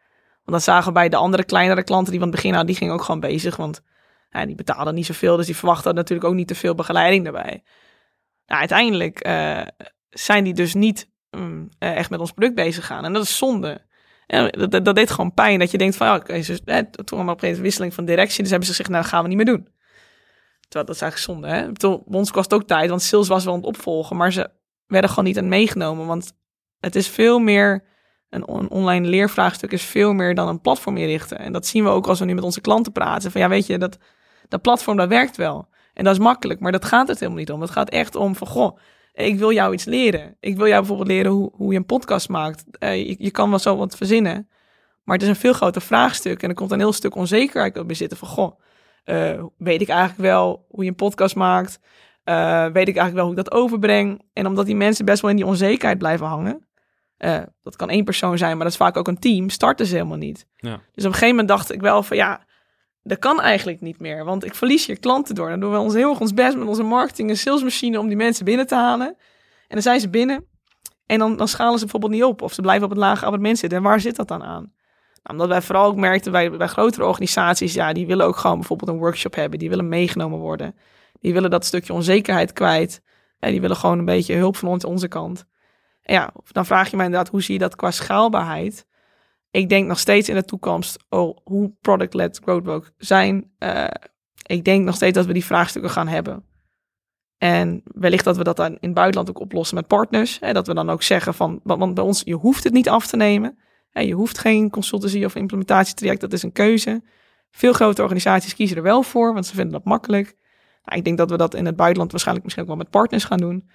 Want 0.44 0.58
dat 0.58 0.64
zagen 0.64 0.88
we 0.88 0.92
bij 0.92 1.10
de 1.10 1.16
andere 1.16 1.44
kleinere 1.44 1.84
klanten 1.84 2.12
die 2.12 2.20
van 2.20 2.28
het 2.28 2.38
begin 2.38 2.52
hadden, 2.54 2.70
die 2.70 2.78
gingen 2.78 2.94
ook 2.94 3.04
gewoon 3.04 3.20
bezig. 3.20 3.56
Want 3.56 3.82
ja, 4.30 4.46
die 4.46 4.56
betaalden 4.56 4.96
niet 4.96 5.06
zoveel, 5.06 5.36
dus 5.38 5.46
die 5.46 5.56
verwachten 5.56 5.96
natuurlijk 5.96 6.30
ook 6.30 6.36
niet 6.36 6.48
te 6.48 6.56
veel 6.56 6.76
begeleiding 6.76 7.24
daarbij. 7.24 7.64
Nou, 8.46 8.60
uiteindelijk 8.60 9.28
uh, 9.28 9.62
zijn 10.10 10.44
die 10.44 10.54
dus 10.54 10.74
niet 10.74 11.10
um, 11.30 11.70
echt 11.80 12.10
met 12.10 12.20
ons 12.20 12.32
product 12.32 12.56
bezig 12.56 12.86
gaan. 12.86 13.06
En 13.06 13.14
dat 13.14 13.24
is 13.24 13.38
zonde. 13.38 13.82
En 14.28 14.70
dat, 14.70 14.86
dat, 14.86 14.96
deed 14.96 15.12
gewoon 15.12 15.34
pijn, 15.34 15.60
dat 15.60 15.72
je 15.72 15.78
denkt 15.78 15.96
van, 15.96 16.08
ja, 16.08 16.18
dus, 16.20 16.62
toen 16.64 16.80
op 16.80 16.88
een 16.88 16.90
gegeven 16.94 17.28
moment 17.28 17.58
wisseling 17.58 17.94
van 17.94 18.06
directie, 18.06 18.42
dus 18.42 18.50
hebben 18.50 18.68
ze 18.68 18.74
gezegd, 18.74 18.90
nou, 18.90 19.02
dat 19.02 19.12
gaan 19.12 19.22
we 19.24 19.28
niet 19.28 19.38
meer 19.38 19.46
doen. 19.46 19.68
Terwijl 20.72 20.86
dat 20.86 20.96
is 20.96 21.02
eigenlijk 21.02 21.32
zonde. 21.32 21.48
Hè? 21.58 21.72
Bedoel, 21.72 22.04
ons 22.06 22.32
kost 22.32 22.54
ook 22.54 22.64
tijd, 22.64 22.90
want 22.90 23.02
sales 23.02 23.28
was 23.28 23.44
wel 23.44 23.54
aan 23.54 23.60
het 23.60 23.68
opvolgen, 23.68 24.18
maar 24.18 24.32
ze 24.32 24.50
werden 24.88 25.10
gewoon 25.10 25.26
niet 25.26 25.38
aan 25.38 25.48
meegenomen. 25.48 26.08
Want 26.08 26.34
het 26.80 26.96
is 26.96 27.08
veel 27.08 27.40
meer, 27.40 27.84
een 28.30 28.70
online 28.70 29.08
leervraagstuk 29.08 29.72
is 29.72 29.84
veel 29.84 30.14
meer 30.14 30.36
dan 30.36 30.48
een 30.48 30.62
platform 30.62 30.98
inrichten. 30.98 31.40
En 31.40 31.54
dat 31.54 31.68
zien 31.68 31.84
we 31.84 31.90
ook 31.90 32.08
als 32.08 32.20
we 32.20 32.26
nu 32.26 32.34
met 32.34 32.44
onze 32.44 32.62
klanten 32.62 32.92
praten. 32.92 33.32
Van 33.32 33.42
ja, 33.42 33.50
weet 33.50 33.66
je, 33.66 33.78
dat, 33.78 33.98
dat 34.48 34.62
platform 34.62 34.98
dat 34.98 35.08
werkt 35.08 35.38
wel. 35.38 35.68
En 35.94 36.04
dat 36.04 36.14
is 36.14 36.20
makkelijk, 36.20 36.60
maar 36.60 36.72
dat 36.72 36.86
gaat 36.86 37.08
het 37.08 37.20
helemaal 37.20 37.40
niet 37.40 37.52
om. 37.52 37.62
Het 37.62 37.70
gaat 37.70 37.90
echt 37.90 38.16
om 38.16 38.36
van, 38.36 38.48
goh, 38.48 38.78
ik 39.14 39.38
wil 39.38 39.52
jou 39.52 39.74
iets 39.74 39.86
leren. 39.86 40.38
Ik 40.40 40.58
wil 40.58 40.68
jou 40.68 40.80
bijvoorbeeld 40.80 41.08
leren 41.08 41.32
hoe, 41.32 41.52
hoe 41.54 41.72
je 41.72 41.78
een 41.78 41.86
podcast 41.86 42.30
maakt. 42.30 42.64
Je, 42.80 43.16
je 43.20 43.32
kan 43.32 43.50
wel 43.50 43.60
zo 43.60 43.78
wat 43.78 43.96
verzinnen. 43.96 44.50
Maar 45.04 45.16
het 45.16 45.24
is 45.24 45.30
een 45.30 45.42
veel 45.42 45.54
groter 45.54 45.82
vraagstuk 45.82 46.44
en 46.44 46.50
er 46.50 46.56
komt 46.56 46.72
een 46.72 46.80
heel 46.80 46.94
stuk 46.94 47.16
onzekerheid 47.16 47.78
op 47.78 47.96
zitten 47.96 48.18
van, 48.18 48.28
goh, 48.28 48.60
uh, 49.06 49.44
weet 49.58 49.82
ik 49.82 49.90
eigenlijk 49.90 50.22
wel 50.22 50.66
hoe 50.70 50.84
je 50.84 50.90
een 50.90 50.96
podcast 50.96 51.36
maakt? 51.36 51.80
Uh, 52.26 52.66
weet 52.66 52.88
ik 52.88 52.96
eigenlijk 52.96 53.14
wel 53.14 53.24
hoe 53.24 53.38
ik 53.38 53.44
dat 53.44 53.52
overbreng? 53.52 54.22
En 54.34 54.48
omdat 54.48 54.66
die 54.66 54.76
mensen 54.76 55.06
best 55.06 55.22
wel 55.22 55.30
in 55.30 55.36
die 55.36 55.46
onzekerheid 55.46 55.98
blijven 55.98 56.26
hangen, 56.28 56.68
uh, 57.18 57.40
dat 57.62 57.76
kan 57.76 57.90
één 57.90 58.04
persoon 58.04 58.38
zijn, 58.38 58.52
maar 58.52 58.64
dat 58.64 58.72
is 58.72 58.78
vaak 58.78 58.98
ook 58.98 59.08
een 59.08 59.20
team, 59.20 59.50
starten 59.50 59.86
ze 59.86 59.96
helemaal 59.96 60.18
niet. 60.18 60.48
Ja. 60.56 60.70
Dus 60.70 61.06
op 61.06 61.12
een 61.12 61.14
gegeven 61.14 61.30
moment 61.30 61.48
dacht 61.48 61.72
ik 61.72 61.82
wel 61.82 62.04
van, 62.04 62.18
ja, 62.18 62.46
dat 63.04 63.20
kan 63.20 63.42
eigenlijk 63.42 63.82
niet 63.82 64.00
meer, 64.00 64.26
want 64.26 64.46
ik 64.46 64.56
verlies 64.56 64.86
je 64.86 64.98
klanten 64.98 65.36
door. 65.36 65.50
Dan 65.50 65.60
doen 65.60 65.72
we 65.72 65.78
ons 65.78 65.94
heel 65.94 66.10
erg 66.10 66.20
ons 66.20 66.34
best 66.34 66.58
met 66.58 66.68
onze 66.68 66.84
marketing 66.84 67.30
en 67.30 67.38
salesmachine 67.38 68.00
om 68.00 68.08
die 68.08 68.18
mensen 68.18 68.46
binnen 68.46 68.68
te 68.68 68.76
halen. 68.76 69.08
En 69.08 69.78
dan 69.78 69.82
zijn 69.82 70.00
ze 70.00 70.10
binnen 70.10 70.46
en 71.06 71.20
dan, 71.20 71.38
dan 71.38 71.48
schalen 71.48 71.74
ze 71.74 71.80
bijvoorbeeld 71.80 72.12
niet 72.12 72.24
op 72.24 72.42
of 72.42 72.54
ze 72.54 72.62
blijven 72.62 72.84
op 72.84 72.90
het 72.90 73.00
lage 73.00 73.26
abonnement 73.26 73.58
zitten. 73.58 73.78
En 73.78 73.84
waar 73.84 74.00
zit 74.00 74.16
dat 74.16 74.28
dan 74.28 74.44
aan? 74.44 74.74
Nou, 75.24 75.40
omdat 75.40 75.48
wij 75.48 75.62
vooral 75.62 75.86
ook 75.86 75.96
merkten 75.96 76.32
bij, 76.32 76.52
bij 76.52 76.68
grotere 76.68 77.06
organisaties, 77.06 77.74
ja, 77.74 77.94
die 77.94 78.08
willen 78.08 78.26
ook 78.26 78.38
gewoon 78.38 78.58
bijvoorbeeld 78.58 78.90
een 78.90 78.98
workshop 78.98 79.36
hebben. 79.36 79.60
Die 79.60 79.70
willen 79.70 79.90
meegenomen 79.90 80.40
worden. 80.40 80.76
Die 81.20 81.34
willen 81.34 81.50
dat 81.50 81.66
stukje 81.66 81.94
onzekerheid 81.94 82.54
kwijt. 82.54 83.02
En 83.40 83.52
die 83.52 83.62
willen 83.62 83.76
gewoon 83.76 84.00
een 84.00 84.06
beetje 84.06 84.36
hulp 84.36 84.56
van 84.56 84.70
ons, 84.70 84.86
onze 84.86 85.08
kant. 85.08 85.46
Ja, 86.02 86.34
dan 86.52 86.66
vraag 86.66 86.90
je 86.90 86.96
mij 86.96 87.06
inderdaad, 87.06 87.32
hoe 87.32 87.42
zie 87.42 87.54
je 87.54 87.60
dat 87.60 87.76
qua 87.76 87.92
schaalbaarheid? 87.92 88.86
Ik 89.52 89.70
denk 89.70 89.88
nog 89.88 90.00
steeds 90.00 90.30
in 90.30 90.36
de 90.36 90.46
toekomst, 90.46 91.06
oh, 91.10 91.38
hoe 91.44 91.74
product-led 91.82 92.40
growth 92.44 92.68
ook 92.68 92.92
zijn. 92.98 93.52
Uh, 93.60 93.88
ik 94.46 94.64
denk 94.64 94.86
nog 94.86 94.96
steeds 94.96 95.16
dat 95.16 95.26
we 95.26 95.34
die 95.34 95.46
vraagstukken 95.46 95.92
gaan 95.92 96.08
hebben. 96.08 96.46
En 97.38 97.82
wellicht 97.84 98.24
dat 98.24 98.38
we 98.38 98.44
dat 98.44 98.56
dan 98.56 98.68
in 98.68 98.78
het 98.80 98.94
buitenland 98.94 99.30
ook 99.30 99.40
oplossen 99.40 99.76
met 99.76 99.88
partners. 99.88 100.40
Hè, 100.40 100.54
dat 100.54 100.68
we 100.68 100.74
dan 100.74 100.90
ook 100.90 101.04
zeggen 101.04 101.34
van, 101.34 101.60
want 101.64 101.94
bij 101.94 102.04
ons, 102.04 102.22
je 102.26 102.36
hoeft 102.36 102.64
het 102.64 102.74
niet 102.74 102.90
af 102.90 103.08
te 103.08 103.16
nemen. 103.16 103.58
Je 103.94 104.14
hoeft 104.14 104.38
geen 104.38 104.70
consultancy 104.70 105.24
of 105.24 105.36
implementatietraject, 105.36 106.22
dat 106.22 106.34
is 106.34 106.44
een 106.44 106.52
keuze. 106.52 107.04
Veel 107.52 107.74
grote 107.74 108.02
organisaties 108.02 108.56
kiezen 108.56 108.78
er 108.78 108.84
wel 108.84 109.04
voor, 109.04 109.34
want 109.34 109.46
ze 109.46 109.54
vinden 109.56 109.74
dat 109.74 109.84
makkelijk. 109.86 110.36
Nou, 110.84 110.98
ik 110.98 111.04
denk 111.04 111.18
dat 111.18 111.30
we 111.30 111.38
dat 111.38 111.54
in 111.54 111.66
het 111.66 111.76
buitenland 111.76 112.12
waarschijnlijk 112.12 112.46
misschien 112.46 112.68
ook 112.68 112.76
wel 112.76 112.84
met 112.84 112.92
partners 112.94 113.24
gaan 113.24 113.38
doen. 113.38 113.70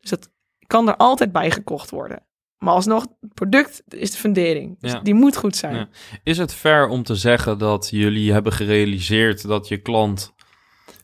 Dus 0.00 0.10
dat 0.10 0.30
kan 0.66 0.88
er 0.88 0.96
altijd 0.96 1.32
bij 1.32 1.50
gekocht 1.50 1.90
worden. 1.90 2.22
Maar 2.58 2.74
alsnog, 2.74 3.06
het 3.20 3.34
product 3.34 3.82
is 3.88 4.10
de 4.10 4.16
fundering. 4.18 4.80
Dus 4.80 4.92
Ja. 4.92 5.00
die 5.00 5.14
moet 5.14 5.36
goed 5.36 5.56
zijn. 5.56 5.74
Ja. 5.74 5.88
Is 6.22 6.38
het 6.38 6.54
fair 6.54 6.88
om 6.88 7.02
te 7.02 7.14
zeggen 7.14 7.58
dat 7.58 7.88
jullie 7.90 8.32
hebben 8.32 8.52
gerealiseerd 8.52 9.46
dat 9.48 9.68
je 9.68 9.76
klant 9.76 10.34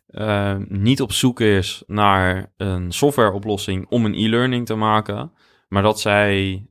eh, 0.07 0.57
niet 0.69 1.01
op 1.01 1.13
zoek 1.13 1.41
is 1.41 1.83
naar 1.87 2.53
een 2.57 2.93
softwareoplossing 2.93 3.87
om 3.89 4.05
een 4.05 4.15
e-learning 4.15 4.67
te 4.67 4.75
maken, 4.75 5.33
maar 5.69 5.83
dat 5.83 6.01
zij 6.01 6.67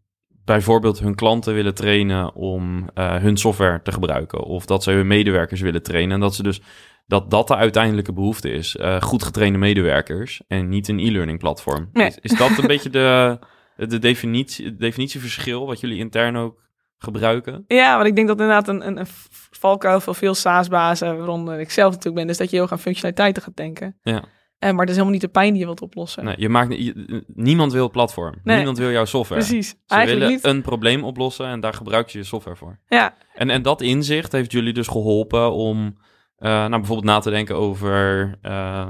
bijvoorbeeld 0.52 1.00
hun 1.00 1.16
klanten 1.16 1.54
willen 1.54 1.74
trainen 1.74 2.36
om 2.36 2.90
eh, 2.94 3.16
hun 3.16 3.38
software 3.38 3.82
te 3.82 3.92
gebruiken, 3.92 4.44
of 4.44 4.66
dat 4.66 4.84
ze 4.84 4.92
hun 4.92 5.08
medewerkers 5.08 5.62
willen 5.62 5.84
trainen 5.84 6.14
en 6.14 6.20
dat 6.20 6.36
ze 6.36 6.44
dus 6.44 6.62
dat 7.08 7.32
dat 7.32 7.48
de 7.48 7.56
uiteindelijke 7.56 8.14
behoefte 8.14 8.52
is, 8.52 8.76
eh, 8.76 9.02
goed 9.02 9.24
getrainde 9.24 9.58
medewerkers 9.58 10.42
en 10.48 10.70
niet 10.70 10.88
een 10.88 11.00
e-learning 11.00 11.40
platform. 11.40 11.90
Nee. 11.94 12.08
Is, 12.08 12.18
is 12.22 12.38
dat 12.38 12.58
een 12.58 12.68
beetje 12.76 12.90
de, 12.90 13.40
de 13.76 14.00
definitie, 14.00 14.76
definitieverschil 14.76 15.66
wat 15.66 15.80
jullie 15.80 15.98
intern 15.98 16.38
ook 16.38 16.62
gebruiken? 16.98 17.64
Ja, 17.68 17.96
want 17.96 18.08
ik 18.08 18.16
denk 18.16 18.28
dat 18.28 18.40
inderdaad 18.40 18.68
een, 18.68 18.88
een, 18.88 18.98
een 18.98 19.08
valkuil 19.52 20.00
voor 20.00 20.16
veel 20.16 20.34
SaaS-bazen, 20.34 21.18
waaronder 21.18 21.60
ik 21.60 21.72
zelf 21.72 21.94
natuurlijk 21.94 22.24
ben, 22.24 22.30
is 22.30 22.38
dat 22.38 22.50
je 22.50 22.56
heel 22.56 22.68
gaan 22.68 22.80
functionaliteiten 22.80 23.44
gaat 23.44 23.56
denken. 23.56 23.98
Ja. 24.02 24.24
En, 24.62 24.76
maar 24.76 24.86
dat 24.86 24.96
is 24.96 25.02
helemaal 25.02 25.12
niet 25.12 25.22
de 25.22 25.28
pijn 25.40 25.50
die 25.52 25.60
je 25.60 25.66
wilt 25.66 25.82
oplossen. 25.82 26.24
Nee, 26.24 26.36
je 26.38 26.50
maakt, 26.50 26.74
je- 26.78 27.24
niemand 27.28 27.72
wil 27.72 27.84
het 27.84 27.92
platform. 27.92 28.36
Nee. 28.44 28.56
Niemand 28.56 28.78
wil 28.78 28.92
jouw 28.92 29.06
software. 29.06 29.42
Precies. 29.46 29.70
Ze 29.70 29.76
Eigenlijk 29.88 30.22
willen 30.26 30.36
niet. 30.36 30.46
een 30.56 30.62
probleem 30.62 31.04
oplossen 31.04 31.46
en 31.46 31.60
daar 31.60 31.74
gebruik 31.74 32.10
je 32.10 32.18
je 32.18 32.24
software 32.24 32.58
voor. 32.58 32.80
Ja, 32.88 33.16
En, 33.34 33.50
en 33.50 33.62
dat 33.62 33.82
inzicht 33.82 34.32
heeft 34.32 34.52
jullie 34.52 34.74
dus 34.74 34.88
geholpen 34.88 35.52
om 35.54 35.98
eh, 36.38 36.50
nou, 36.50 36.70
bijvoorbeeld 36.70 37.04
na 37.08 37.20
te 37.20 37.30
denken 37.30 37.56
over... 37.56 38.38
eh, 38.42 38.90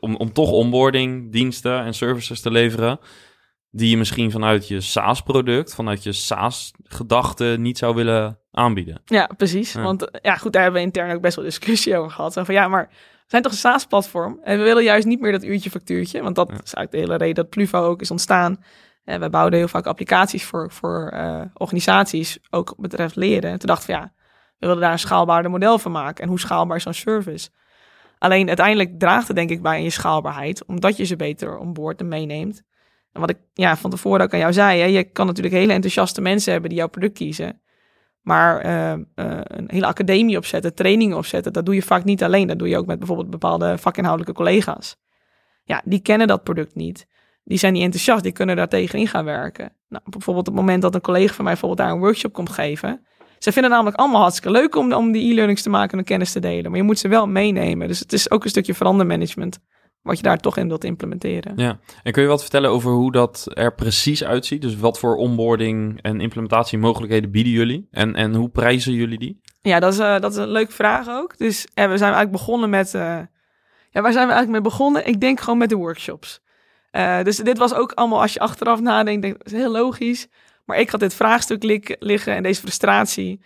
om, 0.00 0.16
om 0.16 0.32
toch 0.32 0.50
onboarding, 0.50 1.32
diensten 1.32 1.84
en 1.84 1.94
services 1.94 2.40
te 2.40 2.50
leveren... 2.50 2.98
die 3.70 3.90
je 3.90 3.96
misschien 3.96 4.30
vanuit 4.30 4.68
je 4.68 4.80
SaaS-product, 4.80 5.74
vanuit 5.74 6.02
je 6.02 6.12
SaaS-gedachte 6.12 7.56
niet 7.58 7.78
zou 7.78 7.94
willen 7.94 8.38
aanbieden. 8.50 9.02
ja, 9.04 9.30
precies. 9.36 9.72
Ja. 9.72 9.82
Want 9.82 10.10
eh, 10.10 10.20
ja, 10.22 10.36
goed, 10.36 10.52
daar 10.52 10.62
hebben 10.62 10.80
we 10.80 10.86
intern 10.86 11.14
ook 11.14 11.20
best 11.22 11.36
wel 11.36 11.44
discussie 11.44 11.96
over 11.96 12.10
gehad. 12.10 12.32
Zo 12.32 12.44
van 12.44 12.54
ja, 12.54 12.68
maar 12.68 12.90
zijn 13.30 13.42
toch 13.42 13.52
een 13.52 13.58
SaaS-platform? 13.58 14.40
En 14.42 14.58
we 14.58 14.64
willen 14.64 14.82
juist 14.82 15.06
niet 15.06 15.20
meer 15.20 15.32
dat 15.32 15.44
uurtje 15.44 15.70
factuurtje. 15.70 16.22
Want 16.22 16.34
dat 16.36 16.48
Ja. 16.48 16.54
is 16.54 16.74
eigenlijk 16.74 16.90
de 16.90 16.98
hele 16.98 17.16
reden 17.16 17.34
dat 17.34 17.48
Pluvo 17.48 17.78
ook 17.84 18.00
is 18.00 18.10
ontstaan. 18.10 18.64
En 19.04 19.20
we 19.20 19.30
bouwden 19.30 19.58
heel 19.58 19.68
vaak 19.68 19.86
applicaties 19.86 20.44
voor, 20.44 20.70
voor 20.72 21.08
eh, 21.08 21.40
organisaties, 21.54 22.38
ook 22.50 22.74
betreft 22.76 23.16
leren. 23.16 23.50
En 23.50 23.58
toen 23.58 23.68
dachten 23.68 23.86
we 23.86 23.92
ja, 23.92 24.12
we 24.58 24.66
willen 24.66 24.82
daar 24.82 24.92
een 24.92 24.98
schaalbaarder 24.98 25.50
model 25.50 25.78
van 25.78 25.92
maken. 25.92 26.22
En 26.22 26.28
hoe 26.28 26.40
schaalbaar 26.40 26.76
is 26.76 26.82
zo'n 26.82 26.92
service? 26.94 27.48
Alleen 28.18 28.46
uiteindelijk 28.46 28.98
draagt 28.98 29.26
het 29.26 29.36
denk 29.36 29.50
ik 29.50 29.62
bij 29.62 29.72
aan 29.76 29.82
je 29.82 29.90
schaalbaarheid, 29.90 30.64
omdat 30.66 30.96
je 30.96 31.04
ze 31.04 31.16
beter 31.16 31.58
onboord 31.58 32.00
en 32.00 32.08
meeneemt. 32.08 32.62
En 33.12 33.20
wat 33.20 33.30
ik 33.30 33.38
ja, 33.54 33.76
van 33.76 33.90
tevoren 33.90 34.20
ook 34.20 34.32
aan 34.32 34.38
jou 34.38 34.52
zei, 34.52 34.80
hè, 34.80 34.86
je 34.86 35.04
kan 35.04 35.26
natuurlijk 35.26 35.54
hele 35.54 35.72
enthousiaste 35.72 36.20
mensen 36.20 36.52
hebben 36.52 36.70
die 36.70 36.78
jouw 36.78 36.88
product 36.88 37.14
kiezen. 37.14 37.60
Maar 38.20 38.60
eh, 38.60 38.92
eh, 38.92 39.00
een 39.42 39.64
hele 39.66 39.86
academie 39.86 40.36
opzetten, 40.36 40.74
trainingen 40.74 41.16
opzetten, 41.16 41.52
dat 41.52 41.66
doe 41.66 41.74
je 41.74 41.82
vaak 41.82 42.04
niet 42.04 42.22
alleen. 42.22 42.46
Dat 42.46 42.58
doe 42.58 42.68
je 42.68 42.76
ook 42.76 42.86
met 42.86 42.98
bijvoorbeeld 42.98 43.30
bepaalde 43.30 43.78
vakinhoudelijke 43.78 44.34
collega's. 44.34 44.96
Ja, 45.64 45.82
die 45.84 46.00
kennen 46.00 46.26
dat 46.26 46.42
product 46.42 46.74
niet. 46.74 47.06
Die 47.44 47.58
zijn 47.58 47.72
niet 47.72 47.82
enthousiast, 47.82 48.22
die 48.22 48.32
kunnen 48.32 48.56
daar 48.56 48.68
tegenin 48.68 49.06
gaan 49.06 49.24
werken. 49.24 49.72
Nou, 49.88 50.02
bijvoorbeeld 50.04 50.48
op 50.48 50.54
het 50.54 50.62
moment 50.62 50.82
dat 50.82 50.94
een 50.94 51.00
collega 51.00 51.34
van 51.34 51.44
mij 51.44 51.52
bijvoorbeeld 51.52 51.88
daar 51.88 51.96
een 51.96 52.02
workshop 52.02 52.32
komt 52.32 52.50
geven. 52.50 53.06
Ze 53.38 53.52
vinden 53.52 53.62
het 53.62 53.70
namelijk 53.70 53.96
allemaal 53.96 54.20
hartstikke 54.20 54.50
leuk 54.50 54.76
om, 54.76 54.92
om 54.92 55.12
die 55.12 55.30
e-learnings 55.30 55.62
te 55.62 55.70
maken 55.70 55.98
en 55.98 56.04
kennis 56.04 56.32
te 56.32 56.40
delen. 56.40 56.70
Maar 56.70 56.80
je 56.80 56.86
moet 56.86 56.98
ze 56.98 57.08
wel 57.08 57.26
meenemen. 57.26 57.88
Dus 57.88 57.98
het 57.98 58.12
is 58.12 58.30
ook 58.30 58.44
een 58.44 58.50
stukje 58.50 58.74
verandermanagement 58.74 59.58
wat 60.02 60.16
je 60.16 60.22
daar 60.22 60.38
toch 60.38 60.56
in 60.56 60.68
wilt 60.68 60.84
implementeren. 60.84 61.52
Ja. 61.56 61.78
En 62.02 62.12
kun 62.12 62.22
je 62.22 62.28
wat 62.28 62.40
vertellen 62.40 62.70
over 62.70 62.92
hoe 62.92 63.12
dat 63.12 63.46
er 63.54 63.74
precies 63.74 64.24
uitziet? 64.24 64.62
Dus 64.62 64.76
wat 64.76 64.98
voor 64.98 65.16
onboarding 65.16 66.02
en 66.02 66.20
implementatiemogelijkheden 66.20 67.30
bieden 67.30 67.52
jullie? 67.52 67.88
En, 67.90 68.14
en 68.14 68.34
hoe 68.34 68.48
prijzen 68.48 68.92
jullie 68.92 69.18
die? 69.18 69.40
Ja, 69.62 69.80
dat 69.80 69.92
is, 69.92 69.98
eh, 69.98 70.20
dat 70.20 70.32
is 70.32 70.36
een 70.38 70.48
leuke 70.50 70.72
vraag 70.72 71.08
ook. 71.08 71.38
Dus 71.38 71.64
eh, 71.74 71.84
we 71.88 71.96
zijn 71.96 72.12
eigenlijk 72.12 72.32
begonnen 72.32 72.70
met... 72.70 72.94
eh, 72.94 73.18
ja, 73.90 74.00
waar 74.00 74.12
zijn 74.12 74.26
we 74.26 74.32
eigenlijk 74.32 74.62
mee 74.62 74.72
begonnen? 74.72 75.06
Ik 75.06 75.20
denk 75.20 75.40
gewoon 75.40 75.58
met 75.58 75.68
de 75.68 75.76
workshops. 75.76 76.40
Eh, 76.90 77.22
dus 77.22 77.36
dit 77.36 77.58
was 77.58 77.74
ook 77.74 77.92
allemaal, 77.92 78.20
als 78.20 78.32
je 78.32 78.40
achteraf 78.40 78.80
nadenkt, 78.80 79.22
denk, 79.22 79.38
dat 79.38 79.46
is 79.46 79.52
heel 79.52 79.70
logisch. 79.70 80.28
Maar 80.64 80.78
ik 80.78 80.90
had 80.90 81.00
dit 81.00 81.14
vraagstuk 81.14 81.62
liggen 81.98 82.34
en 82.34 82.42
deze 82.42 82.60
frustratie. 82.60 83.40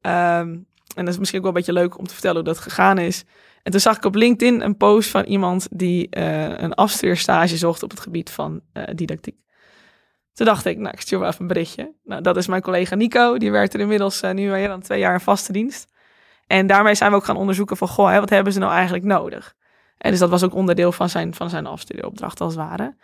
Ehm, 0.00 0.48
en 0.94 1.04
dat 1.04 1.08
is 1.08 1.18
misschien 1.18 1.38
ook 1.38 1.44
wel 1.46 1.54
een 1.54 1.66
beetje 1.66 1.80
leuk 1.80 1.98
om 1.98 2.06
te 2.06 2.12
vertellen 2.12 2.36
hoe 2.36 2.46
dat 2.46 2.58
gegaan 2.58 2.98
is. 2.98 3.24
En 3.62 3.70
toen 3.70 3.80
zag 3.80 3.96
ik 3.96 4.04
op 4.04 4.14
LinkedIn 4.14 4.60
een 4.60 4.76
post 4.76 5.10
van 5.10 5.24
iemand 5.24 5.68
die 5.70 6.08
eh, 6.10 6.58
een 6.58 6.74
afstudeerstage 6.74 7.56
zocht 7.56 7.82
op 7.82 7.90
het 7.90 8.00
gebied 8.00 8.30
van 8.30 8.60
eh, 8.72 8.84
didactiek. 8.94 9.36
Toen 10.32 10.46
dacht 10.46 10.64
ik, 10.64 10.78
nou, 10.78 10.90
ik 10.90 11.00
stuur 11.00 11.18
wel 11.18 11.28
even 11.28 11.40
een 11.40 11.46
berichtje. 11.46 11.92
Nou, 12.04 12.22
dat 12.22 12.36
is 12.36 12.46
mijn 12.46 12.62
collega 12.62 12.94
Nico. 12.94 13.38
Die 13.38 13.50
werkt 13.50 13.74
er 13.74 13.80
inmiddels 13.80 14.20
eh, 14.20 14.32
nu 14.32 14.50
meer 14.50 14.68
dan 14.68 14.80
twee 14.80 14.98
jaar 14.98 15.12
in 15.12 15.20
vaste 15.20 15.52
dienst. 15.52 15.92
En 16.46 16.66
daarmee 16.66 16.94
zijn 16.94 17.10
we 17.10 17.16
ook 17.16 17.24
gaan 17.24 17.36
onderzoeken 17.36 17.76
van, 17.76 17.88
goh, 17.88 18.10
hè, 18.10 18.20
wat 18.20 18.30
hebben 18.30 18.52
ze 18.52 18.58
nou 18.58 18.72
eigenlijk 18.72 19.04
nodig? 19.04 19.54
En 19.98 20.10
dus 20.10 20.20
dat 20.20 20.30
was 20.30 20.44
ook 20.44 20.54
onderdeel 20.54 20.92
van 20.92 21.08
zijn, 21.08 21.34
van 21.34 21.50
zijn 21.50 21.66
afstudeeropdracht 21.66 22.40
als 22.40 22.54
het 22.54 22.64
ware. 22.64 22.94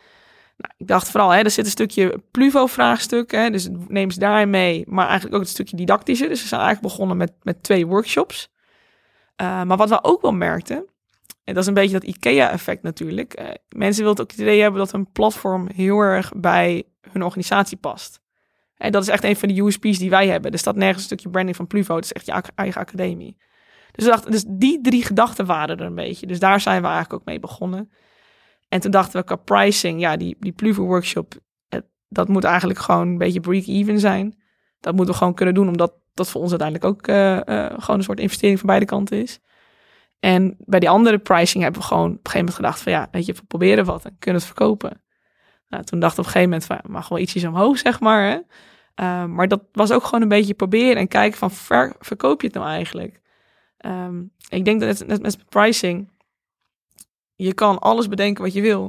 Nou, 0.57 0.75
ik 0.77 0.87
dacht 0.87 1.11
vooral, 1.11 1.31
hè, 1.31 1.43
er 1.43 1.51
zit 1.51 1.65
een 1.65 1.71
stukje 1.71 2.23
Pluvo-vraagstuk, 2.31 3.31
dus 3.31 3.69
neem 3.89 4.11
ze 4.11 4.19
daarin 4.19 4.51
mee. 4.51 4.85
Maar 4.87 5.05
eigenlijk 5.05 5.35
ook 5.35 5.41
het 5.41 5.51
stukje 5.51 5.77
didactische. 5.77 6.29
Dus 6.29 6.43
we 6.43 6.49
zijn 6.49 6.61
eigenlijk 6.61 6.93
begonnen 6.93 7.17
met, 7.17 7.33
met 7.43 7.63
twee 7.63 7.87
workshops. 7.87 8.55
Uh, 9.43 9.63
maar 9.63 9.77
wat 9.77 9.89
we 9.89 10.05
ook 10.05 10.23
wel 10.23 10.33
merkten, 10.33 10.87
en 11.45 11.55
dat 11.55 11.63
is 11.63 11.67
een 11.67 11.75
beetje 11.75 11.99
dat 11.99 12.05
IKEA-effect 12.05 12.83
natuurlijk. 12.83 13.41
Uh, 13.41 13.49
mensen 13.69 14.03
willen 14.03 14.21
ook 14.21 14.31
het 14.31 14.41
idee 14.41 14.61
hebben 14.61 14.81
dat 14.81 14.93
een 14.93 15.13
platform 15.13 15.69
heel 15.75 15.99
erg 15.99 16.33
bij 16.37 16.85
hun 17.11 17.23
organisatie 17.23 17.77
past. 17.77 18.21
En 18.77 18.93
dat 18.93 19.03
is 19.03 19.09
echt 19.09 19.25
een 19.25 19.37
van 19.37 19.49
de 19.49 19.61
USP's 19.61 19.99
die 19.99 20.11
wij 20.11 20.29
hebben. 20.29 20.53
Er 20.53 20.59
staat 20.59 20.77
nergens 20.77 20.99
een 20.99 21.05
stukje 21.05 21.29
branding 21.29 21.57
van 21.57 21.67
Pluvo. 21.67 21.95
Het 21.95 22.05
is 22.05 22.13
echt 22.13 22.27
je 22.27 22.43
eigen 22.55 22.81
academie. 22.81 23.37
Dus, 23.93 24.05
we 24.05 24.11
dachten, 24.11 24.31
dus 24.31 24.45
die 24.49 24.81
drie 24.81 25.05
gedachten 25.05 25.47
waren 25.47 25.79
er 25.79 25.87
een 25.87 25.95
beetje. 25.95 26.27
Dus 26.27 26.39
daar 26.39 26.61
zijn 26.61 26.81
we 26.83 26.87
eigenlijk 26.87 27.21
ook 27.21 27.27
mee 27.27 27.41
begonnen. 27.41 27.91
En 28.69 28.81
toen 28.81 28.91
dachten 28.91 29.21
we 29.21 29.27
qua 29.27 29.37
pricing, 29.37 30.01
ja, 30.01 30.17
die, 30.17 30.37
die 30.41 30.53
Pluvo 30.53 30.85
workshop, 30.85 31.35
dat 32.09 32.29
moet 32.29 32.45
eigenlijk 32.45 32.79
gewoon 32.79 33.09
een 33.09 33.19
beetje 33.19 33.41
break-even 33.41 34.01
zijn. 34.01 34.43
Dat 34.81 34.95
moeten 34.95 35.13
we 35.13 35.19
gewoon 35.19 35.35
kunnen 35.35 35.55
doen, 35.55 35.69
omdat 35.69 35.95
dat 36.17 36.31
voor 36.31 36.41
ons 36.41 36.51
uiteindelijk 36.51 36.91
ook 36.91 37.09
uh, 37.09 37.33
uh, 37.35 37.67
gewoon 37.79 37.99
een 37.99 38.05
soort 38.05 38.21
investering 38.21 38.59
van 38.59 38.67
beide 38.69 38.87
kanten 38.87 39.23
is. 39.23 39.41
En 40.21 40.57
bij 40.59 40.81
die 40.81 40.91
andere 40.91 41.19
pricing 41.19 41.63
hebben 41.63 41.81
we 41.81 41.87
gewoon 41.87 42.11
op 42.11 42.11
een 42.11 42.17
gegeven 42.17 42.39
moment 42.39 42.57
gedacht 42.57 42.81
van 42.81 42.93
ja, 42.93 43.09
weet 43.11 43.27
je, 43.27 43.33
we 43.33 43.43
proberen 43.49 43.85
wat 43.85 44.05
en 44.05 44.17
kunnen 44.19 44.41
het 44.41 44.51
verkopen. 44.51 45.03
Nou, 45.69 45.85
toen 45.85 46.01
dachten 46.01 46.23
we 46.23 46.29
op 46.29 46.35
een 46.35 46.41
gegeven 46.41 46.49
moment 46.49 46.65
van 46.65 46.93
mag 46.93 47.09
wel 47.09 47.19
ietsjes 47.19 47.45
omhoog, 47.45 47.79
zeg 47.79 48.01
maar. 48.01 48.31
Hè? 48.31 48.39
Uh, 49.05 49.25
maar 49.25 49.49
dat 49.49 49.63
was 49.73 49.93
ook 49.93 50.05
gewoon 50.05 50.23
een 50.23 50.29
beetje 50.29 50.55
proberen 50.55 50.97
en 50.97 51.09
kijken 51.09 51.39
van 51.39 51.51
ver, 51.51 51.95
verkoop 51.99 52.41
je 52.41 52.47
het 52.47 52.57
nou 52.57 52.69
eigenlijk? 52.69 53.21
Um, 53.87 54.33
ik 54.49 54.65
denk 54.65 54.81
dat 54.81 55.07
net 55.07 55.23
met 55.23 55.49
pricing, 55.49 56.11
je 57.35 57.55
kan 57.55 57.79
alles 57.79 58.09
bedenken 58.09 58.45
wat 58.45 58.53
je 58.53 58.61
wil. 58.61 58.87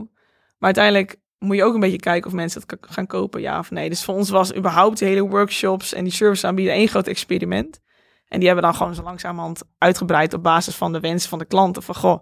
Maar 0.58 0.76
uiteindelijk 0.76 1.16
moet 1.40 1.56
je 1.56 1.64
ook 1.64 1.74
een 1.74 1.80
beetje 1.80 1.98
kijken 2.00 2.28
of 2.30 2.36
mensen 2.36 2.66
k- 2.66 2.78
gaan 2.82 3.08
kopen, 3.08 3.42
ja 3.42 3.60
of 3.60 3.72
nee. 3.72 3.90
Dus 3.90 4.04
voor 4.04 4.16
ons 4.16 4.30
was 4.30 4.56
überhaupt 4.56 5.00
de 5.00 5.06
hele 5.06 5.28
workshops 5.28 5.94
en 5.94 6.04
die 6.04 6.14
service 6.14 6.48
aanbieden 6.48 6.74
één 6.74 6.88
groot 6.88 7.08
experiment. 7.08 7.80
En 8.28 8.38
die 8.40 8.48
hebben 8.48 8.66
dan 8.66 8.76
gewoon 8.76 8.96
zo 8.96 9.04
langzamerhand 9.04 9.64
uitgebreid 9.78 10.34
op 10.34 10.44
basis 10.44 10.76
van 10.76 10.94
de 10.94 11.00
wensen 11.00 11.30
van 11.30 11.40
de 11.40 11.46
klanten. 11.46 11.84
Van 11.84 11.96
goh, 11.96 12.12
aan 12.12 12.20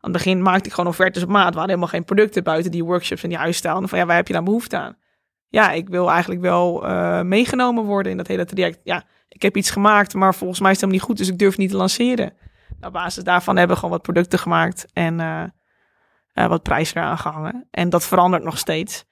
het 0.00 0.12
begin 0.12 0.42
maakte 0.42 0.66
ik 0.68 0.74
gewoon 0.74 0.90
offertes 0.90 1.22
op 1.22 1.28
maat. 1.28 1.40
We 1.52 1.58
hadden 1.58 1.68
helemaal 1.68 1.88
geen 1.88 2.04
producten 2.04 2.44
buiten 2.44 2.70
die 2.70 2.84
workshops 2.84 3.22
en 3.22 3.28
die 3.28 3.38
huisstijl. 3.38 3.88
Van 3.88 3.98
ja, 3.98 4.06
waar 4.06 4.16
heb 4.16 4.26
je 4.26 4.32
dan 4.32 4.44
behoefte 4.44 4.76
aan? 4.76 4.96
Ja, 5.48 5.70
ik 5.70 5.88
wil 5.88 6.10
eigenlijk 6.10 6.40
wel 6.40 6.86
eh, 6.86 7.20
meegenomen 7.20 7.84
worden 7.84 8.12
in 8.12 8.18
dat 8.18 8.26
hele 8.26 8.44
traject. 8.44 8.80
Ja, 8.84 9.04
ik 9.28 9.42
heb 9.42 9.56
iets 9.56 9.70
gemaakt, 9.70 10.14
maar 10.14 10.34
volgens 10.34 10.60
mij 10.60 10.70
is 10.70 10.80
het 10.80 10.84
helemaal 10.90 11.06
niet 11.08 11.18
goed, 11.18 11.26
dus 11.26 11.34
ik 11.34 11.38
durf 11.38 11.56
niet 11.56 11.70
te 11.70 11.76
lanceren. 11.76 12.32
Op 12.80 12.92
basis 12.92 13.24
daarvan 13.24 13.56
hebben 13.56 13.74
we 13.74 13.80
gewoon 13.82 13.94
wat 13.94 14.04
producten 14.04 14.38
gemaakt 14.38 14.86
en 14.92 15.20
eh, 15.20 15.42
eh, 16.34 16.46
wat 16.46 16.62
prijzen 16.62 16.96
eraan 16.96 17.18
gehangen. 17.18 17.66
En 17.70 17.88
dat 17.88 18.04
verandert 18.04 18.42
nog 18.44 18.58
steeds. 18.58 19.04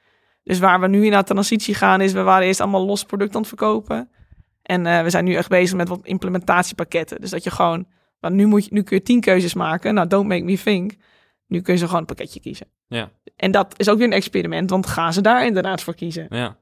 Dus 0.44 0.58
waar 0.58 0.80
we 0.80 0.88
nu 0.88 1.04
in 1.04 1.10
de 1.10 1.22
transitie 1.22 1.74
gaan 1.74 2.00
is, 2.00 2.12
we 2.12 2.22
waren 2.22 2.46
eerst 2.46 2.60
allemaal 2.60 2.86
los 2.86 3.04
product 3.04 3.34
aan 3.34 3.40
het 3.40 3.48
verkopen. 3.48 4.10
En 4.62 4.86
eh, 4.86 5.02
we 5.02 5.10
zijn 5.10 5.24
nu 5.24 5.34
echt 5.34 5.48
bezig 5.48 5.76
met 5.76 5.88
wat 5.88 6.00
implementatiepakketten. 6.02 7.20
Dus 7.20 7.30
dat 7.30 7.44
je 7.44 7.50
gewoon, 7.50 7.86
want 8.20 8.34
nu, 8.34 8.46
moet 8.46 8.64
je, 8.64 8.70
nu 8.72 8.82
kun 8.82 8.96
je 8.96 9.02
tien 9.02 9.20
keuzes 9.20 9.54
maken. 9.54 9.94
Nou, 9.94 10.08
don't 10.08 10.28
make 10.28 10.42
me 10.42 10.58
think. 10.58 10.92
Nu 11.46 11.60
kun 11.60 11.72
je 11.72 11.78
ze 11.78 11.84
gewoon 11.84 12.00
een 12.00 12.06
pakketje 12.06 12.40
kiezen. 12.40 12.66
Ja, 12.86 13.10
En 13.36 13.50
dat 13.50 13.74
is 13.76 13.88
ook 13.88 13.98
weer 13.98 14.06
een 14.06 14.12
experiment, 14.12 14.70
want 14.70 14.86
gaan 14.86 15.12
ze 15.12 15.20
daar 15.20 15.46
inderdaad 15.46 15.82
voor 15.82 15.94
kiezen? 15.94 16.26
ja. 16.30 16.56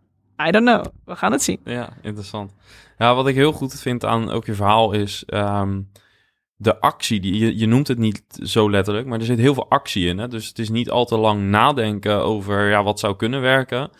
I 0.47 0.51
don't 0.51 0.67
know. 0.67 0.85
We 1.05 1.17
gaan 1.17 1.33
het 1.33 1.43
zien. 1.43 1.61
Ja, 1.65 1.89
interessant. 2.03 2.53
Ja, 2.99 3.15
wat 3.15 3.29
ik 3.29 3.35
heel 3.35 3.53
goed 3.53 3.81
vind 3.81 4.05
aan 4.05 4.31
ook 4.31 4.47
je 4.47 4.55
verhaal 4.55 4.93
is 4.93 5.25
ehm, 5.27 5.81
de 6.61 6.81
actie. 6.81 7.21
Die, 7.21 7.39
je, 7.39 7.59
je 7.59 7.67
noemt 7.67 7.89
het 7.89 7.99
niet 7.99 8.23
zo 8.43 8.71
letterlijk, 8.71 9.07
maar 9.07 9.19
er 9.19 9.25
zit 9.25 9.39
heel 9.39 9.55
veel 9.55 9.71
actie 9.71 10.07
in. 10.07 10.19
Hè? 10.19 10.29
Dus 10.29 10.49
het 10.49 10.59
is 10.59 10.71
niet 10.71 10.91
al 10.91 11.05
te 11.05 11.17
lang 11.17 11.43
nadenken 11.43 12.25
over 12.25 12.69
ja, 12.69 12.83
wat 12.83 12.99
zou 12.99 13.17
kunnen 13.17 13.41
werken. 13.41 13.91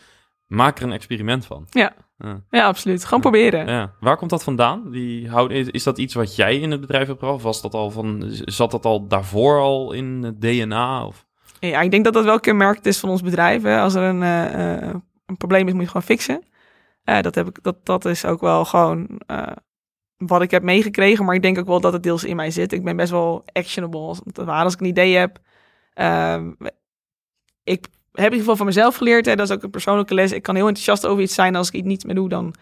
Maak 0.47 0.79
er 0.79 0.85
een 0.85 0.93
experiment 0.93 1.47
van. 1.47 1.67
Ja. 1.71 1.93
Ja. 2.19 2.41
Ja, 2.51 2.67
absoluut. 2.67 3.05
Gewoon 3.05 3.21
proberen. 3.21 3.67
Ja. 3.67 3.93
Waar 4.01 4.17
komt 4.17 4.31
dat 4.31 4.43
vandaan? 4.43 4.91
Die 4.91 5.29
houd, 5.29 5.51
is, 5.51 5.83
dat 5.83 5.99
iets 5.99 6.15
wat 6.15 6.37
jij 6.37 6.59
in 6.59 6.71
het 6.71 6.81
bedrijf 6.81 7.07
hebt 7.07 7.19
gebracht? 7.19 7.39
Of 7.39 7.43
Was 7.43 7.63
dat 7.63 7.75
al 7.75 7.91
van, 7.91 8.25
zat 8.45 8.71
dat 8.71 8.85
al 8.85 9.07
daarvoor 9.07 9.61
al 9.61 9.93
in 9.93 10.23
het 10.23 10.41
DNA? 10.41 11.07
Of? 11.07 11.27
Ja, 11.61 11.81
ik 11.81 11.91
denk 11.91 12.05
dat 12.05 12.15
dat 12.15 12.25
wel 12.25 12.41
kenmerkend 12.41 12.87
is 12.87 12.99
van 12.99 13.11
ons 13.11 13.23
bedrijf. 13.23 13.63
Hè. 13.63 13.81
Als 13.81 13.95
er 13.95 14.03
een, 14.03 14.23
eh, 14.23 14.75
eh, 14.75 14.95
een 15.27 15.37
probleem 15.37 15.67
is, 15.67 15.73
moet 15.73 15.83
je 15.83 15.87
gewoon 15.89 16.03
fixen. 16.03 16.43
Eh, 17.05 17.21
dat, 17.21 17.35
heb 17.35 17.49
ik, 17.49 17.63
dat, 17.63 17.87
dat 17.87 18.05
is 18.05 18.25
ook 18.25 18.41
wel 18.41 18.65
gewoon 18.65 19.21
wat 20.27 20.43
ik 20.43 20.51
heb 20.51 20.63
meegekregen. 20.63 21.25
Maar 21.25 21.35
ik 21.35 21.43
denk 21.43 21.59
ook 21.59 21.67
wel 21.67 21.81
dat 21.81 21.93
het 21.93 22.03
deels 22.03 22.25
in 22.25 22.37
mij 22.37 22.51
zit. 22.51 22.73
Ik 22.73 22.85
ben 22.85 22.97
best 22.97 23.11
wel 23.11 23.45
actionable. 23.53 24.01
Als, 24.01 24.21
als 24.47 24.75
ik 24.75 24.81
een 24.81 24.87
idee 24.87 25.17
heb. 25.17 25.39
Ehm, 25.95 26.51
ik 27.65 27.89
heb 28.13 28.25
in 28.25 28.25
ieder 28.25 28.39
geval 28.39 28.57
van 28.57 28.67
mezelf 28.67 28.97
geleerd. 28.97 29.27
Hè, 29.27 29.37
dat 29.37 29.49
is 29.49 29.55
ook 29.55 29.63
een 29.63 29.71
persoonlijke 29.71 30.15
les. 30.15 30.33
Ik 30.33 30.43
kan 30.43 30.55
heel 30.55 30.67
enthousiast 30.67 31.07
over 31.07 31.23
iets 31.23 31.35
zijn. 31.35 31.57
Als 31.57 31.69
ik 31.69 31.75
iets 31.75 31.87
niet 31.87 32.05
meer 32.05 32.15
doe, 32.15 32.29
dan, 32.29 32.55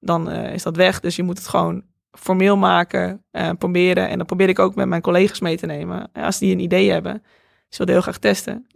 dan 0.00 0.30
eh, 0.30 0.54
is 0.54 0.62
dat 0.62 0.76
weg. 0.76 1.00
Dus 1.00 1.16
je 1.16 1.22
moet 1.22 1.38
het 1.38 1.48
gewoon 1.48 1.82
formeel 2.10 2.56
maken, 2.56 3.24
eh, 3.30 3.50
proberen. 3.58 4.08
En 4.08 4.16
dan 4.16 4.26
probeer 4.26 4.48
ik 4.48 4.58
ook 4.58 4.74
met 4.74 4.88
mijn 4.88 5.02
collega's 5.02 5.40
mee 5.40 5.56
te 5.56 5.66
nemen. 5.66 6.10
Ja, 6.12 6.24
Als 6.24 6.38
die 6.38 6.52
een 6.52 6.60
idee 6.60 6.90
hebben, 6.90 7.22
ze 7.68 7.78
willen 7.78 7.92
heel 7.92 8.02
graag 8.02 8.18
testen. 8.18 8.66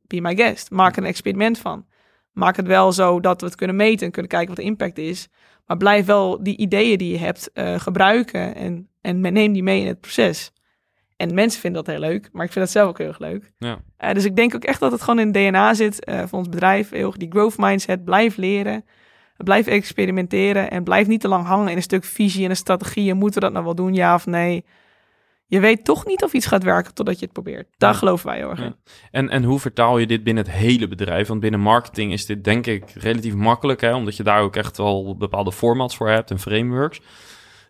Be 0.00 0.20
my 0.20 0.36
guest. 0.36 0.70
Maak 0.70 0.96
een 0.96 1.04
experiment 1.04 1.58
van. 1.58 1.86
Maak 2.34 2.56
het 2.56 2.66
wel 2.66 2.92
zo 2.92 3.20
dat 3.20 3.40
we 3.40 3.46
het 3.46 3.56
kunnen 3.56 3.76
meten 3.76 4.06
en 4.06 4.12
kunnen 4.12 4.30
kijken 4.30 4.48
wat 4.48 4.56
de 4.56 4.70
impact 4.70 4.98
is. 4.98 5.28
Maar 5.66 5.76
blijf 5.76 6.06
wel 6.06 6.42
die 6.42 6.56
ideeën 6.56 6.98
die 6.98 7.12
je 7.12 7.18
hebt 7.18 7.52
eh, 7.52 7.80
gebruiken 7.80 8.54
en, 8.54 8.88
en 9.00 9.20
neem 9.20 9.52
die 9.52 9.62
mee 9.62 9.80
in 9.80 9.86
het 9.86 10.00
proces. 10.00 10.52
En 11.16 11.34
mensen 11.34 11.60
vinden 11.60 11.84
dat 11.84 11.94
heel 11.94 12.04
leuk, 12.08 12.28
maar 12.32 12.44
ik 12.44 12.52
vind 12.52 12.64
dat 12.64 12.74
zelf 12.74 12.88
ook 12.88 12.98
heel 12.98 13.06
erg 13.06 13.18
leuk. 13.18 13.52
Ja. 13.58 13.78
Eh, 13.96 14.12
dus 14.12 14.24
ik 14.24 14.36
denk 14.36 14.54
ook 14.54 14.64
echt 14.64 14.80
dat 14.80 14.92
het 14.92 15.00
gewoon 15.00 15.18
in 15.18 15.26
het 15.26 15.34
DNA 15.34 15.74
zit 15.74 16.04
eh, 16.04 16.22
van 16.26 16.38
ons 16.38 16.48
bedrijf. 16.48 16.90
Heel 16.90 17.14
die 17.16 17.30
growth 17.30 17.58
mindset. 17.58 18.04
Blijf 18.04 18.36
leren. 18.36 18.84
Blijf 19.36 19.66
experimenteren. 19.66 20.70
En 20.70 20.84
blijf 20.84 21.06
niet 21.06 21.20
te 21.20 21.28
lang 21.28 21.46
hangen 21.46 21.68
in 21.68 21.76
een 21.76 21.82
stuk 21.82 22.04
visie 22.04 22.44
en 22.44 22.50
een 22.50 22.56
strategie. 22.56 23.10
En 23.10 23.16
moeten 23.16 23.40
we 23.40 23.44
dat 23.44 23.52
nou 23.52 23.64
wel 23.64 23.74
doen, 23.74 23.94
ja 23.94 24.14
of 24.14 24.26
nee? 24.26 24.64
Je 25.46 25.60
weet 25.60 25.84
toch 25.84 26.06
niet 26.06 26.22
of 26.22 26.32
iets 26.32 26.46
gaat 26.46 26.62
werken 26.62 26.94
totdat 26.94 27.18
je 27.18 27.24
het 27.24 27.32
probeert. 27.34 27.66
Daar 27.76 27.92
Ja. 27.92 27.98
geloven 27.98 28.26
wij 28.26 28.36
heel 28.36 28.50
erg 28.50 28.58
in. 28.58 28.64
Ja. 28.64 28.92
En, 29.10 29.28
en 29.28 29.44
hoe 29.44 29.58
vertaal 29.60 29.98
je 29.98 30.06
dit 30.06 30.24
binnen 30.24 30.44
het 30.44 30.52
hele 30.52 30.88
bedrijf? 30.88 31.28
Want 31.28 31.40
binnen 31.40 31.60
marketing 31.60 32.12
is 32.12 32.26
dit 32.26 32.44
denk 32.44 32.66
ik 32.66 32.90
relatief 32.90 33.34
makkelijk, 33.34 33.80
hè? 33.80 33.94
omdat 33.94 34.16
je 34.16 34.22
daar 34.22 34.40
ook 34.40 34.56
echt 34.56 34.76
wel 34.76 35.16
bepaalde 35.16 35.52
formats 35.52 35.96
voor 35.96 36.08
hebt 36.08 36.30
en 36.30 36.38
frameworks. 36.38 37.00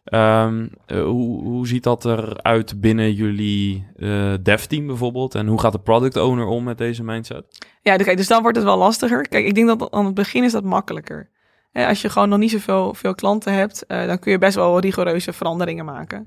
Ehm, 0.04 0.66
eh, 0.86 1.02
hoe, 1.02 1.42
hoe 1.42 1.66
ziet 1.66 1.82
dat 1.82 2.04
eruit 2.04 2.80
binnen 2.80 3.12
jullie 3.12 3.86
eh 3.96 4.34
dev-team 4.42 4.86
bijvoorbeeld? 4.86 5.34
En 5.34 5.46
hoe 5.46 5.60
gaat 5.60 5.72
de 5.72 5.78
product 5.80 6.16
owner 6.16 6.46
om 6.46 6.64
met 6.64 6.78
deze 6.78 7.02
mindset? 7.04 7.66
Ja, 7.82 7.96
kijk, 7.96 8.16
dus 8.16 8.26
dan 8.28 8.42
wordt 8.42 8.56
het 8.56 8.66
wel 8.66 8.78
lastiger. 8.78 9.28
Kijk, 9.28 9.46
ik 9.46 9.54
denk 9.54 9.66
dat 9.78 9.90
aan 9.92 10.04
het 10.04 10.14
begin 10.14 10.44
is 10.44 10.52
dat 10.52 10.64
makkelijker. 10.64 11.30
Als 11.72 12.02
je 12.02 12.08
gewoon 12.08 12.28
nog 12.28 12.38
niet 12.38 12.50
zoveel 12.50 12.94
veel 12.94 13.14
klanten 13.14 13.52
hebt, 13.52 13.86
eh, 13.86 14.06
dan 14.06 14.18
kun 14.18 14.32
je 14.32 14.38
best 14.38 14.54
wel 14.54 14.78
rigoureuze 14.80 15.32
veranderingen 15.32 15.84
maken. 15.84 16.26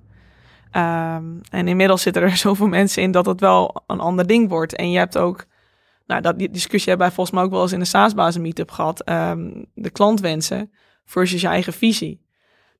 Ehm, 0.72 1.24
en 1.50 1.68
inmiddels 1.68 2.02
zitten 2.02 2.22
er 2.22 2.38
zoveel 2.48 2.68
mensen 2.68 3.02
in 3.04 3.12
dat 3.12 3.26
het 3.26 3.40
wel 3.40 3.84
een 3.88 4.00
ander 4.00 4.28
ding 4.28 4.50
wordt. 4.50 4.76
En 4.76 4.92
je 4.92 4.98
hebt 4.98 5.18
ook, 5.18 5.46
nou, 6.06 6.22
dat, 6.22 6.38
die 6.40 6.50
discussie 6.50 6.90
hebben 6.90 7.08
wij 7.08 7.16
volgens 7.16 7.36
mij 7.36 7.46
ook 7.46 7.52
wel 7.52 7.62
eens 7.62 7.72
in 7.72 7.80
de 7.80 7.86
SaaS-bazen 7.86 8.42
meetup 8.42 8.72
gehad. 8.72 9.02
ehm, 9.04 9.64
de 9.74 9.90
klantwensen 9.90 10.72
versus 11.06 11.42
je 11.42 11.48
eigen 11.48 11.74
visie. 11.74 12.26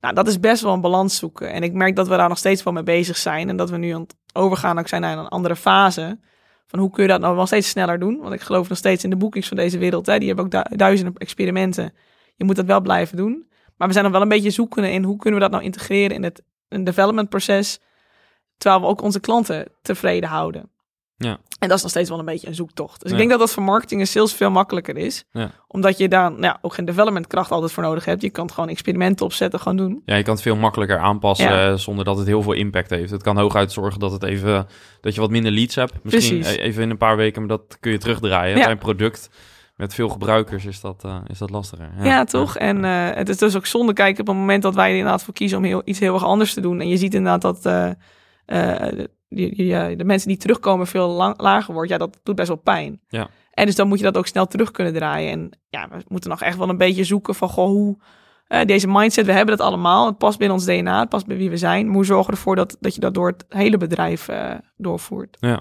Nou, 0.00 0.14
dat 0.14 0.28
is 0.28 0.40
best 0.40 0.62
wel 0.62 0.72
een 0.72 0.80
balans 0.80 1.16
zoeken. 1.16 1.52
En 1.52 1.62
ik 1.62 1.72
merk 1.72 1.96
dat 1.96 2.08
we 2.08 2.16
daar 2.16 2.28
nog 2.28 2.38
steeds 2.38 2.62
wel 2.62 2.72
mee 2.72 2.82
bezig 2.82 3.16
zijn. 3.16 3.48
En 3.48 3.56
dat 3.56 3.70
we 3.70 3.76
nu 3.76 3.90
aan 3.90 4.00
het 4.00 4.16
overgaan 4.32 4.78
ook 4.78 4.88
zijn 4.88 5.00
naar 5.00 5.18
een 5.18 5.28
andere 5.28 5.56
fase. 5.56 6.18
Van 6.66 6.78
hoe 6.78 6.90
kun 6.90 7.02
je 7.02 7.08
dat 7.08 7.20
nou 7.20 7.36
wel 7.36 7.46
steeds 7.46 7.68
sneller 7.68 7.98
doen? 7.98 8.18
Want 8.20 8.34
ik 8.34 8.40
geloof 8.40 8.68
nog 8.68 8.78
steeds 8.78 9.04
in 9.04 9.10
de 9.10 9.16
boekings 9.16 9.48
van 9.48 9.56
deze 9.56 9.78
wereld. 9.78 10.04
Die 10.04 10.26
hebben 10.26 10.44
ook 10.44 10.50
du- 10.50 10.76
duizenden 10.76 11.14
experimenten. 11.14 11.92
Je 12.36 12.44
moet 12.44 12.56
dat 12.56 12.64
wel 12.64 12.80
blijven 12.80 13.16
doen. 13.16 13.46
Maar 13.76 13.86
we 13.86 13.92
zijn 13.92 14.04
nog 14.04 14.12
wel 14.12 14.22
een 14.22 14.28
beetje 14.28 14.50
zoekende 14.50 14.90
in 14.90 15.04
hoe 15.04 15.16
kunnen 15.16 15.40
we 15.40 15.44
dat 15.46 15.54
nou 15.54 15.64
integreren 15.64 16.16
in 16.16 16.22
het 16.22 16.42
een 16.68 16.84
development 16.84 17.28
proces. 17.28 17.78
Terwijl 18.56 18.80
we 18.82 18.88
ook 18.88 19.02
onze 19.02 19.20
klanten 19.20 19.68
tevreden 19.82 20.28
houden. 20.28 20.70
Ja. 21.16 21.38
En 21.58 21.68
dat 21.68 21.76
is 21.76 21.82
nog 21.82 21.90
steeds 21.90 22.08
wel 22.08 22.18
een 22.18 22.24
beetje 22.24 22.46
een 22.46 22.54
zoektocht. 22.54 23.00
Dus 23.00 23.06
Ja. 23.10 23.12
ik 23.12 23.18
denk 23.18 23.30
dat 23.30 23.40
dat 23.40 23.50
voor 23.52 23.62
marketing 23.62 24.00
en 24.00 24.06
sales 24.06 24.32
veel 24.34 24.50
makkelijker 24.50 24.96
is. 24.96 25.24
Ja. 25.30 25.50
Omdat 25.66 25.98
je 25.98 26.08
daar 26.08 26.30
nou, 26.30 26.42
ja, 26.42 26.58
ook 26.60 26.74
geen 26.74 26.84
development 26.84 27.26
kracht 27.26 27.50
altijd 27.50 27.72
voor 27.72 27.82
nodig 27.82 28.04
hebt. 28.04 28.22
Je 28.22 28.30
kan 28.30 28.44
het 28.44 28.54
gewoon 28.54 28.68
experimenten 28.68 29.26
opzetten, 29.26 29.60
gewoon 29.60 29.76
doen. 29.76 30.02
Ja, 30.04 30.14
je 30.16 30.22
kan 30.22 30.32
het 30.34 30.42
veel 30.42 30.56
makkelijker 30.56 30.98
aanpassen 30.98 31.78
zonder 31.80 32.04
dat 32.04 32.18
het 32.18 32.26
heel 32.26 32.42
veel 32.42 32.52
impact 32.52 32.90
heeft. 32.90 33.10
Het 33.10 33.22
kan 33.22 33.36
hooguit 33.38 33.72
zorgen 33.72 34.00
dat, 34.00 34.12
het 34.12 34.22
even, 34.22 34.66
dat 35.00 35.14
je 35.14 35.20
wat 35.20 35.30
minder 35.30 35.52
leads 35.52 35.74
hebt. 35.74 35.92
Misschien 36.02 36.38
Precies. 36.40 36.56
e- 36.56 36.60
even 36.60 36.82
in 36.82 36.90
een 36.90 36.96
paar 36.96 37.16
weken, 37.16 37.46
maar 37.46 37.56
dat 37.56 37.76
kun 37.80 37.92
je 37.92 37.98
terugdraaien. 37.98 38.56
Ja. 38.56 38.62
Bij 38.62 38.72
een 38.72 38.78
product 38.78 39.30
met 39.78 39.94
veel 39.94 40.08
gebruikers 40.08 40.64
is 40.64 40.80
dat, 40.80 41.04
eh, 41.04 41.16
is 41.26 41.38
dat 41.38 41.50
lastiger. 41.50 41.90
Ja, 42.02 42.24
toch? 42.24 42.56
En 42.56 42.84
eh, 42.84 43.08
het 43.14 43.28
is 43.28 43.36
dus 43.36 43.56
ook 43.56 43.66
zonde 43.66 43.92
kijken 43.92 44.20
op 44.20 44.26
het 44.26 44.36
moment 44.36 44.62
dat 44.62 44.74
wij 44.74 44.90
er 44.90 44.96
inderdaad 44.96 45.22
voor 45.24 45.34
kiezen 45.34 45.58
om 45.58 45.64
heel, 45.64 45.82
iets 45.84 45.98
heel 45.98 46.14
erg 46.14 46.24
anders 46.24 46.54
te 46.54 46.60
doen. 46.60 46.80
En 46.80 46.88
je 46.88 46.96
ziet 46.96 47.14
inderdaad 47.14 47.42
dat 47.42 47.66
eh, 47.66 47.90
de, 48.46 49.10
die- 49.28 49.54
die, 49.54 49.96
de 49.96 50.04
mensen 50.04 50.28
die 50.28 50.36
terugkomen 50.36 50.86
veel 50.86 51.08
lang, 51.08 51.40
lager 51.40 51.74
wordt. 51.74 51.90
Ja, 51.90 51.98
dat 51.98 52.20
doet 52.22 52.34
best 52.36 52.48
wel 52.48 52.56
pijn. 52.56 53.00
Ja. 53.08 53.28
En 53.50 53.66
dus 53.66 53.74
dan 53.74 53.88
moet 53.88 53.98
je 53.98 54.04
dat 54.04 54.16
ook 54.16 54.26
snel 54.26 54.46
terug 54.46 54.70
kunnen 54.70 54.92
draaien. 54.92 55.30
En 55.32 55.50
ja, 55.68 55.88
we 55.90 56.04
moeten 56.08 56.30
nog 56.30 56.42
echt 56.42 56.56
wel 56.58 56.68
een 56.68 56.76
beetje 56.76 57.04
zoeken 57.04 57.34
van 57.34 57.48
goh, 57.48 57.66
hoe 57.66 57.98
deze 58.66 58.88
mindset, 58.88 59.26
we 59.26 59.32
hebben 59.32 59.54
het 59.54 59.64
allemaal. 59.64 60.06
Het 60.06 60.18
past 60.18 60.38
binnen 60.38 60.56
ons 60.56 60.66
DNA, 60.66 61.00
het 61.00 61.08
past 61.08 61.26
bij 61.26 61.36
wie 61.36 61.50
we 61.50 61.56
zijn. 61.56 61.86
Maar 61.86 61.94
hoe 61.94 62.04
zorgen 62.04 62.26
we 62.30 62.32
ervoor 62.36 62.56
dat, 62.56 62.76
dat 62.80 62.94
je 62.94 63.00
dat 63.00 63.14
door 63.14 63.26
het 63.28 63.44
hele 63.48 63.76
bedrijf 63.76 64.28
doorvoert? 64.76 65.36
Ja. 65.40 65.60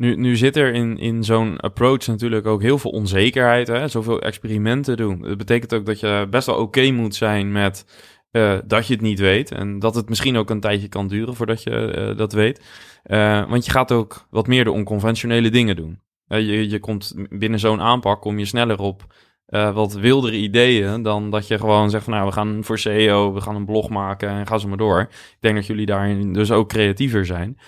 Nu, 0.00 0.16
nu 0.16 0.36
zit 0.36 0.56
er 0.56 0.74
in, 0.74 0.98
in 0.98 1.24
zo'n 1.24 1.60
approach 1.60 2.06
natuurlijk 2.06 2.46
ook 2.46 2.62
heel 2.62 2.78
veel 2.78 2.90
onzekerheid. 2.90 3.68
Hè? 3.68 3.88
Zoveel 3.88 4.20
experimenten 4.20 4.96
doen. 4.96 5.20
Dat 5.22 5.38
betekent 5.38 5.74
ook 5.74 5.86
dat 5.86 6.00
je 6.00 6.26
best 6.30 6.46
wel 6.46 6.56
oké 6.56 6.90
moet 6.90 7.14
zijn 7.14 7.52
met 7.52 7.84
eh, 8.30 8.58
dat 8.64 8.86
je 8.86 8.92
het 8.92 9.02
niet 9.02 9.18
weet. 9.18 9.50
En 9.50 9.78
dat 9.78 9.94
het 9.94 10.08
misschien 10.08 10.36
ook 10.36 10.50
een 10.50 10.60
tijdje 10.60 10.88
kan 10.88 11.08
duren 11.08 11.34
voordat 11.34 11.62
je 11.62 11.70
eh, 11.70 12.16
dat 12.16 12.32
weet. 12.32 12.64
Eh, 13.02 13.48
want 13.48 13.64
je 13.64 13.70
gaat 13.70 13.92
ook 13.92 14.26
wat 14.30 14.46
meer 14.46 14.64
de 14.64 14.72
onconventionele 14.72 15.50
dingen 15.50 15.76
doen. 15.76 16.00
Je, 16.26 16.68
je 16.68 16.78
komt 16.78 17.14
binnen 17.28 17.58
zo'n 17.58 17.80
aanpak, 17.80 18.20
kom 18.20 18.38
je 18.38 18.44
sneller 18.44 18.78
op 18.78 19.14
wat 19.50 19.92
wildere 19.92 20.36
ideeën 20.36 21.02
dan 21.02 21.30
dat 21.30 21.46
je 21.46 21.58
gewoon 21.58 21.90
zegt 21.90 22.04
van 22.04 22.12
nou, 22.12 22.26
we 22.26 22.32
gaan 22.32 22.64
voor 22.64 22.78
SEO, 22.78 23.32
we 23.32 23.40
gaan 23.40 23.56
een 23.56 23.64
blog 23.64 23.88
maken 23.88 24.28
en 24.28 24.46
ga 24.46 24.58
zo 24.58 24.68
maar 24.68 24.76
door. 24.76 25.00
Ik 25.10 25.36
denk 25.40 25.54
dat 25.54 25.66
jullie 25.66 25.86
daarin 25.86 26.32
dus 26.32 26.50
ook 26.50 26.68
creatiever 26.68 27.26
zijn. 27.26 27.58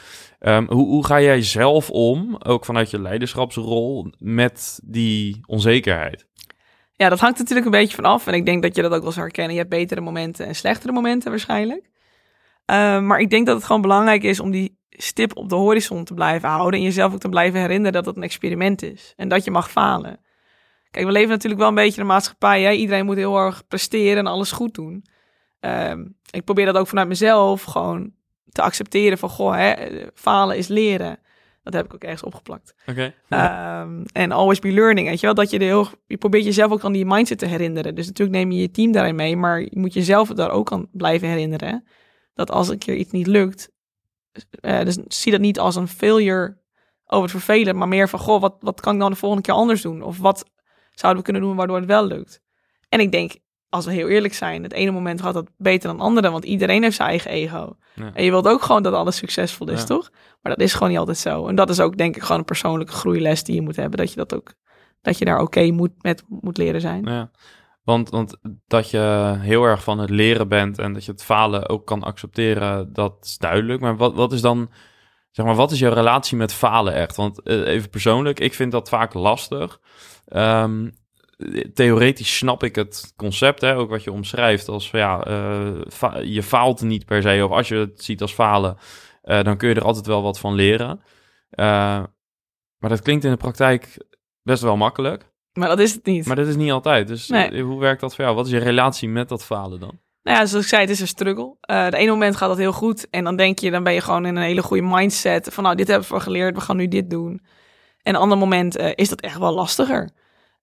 Ehm, 0.43 0.67
hoe, 0.67 0.87
hoe 0.87 1.07
ga 1.07 1.21
jij 1.21 1.43
zelf 1.43 1.91
om, 1.91 2.37
ook 2.39 2.65
vanuit 2.65 2.91
je 2.91 3.01
leiderschapsrol, 3.01 4.13
met 4.19 4.81
die 4.85 5.41
onzekerheid? 5.47 6.27
Ja, 6.93 7.09
dat 7.09 7.21
hangt 7.21 7.39
natuurlijk 7.39 7.67
een 7.67 7.73
beetje 7.73 7.95
van 7.95 8.05
af. 8.05 8.27
En 8.27 8.35
ik 8.35 8.47
denk 8.47 8.63
dat 8.63 8.77
je 8.77 8.83
dat 8.83 8.93
ook 8.93 9.03
wel 9.03 9.13
zou 9.13 9.25
herkennen. 9.25 9.53
Je 9.53 9.59
hebt 9.59 9.71
betere 9.71 10.01
momenten 10.01 10.47
en 10.47 10.55
slechtere 10.55 10.93
momenten 10.93 11.31
waarschijnlijk. 11.31 11.91
Uh, 12.71 13.01
maar 13.01 13.21
ik 13.21 13.31
denk 13.31 13.47
dat 13.47 13.57
het 13.57 13.65
gewoon 13.65 13.83
belangrijk 13.83 14.23
is 14.23 14.41
om 14.41 14.51
die 14.51 14.79
stip 14.89 15.37
op 15.37 15.49
de 15.49 15.55
horizon 15.55 16.05
te 16.05 16.15
blijven 16.15 16.49
houden. 16.49 16.81
En 16.81 16.87
jezelf 16.87 17.13
ook 17.13 17.21
te 17.21 17.29
blijven 17.29 17.61
herinneren 17.61 17.93
dat 17.93 18.07
het 18.07 18.17
een 18.17 18.23
experiment 18.23 18.83
is. 18.83 19.13
En 19.17 19.29
dat 19.29 19.45
je 19.45 19.51
mag 19.51 19.71
falen. 19.71 20.21
Kijk, 20.91 21.07
we 21.07 21.13
leven 21.13 21.29
natuurlijk 21.29 21.61
wel 21.61 21.69
een 21.69 21.75
beetje 21.75 21.95
in 21.95 22.01
een 22.01 22.07
maatschappij. 22.07 22.63
Hè? 22.63 22.71
Iedereen 22.71 23.05
moet 23.05 23.17
heel 23.17 23.37
erg 23.37 23.67
presteren 23.69 24.19
en 24.19 24.27
alles 24.27 24.53
goed 24.53 24.75
doen. 24.75 25.05
Uh, 25.61 25.93
ik 26.31 26.45
probeer 26.45 26.67
dat 26.67 26.77
ook 26.77 26.89
vanuit 26.89 27.09
mezelf 27.09 27.63
gewoon 27.63 28.13
te 28.53 28.63
accepteren 28.63 29.19
van, 29.19 29.29
goh, 29.29 29.55
hè, 29.55 29.75
falen 30.15 30.57
is 30.57 30.69
leren. 30.69 31.19
Dat 31.63 31.73
heb 31.73 31.85
ik 31.85 31.95
ook 31.95 32.03
ergens 32.03 32.23
opgeplakt. 32.23 32.75
Oké. 32.87 33.15
Ehm, 33.29 34.05
En 34.13 34.33
always 34.33 34.59
be 34.59 34.73
learning, 34.73 35.09
weet 35.09 35.21
je 35.21 35.27
wel? 35.27 35.35
Dat 35.35 35.51
je, 35.51 35.59
er 35.59 35.65
heel, 35.65 35.89
je 36.07 36.17
probeert 36.17 36.45
jezelf 36.45 36.73
ook 36.73 36.85
aan 36.85 36.93
die 36.93 37.07
mindset 37.07 37.39
te 37.39 37.47
herinneren. 37.47 37.95
Dus 37.95 38.07
natuurlijk 38.07 38.39
neem 38.39 38.53
je 38.53 38.61
je 38.61 38.71
team 38.71 38.93
daarin 38.93 39.15
mee, 39.15 39.37
maar 39.37 39.61
je 39.61 39.79
moet 39.79 39.93
jezelf 39.93 40.29
daar 40.29 40.51
ook 40.51 40.73
aan 40.73 40.89
blijven 40.93 41.29
herinneren. 41.29 41.85
Dat 42.35 42.51
als 42.51 42.69
een 42.69 42.79
keer 42.79 42.95
iets 42.95 43.11
niet 43.11 43.27
lukt, 43.27 43.71
eh, 44.61 44.83
dus 44.83 44.99
zie 45.07 45.33
dat 45.33 45.41
niet 45.41 45.59
als 45.59 45.77
een 45.77 45.89
failure 45.89 46.61
over 47.07 47.23
het 47.23 47.31
vervelen, 47.31 47.77
maar 47.77 47.89
meer 47.89 48.09
van, 48.09 48.19
goh, 48.19 48.41
wat, 48.41 48.57
wat 48.61 48.81
kan 48.81 48.95
ik 48.95 49.01
dan 49.01 49.11
de 49.11 49.17
volgende 49.17 49.45
keer 49.45 49.55
anders 49.55 49.83
doen? 49.83 50.03
Of 50.03 50.19
wat 50.19 50.51
zouden 50.91 51.23
we 51.25 51.31
kunnen 51.31 51.49
doen 51.49 51.57
waardoor 51.57 51.77
het 51.77 51.87
wel 51.87 52.07
lukt? 52.07 52.43
En 52.89 53.01
ik 53.01 53.13
denk, 53.13 53.33
als 53.73 53.85
we 53.85 53.93
heel 53.93 54.09
eerlijk 54.09 54.35
zijn, 54.35 54.63
het 54.63 54.73
ene 54.73 54.91
moment 54.91 55.23
gaat 55.23 55.35
het 55.35 55.51
beter 55.57 55.89
dan 55.89 55.97
het 55.97 56.07
andere, 56.07 56.31
want 56.31 56.45
iedereen 56.45 56.83
heeft 56.83 56.97
zijn 56.97 57.09
eigen 57.09 57.31
ego. 57.31 57.77
Ja. 57.95 58.11
En 58.15 58.25
je 58.25 58.31
wilt 58.31 58.49
ook 58.49 58.63
gewoon 58.63 58.83
dat 58.83 58.93
alles 58.93 59.17
succesvol 59.17 59.69
is, 59.69 59.81
Ja. 59.81 59.87
toch? 59.87 60.11
Maar 60.43 60.53
dat 60.57 60.61
is 60.67 60.73
gewoon 60.73 60.89
niet 60.89 60.99
altijd 60.99 61.19
zo. 61.19 61.47
En 61.47 61.55
dat 61.55 61.71
is 61.71 61.81
ook 61.81 61.97
denk 61.97 62.17
ik 62.17 62.23
gewoon 62.23 62.39
een 62.39 62.45
persoonlijke 62.45 62.93
groeiles 62.93 63.45
die 63.45 63.55
je 63.55 63.63
moet 63.63 63.77
hebben, 63.77 63.99
dat 63.99 64.11
je 64.11 64.17
dat 64.17 64.35
ook, 64.35 64.53
dat 65.01 65.19
je 65.19 65.25
daar 65.25 65.41
oké 65.41 65.71
moet, 65.71 65.91
met 66.01 66.25
moet 66.29 66.57
leren 66.57 66.81
zijn. 66.81 67.05
Ja. 67.05 67.31
Want, 67.83 68.11
want 68.11 68.37
dat 68.67 68.91
je 68.91 69.35
heel 69.39 69.65
erg 69.65 69.83
van 69.83 69.99
het 69.99 70.11
leren 70.11 70.49
bent 70.49 70.79
en 70.79 70.93
dat 70.93 71.05
je 71.05 71.13
het 71.13 71.25
falen 71.25 71.69
ook 71.69 71.87
kan 71.87 72.03
accepteren, 72.03 72.93
dat 72.93 73.17
is 73.21 73.39
duidelijk. 73.39 73.81
Maar 73.81 73.97
wat, 73.97 74.15
wat 74.15 74.33
is 74.33 74.41
dan, 74.41 74.71
zeg 75.31 75.47
maar, 75.47 75.55
wat 75.55 75.71
is 75.71 75.79
jouw 75.79 75.93
relatie 75.93 76.37
met 76.37 76.55
falen 76.55 76.95
echt? 76.95 77.17
Want 77.17 77.43
eh, 77.43 77.67
even 77.67 77.91
persoonlijk, 77.91 78.41
ik 78.41 78.55
vind 78.55 78.73
dat 78.73 78.89
vaak 78.89 79.15
lastig. 79.15 79.81
Ehm, 80.27 80.91
theoretisch 81.75 82.37
snap 82.37 82.63
ik 82.63 82.75
het 82.75 83.13
concept, 83.17 83.61
hè, 83.61 83.77
ook 83.77 83.91
wat 83.91 84.05
je 84.05 84.13
omschrijft, 84.13 84.69
als 84.69 84.91
ja, 84.91 85.23
eh, 85.25 85.71
fa- 85.91 86.19
je 86.19 86.43
faalt 86.43 86.81
niet 86.83 87.05
per 87.05 87.23
se, 87.23 87.45
of 87.45 87.51
als 87.51 87.69
je 87.69 87.77
het 87.77 88.05
ziet 88.05 88.21
als 88.23 88.33
falen, 88.33 88.77
eh, 89.23 89.43
dan 89.43 89.57
kun 89.57 89.69
je 89.69 89.75
er 89.75 89.85
altijd 89.85 90.07
wel 90.07 90.23
wat 90.23 90.39
van 90.39 90.55
leren. 90.55 91.01
Eh, 91.51 91.65
maar 92.79 92.91
dat 92.91 93.03
klinkt 93.03 93.25
in 93.25 93.31
de 93.31 93.37
praktijk 93.37 93.97
best 94.43 94.63
wel 94.63 94.77
makkelijk. 94.77 95.31
Maar 95.53 95.69
dat 95.69 95.79
is 95.79 95.93
het 95.95 96.05
niet. 96.07 96.27
Maar 96.27 96.37
dat 96.37 96.47
is 96.47 96.57
niet 96.57 96.71
altijd. 96.71 97.09
Dus 97.09 97.29
Nee. 97.29 97.63
hoe 97.63 97.81
werkt 97.81 98.01
dat 98.01 98.15
voor 98.15 98.25
jou? 98.25 98.37
Wat 98.37 98.47
is 98.47 98.53
je 98.53 98.59
relatie 98.59 99.09
met 99.09 99.29
dat 99.29 99.45
falen 99.45 99.81
dan? 99.81 100.01
Nou 100.23 100.39
ja, 100.39 100.47
zoals 100.47 100.65
ik 100.65 100.71
zei, 100.71 100.83
het 100.83 100.91
is 100.91 101.01
een 101.01 101.07
struggle. 101.09 101.57
Eh 101.61 101.89
de 101.91 101.97
ene 101.97 102.11
moment 102.11 102.37
gaat 102.37 102.49
dat 102.49 102.59
heel 102.59 102.73
goed. 102.73 103.07
En 103.11 103.25
dan 103.25 103.37
denk 103.37 103.59
je, 103.59 103.71
dan 103.71 103.83
ben 103.83 103.93
je 103.93 104.01
gewoon 104.01 104.27
in 104.27 104.37
een 104.37 104.43
hele 104.43 104.63
goede 104.63 104.83
mindset. 104.87 105.49
Van 105.53 105.65
nou, 105.65 105.77
dit 105.77 105.89
hebben 105.89 106.09
we 106.09 106.21
geleerd, 106.21 106.55
we 106.55 106.61
gaan 106.61 106.77
nu 106.77 106.89
dit 106.89 107.11
doen. 107.11 107.43
En 108.03 108.15
een 108.15 108.21
ander 108.21 108.39
moment 108.39 108.77
is 108.77 109.09
dat 109.09 109.21
echt 109.21 109.39
wel 109.39 109.55
lastiger. 109.55 110.11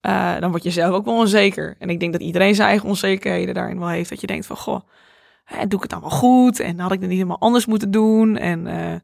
Eh, 0.01 0.39
dan 0.39 0.49
word 0.49 0.63
je 0.63 0.71
zelf 0.71 0.93
ook 0.95 1.05
wel 1.05 1.17
onzeker. 1.17 1.75
En 1.79 1.89
ik 1.89 1.99
denk 1.99 2.11
dat 2.11 2.21
iedereen 2.21 2.55
zijn 2.55 2.67
eigen 2.67 2.89
onzekerheden 2.89 3.53
daarin 3.53 3.79
wel 3.79 3.87
heeft. 3.89 4.09
Dat 4.09 4.21
je 4.21 4.27
denkt 4.27 4.45
van, 4.45 4.57
goh, 4.57 4.79
hè, 5.43 5.67
doe 5.67 5.77
ik 5.77 5.83
het 5.83 5.91
allemaal 5.93 6.17
goed? 6.19 6.59
En 6.59 6.79
had 6.79 6.91
ik 6.91 6.99
het 6.99 7.07
niet 7.09 7.17
helemaal 7.17 7.39
anders 7.39 7.65
moeten 7.65 7.91
doen? 7.91 8.37
En 8.37 8.67
eh, 8.67 8.95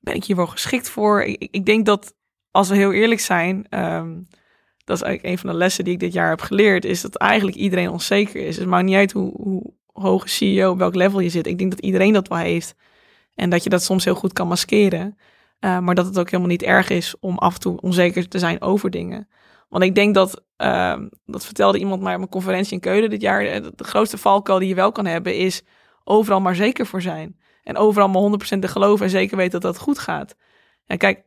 ben 0.00 0.14
ik 0.14 0.24
hier 0.24 0.36
wel 0.36 0.46
geschikt 0.46 0.88
voor? 0.88 1.22
Ik, 1.22 1.48
ik- 1.50 1.66
denk 1.66 1.86
dat, 1.86 2.14
als 2.50 2.68
we 2.68 2.76
heel 2.76 2.92
eerlijk 2.92 3.20
zijn... 3.20 3.66
ehm, 3.68 4.14
dat 4.84 4.96
is 4.96 5.02
eigenlijk 5.02 5.24
een 5.34 5.38
van 5.38 5.50
de 5.50 5.56
lessen 5.56 5.84
die 5.84 5.92
ik 5.92 6.00
dit 6.00 6.12
jaar 6.12 6.28
heb 6.28 6.40
geleerd... 6.40 6.84
is 6.84 7.00
dat 7.00 7.16
eigenlijk 7.16 7.56
iedereen 7.56 7.90
onzeker 7.90 8.46
is. 8.46 8.56
Het 8.56 8.66
maakt 8.66 8.84
niet 8.84 8.94
uit 8.96 9.12
hoe, 9.12 9.32
hoe 9.42 9.72
hoog 9.92 10.22
een 10.22 10.28
CEO, 10.28 10.70
op 10.70 10.78
welk 10.78 10.94
level 10.94 11.20
je 11.20 11.28
zit. 11.28 11.46
Ik 11.46 11.58
denk 11.58 11.70
dat 11.70 11.80
iedereen 11.80 12.12
dat 12.12 12.28
wel 12.28 12.38
heeft. 12.38 12.74
En 13.34 13.50
dat 13.50 13.62
je 13.64 13.70
dat 13.70 13.82
soms 13.82 14.04
heel 14.04 14.14
goed 14.14 14.32
kan 14.32 14.48
maskeren. 14.48 15.18
Eh, 15.58 15.78
maar 15.78 15.94
dat 15.94 16.06
het 16.06 16.18
ook 16.18 16.30
helemaal 16.30 16.50
niet 16.50 16.62
erg 16.62 16.90
is 16.90 17.14
om 17.20 17.38
af 17.38 17.54
en 17.54 17.60
toe 17.60 17.80
onzeker 17.80 18.28
te 18.28 18.38
zijn 18.38 18.62
over 18.62 18.90
dingen. 18.90 19.28
Want 19.68 19.84
ik 19.84 19.94
denk 19.94 20.14
dat, 20.14 20.44
ehm, 20.56 21.08
dat 21.24 21.44
vertelde 21.44 21.78
iemand 21.78 22.02
mij 22.02 22.14
op 22.14 22.20
een 22.20 22.28
conferentie 22.28 22.72
in 22.72 22.80
Keulen 22.80 23.10
dit 23.10 23.20
jaar. 23.20 23.44
eh, 23.44 23.62
De 23.74 23.84
grootste 23.84 24.18
valkuil 24.18 24.58
die 24.58 24.68
je 24.68 24.74
wel 24.74 24.92
kan 24.92 25.06
hebben 25.06 25.36
is 25.36 25.62
overal 26.04 26.40
maar 26.40 26.54
zeker 26.54 26.86
voor 26.86 27.02
zijn. 27.02 27.36
En 27.62 27.76
overal 27.76 28.08
maar 28.08 28.20
100% 28.22 28.62
te 28.62 28.68
geloven 28.68 29.04
en 29.04 29.10
zeker 29.10 29.36
weten 29.36 29.60
dat 29.60 29.72
dat 29.72 29.82
goed 29.82 29.98
gaat. 29.98 30.36
En 30.86 30.98
kijk, 30.98 31.24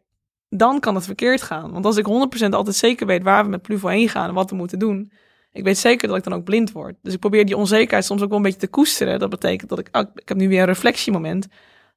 dan 0.49 0.79
kan 0.79 0.95
het 0.95 1.05
verkeerd 1.05 1.41
gaan. 1.41 1.71
Want 1.71 1.85
als 1.85 1.97
ik 1.97 2.05
100% 2.05 2.53
altijd 2.53 2.75
zeker 2.75 3.07
weet 3.07 3.23
waar 3.23 3.43
we 3.43 3.49
met 3.49 3.61
Pluvo 3.61 3.87
heen 3.87 4.09
gaan 4.09 4.27
en 4.27 4.33
wat 4.33 4.49
we 4.49 4.55
moeten 4.55 4.79
doen. 4.79 5.11
Ik 5.51 5.63
weet 5.63 5.77
zeker 5.77 6.07
dat 6.07 6.17
ik 6.17 6.23
dan 6.23 6.33
ook 6.33 6.43
blind 6.43 6.71
word. 6.71 6.95
Dus 7.01 7.13
ik 7.13 7.19
probeer 7.19 7.45
die 7.45 7.57
onzekerheid 7.57 8.05
soms 8.05 8.21
ook 8.21 8.27
wel 8.27 8.37
een 8.37 8.43
beetje 8.43 8.59
te 8.59 8.67
koesteren. 8.67 9.19
Dat 9.19 9.29
betekent 9.29 9.69
dat 9.69 9.79
ik, 9.79 9.87
oh, 9.91 10.03
ik 10.15 10.27
heb 10.27 10.37
nu 10.37 10.47
weer 10.47 10.59
een 10.59 10.65
reflectiemoment. 10.65 11.47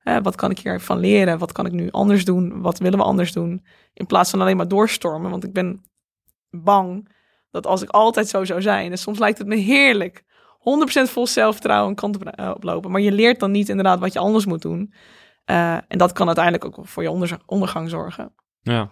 Eh, 0.02 0.16
wat 0.22 0.34
kan 0.36 0.50
ik 0.50 0.58
hiervan 0.58 0.98
leren? 0.98 1.38
Wat 1.38 1.52
kan 1.52 1.66
ik 1.66 1.72
nu 1.72 1.90
anders 1.90 2.24
doen? 2.24 2.60
Wat 2.60 2.78
willen 2.78 2.98
we 2.98 3.04
anders 3.04 3.32
doen? 3.32 3.64
In 3.94 4.06
plaats 4.06 4.30
van 4.30 4.40
alleen 4.40 4.56
maar 4.56 4.68
doorstormen. 4.68 5.30
Want 5.30 5.44
ik 5.44 5.52
ben 5.52 5.82
bang 6.52 7.08
dat 7.50 7.66
als 7.66 7.82
ik 7.82 7.90
altijd 7.90 8.28
zo 8.28 8.44
zou 8.44 8.62
zijn. 8.62 8.90
En 8.90 8.98
soms 8.98 9.18
lijkt 9.18 9.38
het 9.38 9.46
me 9.46 9.56
heerlijk. 9.56 10.22
100% 10.58 11.10
vol 11.10 11.26
zelfvertrouwen 11.26 11.88
en 11.88 11.94
kant 11.94 12.16
op, 12.16 12.24
eh, 12.24 12.50
oplopen. 12.54 12.90
Maar 12.90 13.00
je 13.00 13.12
leert 13.12 13.40
dan 13.40 13.50
niet 13.50 13.68
inderdaad 13.68 13.98
wat 13.98 14.12
je 14.12 14.18
anders 14.18 14.46
moet 14.46 14.62
doen. 14.62 14.92
Eh, 15.44 15.72
en 15.74 15.98
dat 15.98 16.12
kan 16.12 16.26
uiteindelijk 16.26 16.64
ook 16.64 16.86
voor 16.86 17.02
je 17.02 17.10
onder- 17.10 17.38
ondergang 17.46 17.90
zorgen. 17.90 18.34
Ja. 18.60 18.90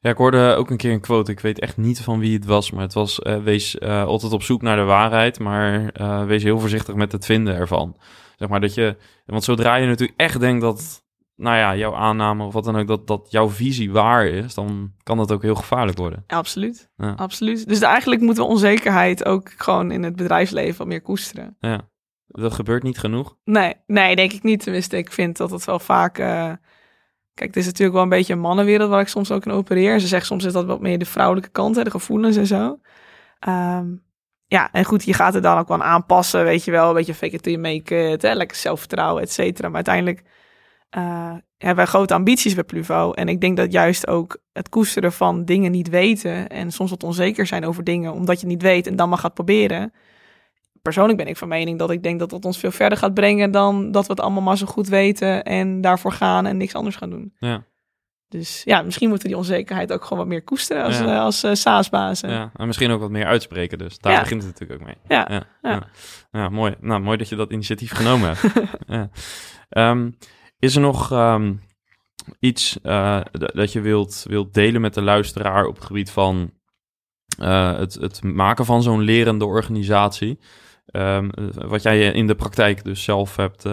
ja, 0.00 0.10
ik 0.10 0.16
hoorde 0.16 0.54
ook 0.54 0.70
een 0.70 0.76
keer 0.76 0.92
een 0.92 1.00
quote. 1.00 1.32
Ik 1.32 1.40
weet 1.40 1.58
echt 1.60 1.76
niet 1.76 2.00
van 2.00 2.18
wie 2.18 2.34
het 2.34 2.44
was, 2.44 2.70
maar 2.70 2.82
het 2.82 2.92
was... 2.94 3.18
eh, 3.18 3.42
wees 3.42 3.80
altijd 3.80 4.32
op 4.32 4.42
zoek 4.42 4.62
naar 4.62 4.76
de 4.76 4.82
waarheid, 4.82 5.38
maar 5.38 5.92
wees 6.26 6.42
heel 6.42 6.58
voorzichtig 6.58 6.94
met 6.94 7.12
het 7.12 7.24
vinden 7.24 7.54
ervan. 7.54 7.96
Zeg 8.36 8.48
maar 8.48 8.60
dat 8.60 8.74
je... 8.74 8.96
Want 9.26 9.44
zodra 9.44 9.74
je 9.76 9.86
natuurlijk 9.86 10.20
echt 10.20 10.40
denkt 10.40 10.62
dat... 10.62 11.06
Nou 11.38 11.56
ja, 11.56 11.76
jouw 11.76 11.94
aanname 11.94 12.44
of 12.44 12.52
wat 12.52 12.64
dan 12.64 12.76
ook, 12.76 12.86
dat, 12.86 13.06
dat 13.06 13.26
jouw 13.30 13.48
visie 13.48 13.92
waar 13.92 14.26
is, 14.26 14.54
dan 14.54 14.92
kan 15.02 15.16
dat 15.16 15.32
ook 15.32 15.42
heel 15.42 15.54
gevaarlijk 15.54 15.98
worden. 15.98 16.24
Absoluut. 16.26 16.90
Ja. 16.96 17.12
absoluut. 17.16 17.68
Dus 17.68 17.80
eigenlijk 17.80 18.20
moeten 18.20 18.44
we 18.44 18.50
onzekerheid 18.50 19.24
ook 19.24 19.50
gewoon 19.56 19.90
in 19.90 20.02
het 20.02 20.16
bedrijfsleven 20.16 20.78
wat 20.78 20.86
meer 20.86 21.02
koesteren. 21.02 21.56
Ja, 21.60 21.80
dat 22.26 22.52
gebeurt 22.52 22.82
niet 22.82 22.98
genoeg. 22.98 23.36
Nee, 23.44 23.74
nee, 23.86 24.16
denk 24.16 24.32
ik 24.32 24.42
niet. 24.42 24.62
Tenminste, 24.62 24.96
ik 24.96 25.12
vind 25.12 25.36
dat 25.36 25.50
het 25.50 25.64
wel 25.64 25.78
vaak... 25.78 26.18
eh, 26.18 26.52
Kijk, 27.34 27.50
het 27.50 27.58
is 27.58 27.66
natuurlijk 27.66 27.94
wel 27.94 28.02
een 28.02 28.08
beetje 28.08 28.32
een 28.32 28.40
mannenwereld 28.40 28.90
waar 28.90 29.00
ik 29.00 29.08
soms 29.08 29.30
ook 29.30 29.46
in 29.46 29.52
opereer. 29.52 30.00
Ze 30.00 30.06
zegt 30.06 30.26
soms 30.26 30.44
is 30.44 30.52
dat 30.52 30.64
wat 30.64 30.80
meer 30.80 30.98
de 30.98 31.04
vrouwelijke 31.04 31.50
kant, 31.50 31.76
hè, 31.76 31.82
de 31.84 31.90
gevoelens 31.90 32.36
en 32.36 32.46
zo. 32.46 32.78
Ehm, 33.38 33.86
ja, 34.46 34.72
en 34.72 34.84
goed, 34.84 35.04
je 35.04 35.12
gaat 35.12 35.34
het 35.34 35.42
dan 35.42 35.58
ook 35.58 35.68
wel 35.68 35.76
aan 35.76 35.82
aanpassen, 35.92 36.44
weet 36.44 36.64
je 36.64 36.70
wel. 36.70 36.88
Een 36.88 36.94
beetje 36.94 37.14
fake 37.14 37.34
it 37.34 37.42
till 37.42 37.52
you 37.60 37.74
make 37.74 38.10
it, 38.10 38.22
hè, 38.22 38.32
lekker 38.32 38.56
zelfvertrouwen, 38.56 39.22
et 39.22 39.32
cetera. 39.32 39.66
Maar 39.66 39.76
uiteindelijk 39.76 40.22
eh, 40.90 41.32
hebben 41.56 41.76
wij 41.76 41.86
grote 41.86 42.14
ambities 42.14 42.54
bij 42.54 42.64
Pluvo. 42.64 43.12
En 43.12 43.28
ik 43.28 43.40
denk 43.40 43.56
dat 43.56 43.72
juist 43.72 44.06
ook 44.08 44.38
het 44.52 44.68
koesteren 44.68 45.12
van 45.12 45.44
dingen 45.44 45.70
niet 45.70 45.88
weten... 45.88 46.48
en 46.48 46.70
soms 46.70 46.90
wat 46.90 47.02
onzeker 47.02 47.46
zijn 47.46 47.64
over 47.66 47.84
dingen, 47.84 48.12
omdat 48.12 48.40
je 48.40 48.46
het 48.46 48.54
niet 48.54 48.62
weet... 48.62 48.86
en 48.86 48.96
dan 48.96 49.08
maar 49.08 49.18
gaat 49.18 49.34
proberen. 49.34 49.92
Persoonlijk 50.82 51.18
ben 51.18 51.26
ik 51.26 51.36
van 51.36 51.48
mening 51.48 51.78
dat 51.78 51.90
ik 51.90 52.02
denk 52.02 52.18
dat 52.18 52.30
dat 52.30 52.44
ons 52.44 52.58
veel 52.58 52.70
verder 52.70 52.98
gaat 52.98 53.14
brengen... 53.14 53.50
dan 53.50 53.90
dat 53.92 54.06
we 54.06 54.12
het 54.12 54.20
allemaal 54.20 54.42
maar 54.42 54.56
zo 54.58 54.66
goed 54.66 54.88
weten 54.88 55.42
en 55.44 55.80
daarvoor 55.80 56.12
gaan 56.12 56.46
en 56.46 56.56
niks 56.56 56.74
anders 56.74 56.96
gaan 56.96 57.10
doen. 57.10 57.34
Ja, 57.38 57.64
Dus 58.28 58.62
ja, 58.64 58.82
misschien 58.82 59.08
moeten 59.08 59.28
we 59.28 59.34
die 59.34 59.42
onzekerheid 59.42 59.92
ook 59.92 60.02
gewoon 60.02 60.18
wat 60.18 60.26
meer 60.26 60.42
koesteren 60.44 60.84
als, 60.84 60.98
Ja. 60.98 61.04
eh, 61.14 61.20
als 61.20 61.42
eh, 61.42 61.54
SaaS-bazen. 61.54 62.30
ja. 62.30 62.50
En 62.56 62.66
misschien 62.66 62.90
ook 62.90 63.00
wat 63.00 63.10
meer 63.10 63.24
uitspreken 63.26 63.78
dus. 63.78 63.98
Daar 63.98 64.12
Ja. 64.12 64.20
begint 64.20 64.42
het 64.42 64.52
natuurlijk 64.52 64.80
ook 64.80 64.86
mee. 64.86 64.96
Ja, 65.08 65.26
Ja, 65.30 65.42
ja. 65.62 65.82
ja. 66.30 66.48
mooi. 66.48 66.74
Nou, 66.80 67.00
mooi 67.00 67.16
dat 67.16 67.28
je 67.28 67.36
dat 67.36 67.50
initiatief 67.52 67.92
genomen 67.92 68.28
hebt. 68.28 68.54
ja. 68.86 69.08
Ehm, 69.68 70.10
is 70.58 70.74
er 70.74 70.80
nog 70.80 71.12
ehm, 71.12 71.54
iets 72.38 72.78
eh, 72.82 73.20
dat 73.32 73.72
je 73.72 73.80
wilt, 73.80 74.24
wilt 74.28 74.54
delen 74.54 74.80
met 74.80 74.94
de 74.94 75.02
luisteraar 75.02 75.66
op 75.66 75.74
het 75.74 75.84
gebied 75.84 76.10
van 76.10 76.50
eh, 77.38 77.76
het, 77.76 77.94
het 77.94 78.22
maken 78.22 78.64
van 78.64 78.82
zo'n 78.82 79.00
lerende 79.00 79.44
organisatie? 79.44 80.38
Ehm, 80.86 81.28
eh, 81.30 81.44
wat 81.68 81.82
jij 81.82 82.12
in 82.12 82.26
de 82.26 82.34
praktijk 82.34 82.84
dus 82.84 83.02
zelf 83.04 83.36
hebt 83.36 83.64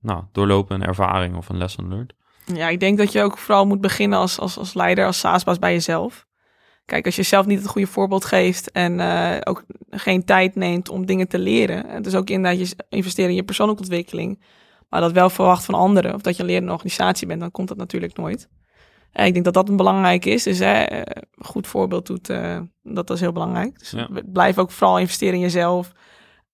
nou, 0.00 0.24
doorlopen, 0.32 0.80
een 0.80 0.86
ervaring 0.86 1.36
of 1.36 1.48
een 1.48 1.58
lesson 1.58 1.88
learned. 1.88 2.14
Ja, 2.54 2.68
ik 2.68 2.80
denk 2.80 2.98
dat 2.98 3.12
je 3.12 3.22
ook 3.22 3.38
vooral 3.38 3.66
moet 3.66 3.80
beginnen 3.80 4.18
als, 4.18 4.38
als, 4.38 4.58
als 4.58 4.74
leider, 4.74 5.06
als 5.06 5.18
SaaS-baas 5.18 5.58
bij 5.58 5.72
jezelf. 5.72 6.26
Kijk, 6.84 7.06
als 7.06 7.16
je 7.16 7.22
zelf 7.22 7.46
niet 7.46 7.58
het 7.58 7.68
goede 7.68 7.86
voorbeeld 7.86 8.24
geeft 8.24 8.70
en 8.70 9.00
ook 9.46 9.64
geen 9.90 10.24
tijd 10.24 10.54
neemt 10.54 10.88
om 10.88 11.06
dingen 11.06 11.28
te 11.28 11.38
leren. 11.38 11.88
En 11.88 12.02
dus 12.02 12.14
ook 12.14 12.30
inderdaad 12.30 12.68
je 12.68 12.76
investeren 12.88 13.30
in 13.30 13.36
je 13.36 13.42
persoonlijke 13.42 13.82
ontwikkeling. 13.82 14.40
Maar 14.90 15.00
dat 15.00 15.12
wel 15.12 15.30
verwacht 15.30 15.64
van 15.64 15.74
anderen. 15.74 16.14
Of 16.14 16.20
dat 16.20 16.36
je 16.36 16.42
een 16.42 16.48
lerende 16.48 16.72
organisatie 16.72 17.26
bent, 17.26 17.40
dan 17.40 17.50
komt 17.50 17.68
dat 17.68 17.76
natuurlijk 17.76 18.16
nooit. 18.16 18.48
En 19.12 19.26
ik 19.26 19.32
denk 19.32 19.44
dat 19.44 19.54
dat 19.54 19.68
een 19.68 19.76
belangrijk 19.76 20.24
is. 20.24 20.42
Dus 20.42 20.58
hè, 20.58 20.72
eh, 20.82 20.98
een 21.34 21.44
goed 21.44 21.66
voorbeeld 21.66 22.06
doet, 22.06 22.28
eh, 22.28 22.58
dat 22.82 23.10
is 23.10 23.20
heel 23.20 23.32
belangrijk. 23.32 23.78
Dus 23.78 23.90
Ja. 23.90 24.08
blijf 24.32 24.58
ook 24.58 24.70
vooral 24.70 24.98
investeren 24.98 25.34
in 25.34 25.40
jezelf. 25.40 25.92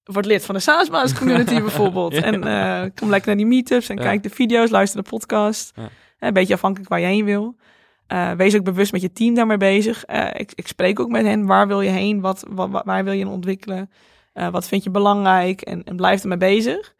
Word 0.04 0.26
lid 0.26 0.44
van 0.44 0.54
de 0.54 0.60
SaaS-baas 0.60 1.12
community 1.14 1.60
bijvoorbeeld. 1.68 2.12
Ja. 2.12 2.22
En 2.22 2.44
eh, 2.44 2.90
kom 2.94 3.08
lekker 3.08 3.26
naar 3.28 3.36
die 3.36 3.46
meetups 3.46 3.88
en 3.88 3.96
Ja. 3.96 4.02
kijk 4.02 4.22
de 4.22 4.30
video's, 4.30 4.70
luister 4.70 5.02
de 5.02 5.08
podcast. 5.08 5.72
Een 6.18 6.32
beetje 6.32 6.54
afhankelijk 6.54 6.90
waar 6.90 7.00
je 7.00 7.06
heen 7.06 7.24
wil. 7.24 7.56
Wees 8.36 8.56
ook 8.56 8.64
bewust 8.64 8.92
met 8.92 9.00
je 9.00 9.12
team 9.12 9.34
daarmee 9.34 9.56
bezig. 9.56 10.04
Ik, 10.32 10.52
ik 10.54 10.66
spreek 10.66 11.00
ook 11.00 11.08
met 11.08 11.24
hen. 11.24 11.46
Waar 11.46 11.66
wil 11.66 11.80
je 11.80 11.90
heen? 11.90 12.20
Wat, 12.20 12.44
wat, 12.50 12.82
waar 12.84 13.04
wil 13.04 13.12
je 13.12 13.20
in 13.20 13.28
ontwikkelen? 13.28 13.90
Wat 14.50 14.68
vind 14.68 14.84
je 14.84 14.90
belangrijk? 14.90 15.60
En, 15.60 15.84
en 15.84 15.96
blijf 15.96 16.22
ermee 16.22 16.38
bezig. 16.38 16.94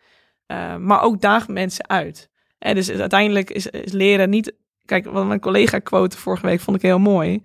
Eh, 0.47 0.77
maar 0.77 1.03
ook 1.03 1.21
daag 1.21 1.49
mensen 1.49 1.89
uit. 1.89 2.31
Eh, 2.59 2.75
dus 2.75 2.91
uiteindelijk 2.91 3.51
is, 3.51 3.67
is 3.67 3.93
leren 3.93 4.31
niet... 4.31 4.55
Kijk, 4.85 5.05
wat 5.05 5.27
mijn 5.27 5.41
collega 5.41 5.79
quote 5.79 6.17
vorige 6.17 6.47
week 6.47 6.61
vond 6.61 6.77
ik 6.77 6.83
heel 6.83 6.99
mooi. 6.99 7.43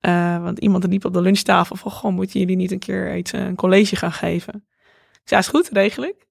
Eh, 0.00 0.42
want 0.42 0.58
iemand 0.58 0.86
liep 0.86 1.04
op 1.04 1.12
de 1.12 1.20
lunchtafel 1.20 1.76
van... 1.76 1.90
Goh, 1.90 2.12
moeten 2.12 2.40
jullie 2.40 2.56
niet 2.56 2.72
een 2.72 2.78
keer 2.78 3.16
iets, 3.16 3.32
een 3.32 3.54
college 3.54 3.96
gaan 3.96 4.12
geven? 4.12 4.66
Ik 5.12 5.28
zei, 5.28 5.40
is 5.40 5.48
goed, 5.48 5.68
regel 5.72 6.04
ik. 6.04 6.26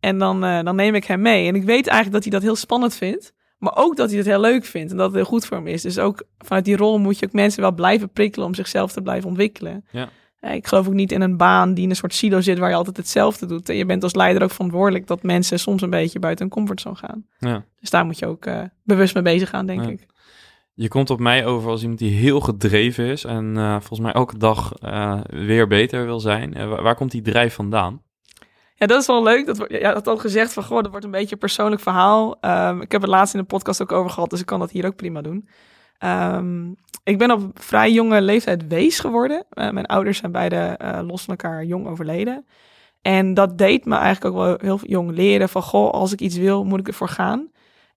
En 0.00 0.18
dan, 0.18 0.44
eh, 0.44 0.62
dan 0.62 0.76
neem 0.76 0.94
ik 0.94 1.04
hem 1.04 1.20
mee. 1.20 1.48
En 1.48 1.54
ik 1.54 1.64
weet 1.64 1.86
eigenlijk 1.86 2.12
dat 2.12 2.22
hij 2.22 2.32
dat 2.32 2.42
heel 2.42 2.56
spannend 2.56 2.94
vindt. 2.94 3.32
Maar 3.58 3.76
ook 3.76 3.96
dat 3.96 4.08
hij 4.08 4.18
het 4.18 4.26
heel 4.26 4.40
leuk 4.40 4.64
vindt 4.64 4.90
en 4.90 4.96
dat 4.96 5.06
het 5.06 5.14
heel 5.14 5.24
goed 5.24 5.46
voor 5.46 5.56
hem 5.56 5.66
is. 5.66 5.82
Dus 5.82 5.98
ook 5.98 6.22
vanuit 6.38 6.64
die 6.64 6.76
rol 6.76 6.98
moet 6.98 7.18
je 7.18 7.26
ook 7.26 7.32
mensen 7.32 7.60
wel 7.60 7.72
blijven 7.72 8.10
prikkelen 8.10 8.46
om 8.46 8.54
zichzelf 8.54 8.92
te 8.92 9.02
blijven 9.02 9.28
ontwikkelen. 9.28 9.84
Ja. 9.90 10.08
Eh, 10.42 10.54
Ik 10.54 10.66
geloof 10.66 10.86
ook 10.86 10.92
niet 10.92 11.12
in 11.12 11.20
een 11.20 11.36
baan 11.36 11.74
die 11.74 11.84
in 11.84 11.90
een 11.90 11.96
soort 11.96 12.14
silo 12.14 12.40
zit 12.40 12.58
waar 12.58 12.68
je 12.68 12.74
altijd 12.76 12.96
hetzelfde 12.96 13.46
doet. 13.46 13.68
En 13.68 13.76
je 13.76 13.86
bent 13.86 14.02
als 14.02 14.14
leider 14.14 14.42
ook 14.42 14.50
verantwoordelijk 14.50 15.06
dat 15.06 15.22
mensen 15.22 15.58
soms 15.58 15.82
een 15.82 15.90
beetje 15.90 16.18
buiten 16.18 16.44
hun 16.44 16.54
comfortzone 16.54 16.96
gaan. 16.96 17.26
Ja. 17.38 17.64
Dus 17.80 17.90
daar 17.90 18.04
moet 18.04 18.18
je 18.18 18.26
ook 18.26 18.46
eh, 18.46 18.62
bewust 18.84 19.14
mee 19.14 19.22
bezig 19.22 19.48
gaan, 19.48 19.66
denk 19.66 19.84
Ja. 19.84 19.90
ik. 19.90 20.06
Je 20.74 20.88
komt 20.88 21.10
op 21.10 21.18
mij 21.20 21.46
over 21.46 21.70
als 21.70 21.80
iemand 21.80 21.98
die 21.98 22.10
heel 22.12 22.40
gedreven 22.40 23.04
is 23.04 23.24
en 23.24 23.56
eh, 23.56 23.70
volgens 23.70 24.00
mij 24.00 24.12
elke 24.12 24.38
dag 24.38 24.72
weer 25.28 25.66
beter 25.66 26.04
wil 26.04 26.20
zijn. 26.20 26.68
Waar, 26.68 26.82
waar 26.82 26.94
komt 26.94 27.10
die 27.10 27.22
drijf 27.22 27.54
vandaan? 27.54 28.02
Ja, 28.74 28.86
dat 28.86 29.00
is 29.00 29.06
wel 29.06 29.22
leuk. 29.22 29.46
Dat, 29.46 29.58
wordt- 29.58 29.72
ja, 29.72 29.92
dat 29.92 30.06
al 30.06 30.16
gezegd 30.16 30.52
van, 30.52 30.62
goh, 30.64 30.82
dat 30.82 30.90
wordt 30.90 31.04
een 31.04 31.10
beetje 31.10 31.32
een 31.32 31.38
persoonlijk 31.38 31.82
verhaal. 31.82 32.40
Ehm, 32.40 32.80
ik 32.80 32.92
heb 32.92 33.00
het 33.00 33.10
laatst 33.10 33.34
in 33.34 33.40
de 33.40 33.46
podcast 33.46 33.82
ook 33.82 33.92
over 33.92 34.10
gehad, 34.10 34.30
dus 34.30 34.40
ik 34.40 34.46
kan 34.46 34.58
dat 34.58 34.70
hier 34.70 34.86
ook 34.86 34.96
prima 34.96 35.20
doen. 35.22 35.48
Ehm, 35.98 36.70
ik 37.02 37.18
ben 37.18 37.30
op 37.30 37.50
vrij 37.54 37.92
jonge 37.92 38.22
leeftijd 38.22 38.66
wees 38.68 38.98
geworden. 38.98 39.44
Eh, 39.50 39.70
mijn 39.70 39.86
ouders 39.86 40.18
zijn 40.18 40.32
beide 40.32 40.56
eh, 40.56 41.00
los 41.02 41.22
van 41.22 41.36
elkaar 41.36 41.64
jong 41.64 41.86
overleden. 41.86 42.46
En 43.02 43.34
dat 43.34 43.58
deed 43.58 43.84
me 43.84 43.96
eigenlijk 43.96 44.34
ook 44.34 44.42
wel 44.42 44.56
heel 44.60 44.80
jong 44.86 45.10
leren 45.10 45.48
van, 45.48 45.62
goh, 45.62 45.90
als 45.90 46.12
ik 46.12 46.20
iets 46.20 46.36
wil, 46.36 46.64
moet 46.64 46.80
ik 46.80 46.88
ervoor 46.88 47.08
gaan. 47.08 47.50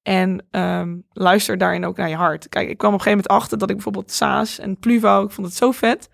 En 0.03 0.45
ehm, 0.51 0.97
luister 1.11 1.57
daarin 1.57 1.85
ook 1.85 1.97
naar 1.97 2.09
je 2.09 2.15
hart. 2.15 2.49
Kijk, 2.49 2.69
ik 2.69 2.77
kwam 2.77 2.93
op 2.93 2.99
een 2.99 3.03
gegeven 3.05 3.23
moment 3.25 3.43
achter 3.43 3.57
dat 3.57 3.69
ik 3.69 3.75
bijvoorbeeld 3.75 4.11
Saas 4.11 4.59
en 4.59 4.79
Pluvo, 4.79 5.23
ik 5.23 5.31
vond 5.31 5.47
het 5.47 5.55
zo 5.55 5.71
vet. 5.71 6.09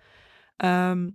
Ehm, 0.56 1.08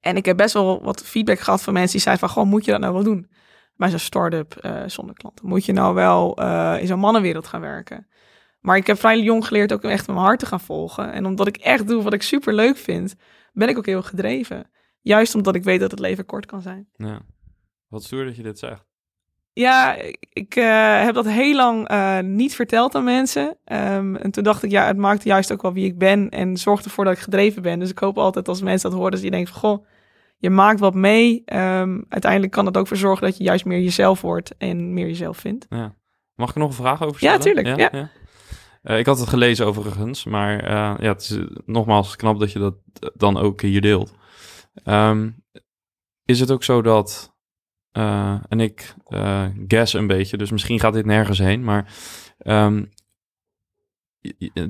en 0.00 0.16
ik 0.16 0.24
heb 0.24 0.36
best 0.36 0.54
wel 0.54 0.82
wat 0.82 1.02
feedback 1.04 1.38
gehad 1.38 1.62
van 1.62 1.72
mensen 1.72 1.92
die 1.92 2.00
zeiden 2.00 2.28
van, 2.28 2.36
goh, 2.36 2.50
moet 2.50 2.64
je 2.64 2.70
dat 2.70 2.80
nou 2.80 2.92
wel 2.92 3.02
doen? 3.02 3.30
Bij 3.76 3.90
zo'n 3.90 3.98
start-up 3.98 4.56
eh, 4.56 4.82
zonder 4.86 5.14
klanten. 5.14 5.46
Moet 5.48 5.64
je 5.64 5.72
nou 5.72 5.94
wel 5.94 6.34
in 6.78 6.86
zo'n 6.86 6.98
mannenwereld 6.98 7.46
gaan 7.46 7.60
werken? 7.60 8.06
Maar 8.62 8.76
ik 8.76 8.86
heb 8.86 8.98
vrij 8.98 9.20
jong 9.20 9.46
geleerd 9.46 9.72
ook 9.72 9.82
om 9.84 9.90
echt 9.90 10.06
mijn 10.06 10.18
hart 10.18 10.38
te 10.38 10.46
gaan 10.46 10.60
volgen. 10.60 11.12
En 11.12 11.26
omdat 11.26 11.46
ik 11.46 11.56
echt 11.56 11.88
doe 11.88 12.02
wat 12.02 12.12
ik 12.12 12.22
super 12.22 12.54
leuk 12.54 12.76
vind, 12.76 13.14
ben 13.52 13.68
ik 13.68 13.78
ook 13.78 13.86
heel 13.86 14.02
gedreven. 14.02 14.70
Juist 15.00 15.34
omdat 15.34 15.54
ik 15.54 15.64
weet 15.64 15.80
dat 15.80 15.90
het 15.90 16.00
leven 16.00 16.26
kort 16.26 16.46
kan 16.46 16.62
zijn. 16.62 16.88
Ja. 16.96 17.20
Wat 17.88 18.04
stoer 18.04 18.24
dat 18.24 18.36
je 18.36 18.42
dit 18.42 18.58
zegt. 18.58 18.84
Ja, 19.52 19.96
ik, 20.32 20.54
eh, 20.56 21.02
heb 21.04 21.14
dat 21.14 21.26
heel 21.28 21.54
lang 21.54 21.88
eh, 21.88 22.18
niet 22.18 22.54
verteld 22.54 22.94
aan 22.94 23.04
mensen. 23.04 23.56
Ehm, 23.64 24.14
en 24.16 24.30
toen 24.30 24.42
dacht 24.44 24.62
ik, 24.62 24.70
ja, 24.70 24.86
het 24.86 24.96
maakt 24.96 25.24
juist 25.24 25.52
ook 25.52 25.62
wel 25.62 25.72
wie 25.72 25.84
ik 25.86 25.98
ben. 25.98 26.30
En 26.30 26.56
zorgt 26.56 26.84
ervoor 26.84 27.04
dat 27.04 27.12
ik 27.14 27.18
gedreven 27.18 27.62
ben. 27.62 27.78
Dus 27.78 27.90
ik 27.90 27.98
hoop 27.98 28.18
altijd 28.18 28.48
als 28.48 28.62
mensen 28.62 28.88
dat 28.90 28.98
horen, 28.98 29.12
dat 29.12 29.22
je 29.22 29.30
denkt 29.30 29.50
van, 29.50 29.58
goh, 29.60 29.86
je 30.36 30.50
maakt 30.50 30.80
wat 30.80 30.94
mee. 30.94 31.42
Ehm, 31.44 32.00
uiteindelijk 32.08 32.52
kan 32.52 32.66
het 32.66 32.76
ook 32.76 32.86
voor 32.86 32.96
zorgen 32.96 33.26
dat 33.26 33.36
je 33.36 33.44
juist 33.44 33.64
meer 33.64 33.80
jezelf 33.80 34.20
wordt 34.20 34.56
en 34.58 34.92
meer 34.94 35.06
jezelf 35.06 35.36
vindt. 35.38 35.66
Ja. 35.68 35.94
Mag 36.34 36.50
ik 36.50 36.56
nog 36.56 36.68
een 36.68 36.74
vraag 36.74 37.02
over 37.02 37.24
Ja, 37.24 37.40
stellen? 37.40 37.64
tuurlijk, 37.64 37.92
ja. 37.92 38.10
Eh, 38.82 38.98
ik 38.98 39.06
had 39.06 39.18
het 39.18 39.28
gelezen 39.28 39.66
overigens, 39.66 40.24
maar 40.24 40.60
eh, 40.60 40.94
ja, 40.98 41.12
het 41.12 41.20
is 41.20 41.30
eh, 41.30 41.44
nogmaals 41.66 42.16
knap 42.16 42.38
dat 42.38 42.52
je 42.52 42.58
dat 42.58 42.74
dan 43.14 43.36
ook 43.36 43.60
hier 43.60 43.80
deelt. 43.80 44.14
Ehm, 44.84 45.30
is 46.24 46.40
het 46.40 46.50
ook 46.50 46.64
zo 46.64 46.82
dat, 46.82 47.36
en 47.92 48.60
ik 48.60 48.94
guess 49.66 49.92
een 49.92 50.06
beetje, 50.06 50.36
dus 50.36 50.50
misschien 50.50 50.80
gaat 50.80 50.92
dit 50.92 51.06
nergens 51.06 51.38
heen, 51.38 51.64
maar 51.64 51.94
ehm, 52.38 52.84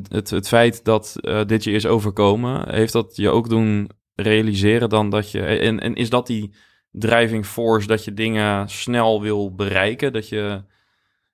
het, 0.09 0.31
het 0.31 0.49
feit 0.49 0.85
dat 0.85 1.17
dit 1.47 1.65
je 1.65 1.71
is 1.71 1.87
overkomen, 1.87 2.75
heeft 2.75 2.93
dat 2.93 3.17
je 3.17 3.31
ook 3.31 3.49
doen 3.49 3.91
realiseren 4.15 4.89
dan 4.89 5.11
dat 5.11 5.31
je, 5.31 5.43
en, 5.43 5.95
is 5.95 6.11
dat 6.11 6.27
die 6.27 6.55
driving 6.91 7.47
force 7.47 7.87
dat 7.87 8.05
je 8.05 8.15
dingen 8.15 8.69
snel 8.69 9.23
wil 9.23 9.55
bereiken, 9.55 10.13
dat 10.13 10.29
je, 10.29 10.65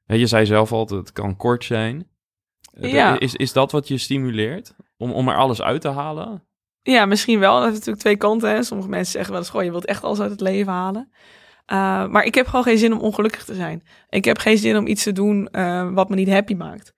je 0.06 0.26
zei 0.26 0.46
zelf 0.46 0.72
al, 0.72 0.86
het 0.86 1.12
kan 1.12 1.36
kort 1.36 1.64
zijn. 1.64 2.08
Eh, 2.80 2.92
Ja. 2.92 3.18
Is, 3.20 3.34
is 3.34 3.52
dat 3.52 3.72
wat 3.72 3.88
je 3.88 3.98
stimuleert? 3.98 4.74
Om, 4.96 5.12
om 5.12 5.28
er 5.28 5.36
alles 5.36 5.62
uit 5.62 5.80
te 5.80 5.88
halen? 5.88 6.42
Ja, 6.82 7.06
misschien 7.06 7.38
wel. 7.38 7.52
Dat 7.54 7.62
heeft 7.62 7.74
natuurlijk 7.74 8.02
twee 8.02 8.16
kanten. 8.16 8.50
Hè. 8.50 8.62
Sommige 8.62 8.88
mensen 8.88 9.12
zeggen 9.12 9.30
wel 9.32 9.40
eens, 9.40 9.50
goh, 9.50 9.62
je 9.62 9.70
wilt 9.70 9.84
echt 9.84 10.04
alles 10.04 10.20
uit 10.20 10.30
het 10.30 10.40
leven 10.40 10.72
halen. 10.72 11.10
Uh, 11.72 12.06
maar 12.06 12.24
ik 12.24 12.34
heb 12.34 12.46
gewoon 12.46 12.64
geen 12.64 12.78
zin 12.78 12.92
om 12.92 12.98
ongelukkig 12.98 13.44
te 13.44 13.54
zijn. 13.54 13.82
Ik 14.08 14.24
heb 14.24 14.38
geen 14.38 14.58
zin 14.58 14.76
om 14.76 14.86
iets 14.86 15.02
te 15.02 15.12
doen 15.12 15.48
uh, 15.52 15.92
wat 15.92 16.08
me 16.08 16.14
niet 16.14 16.28
happy 16.28 16.54
maakt. 16.54 16.94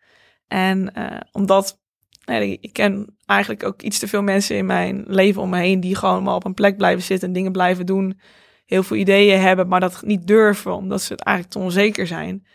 En 0.49 0.93
uh, 0.99 1.21
omdat 1.33 1.81
nee, 2.25 2.59
ik 2.61 2.73
ken 2.73 3.17
eigenlijk 3.27 3.65
ook 3.65 3.83
iets 3.83 3.99
te 3.99 4.09
veel 4.09 4.23
mensen 4.23 4.57
in 4.57 4.67
mijn 4.67 5.05
leven 5.07 5.43
om 5.43 5.51
me 5.51 5.59
heen 5.59 5.81
die 5.81 5.95
gewoon 5.95 6.23
maar 6.23 6.35
op 6.35 6.45
een 6.45 6.55
plek 6.55 6.77
blijven 6.77 7.03
zitten 7.03 7.29
en 7.29 7.35
dingen 7.35 7.53
blijven 7.53 7.87
doen. 7.87 8.21
Heel 8.67 8.83
veel 8.83 8.97
ideeën 8.97 9.41
hebben, 9.41 9.69
maar 9.69 9.81
dat 9.81 10.03
niet 10.03 10.27
durven 10.27 10.75
omdat 10.75 11.03
ze 11.03 11.13
het 11.13 11.23
eigenlijk 11.23 11.57
te 11.57 11.63
onzeker 11.65 12.07
zijn. 12.07 12.47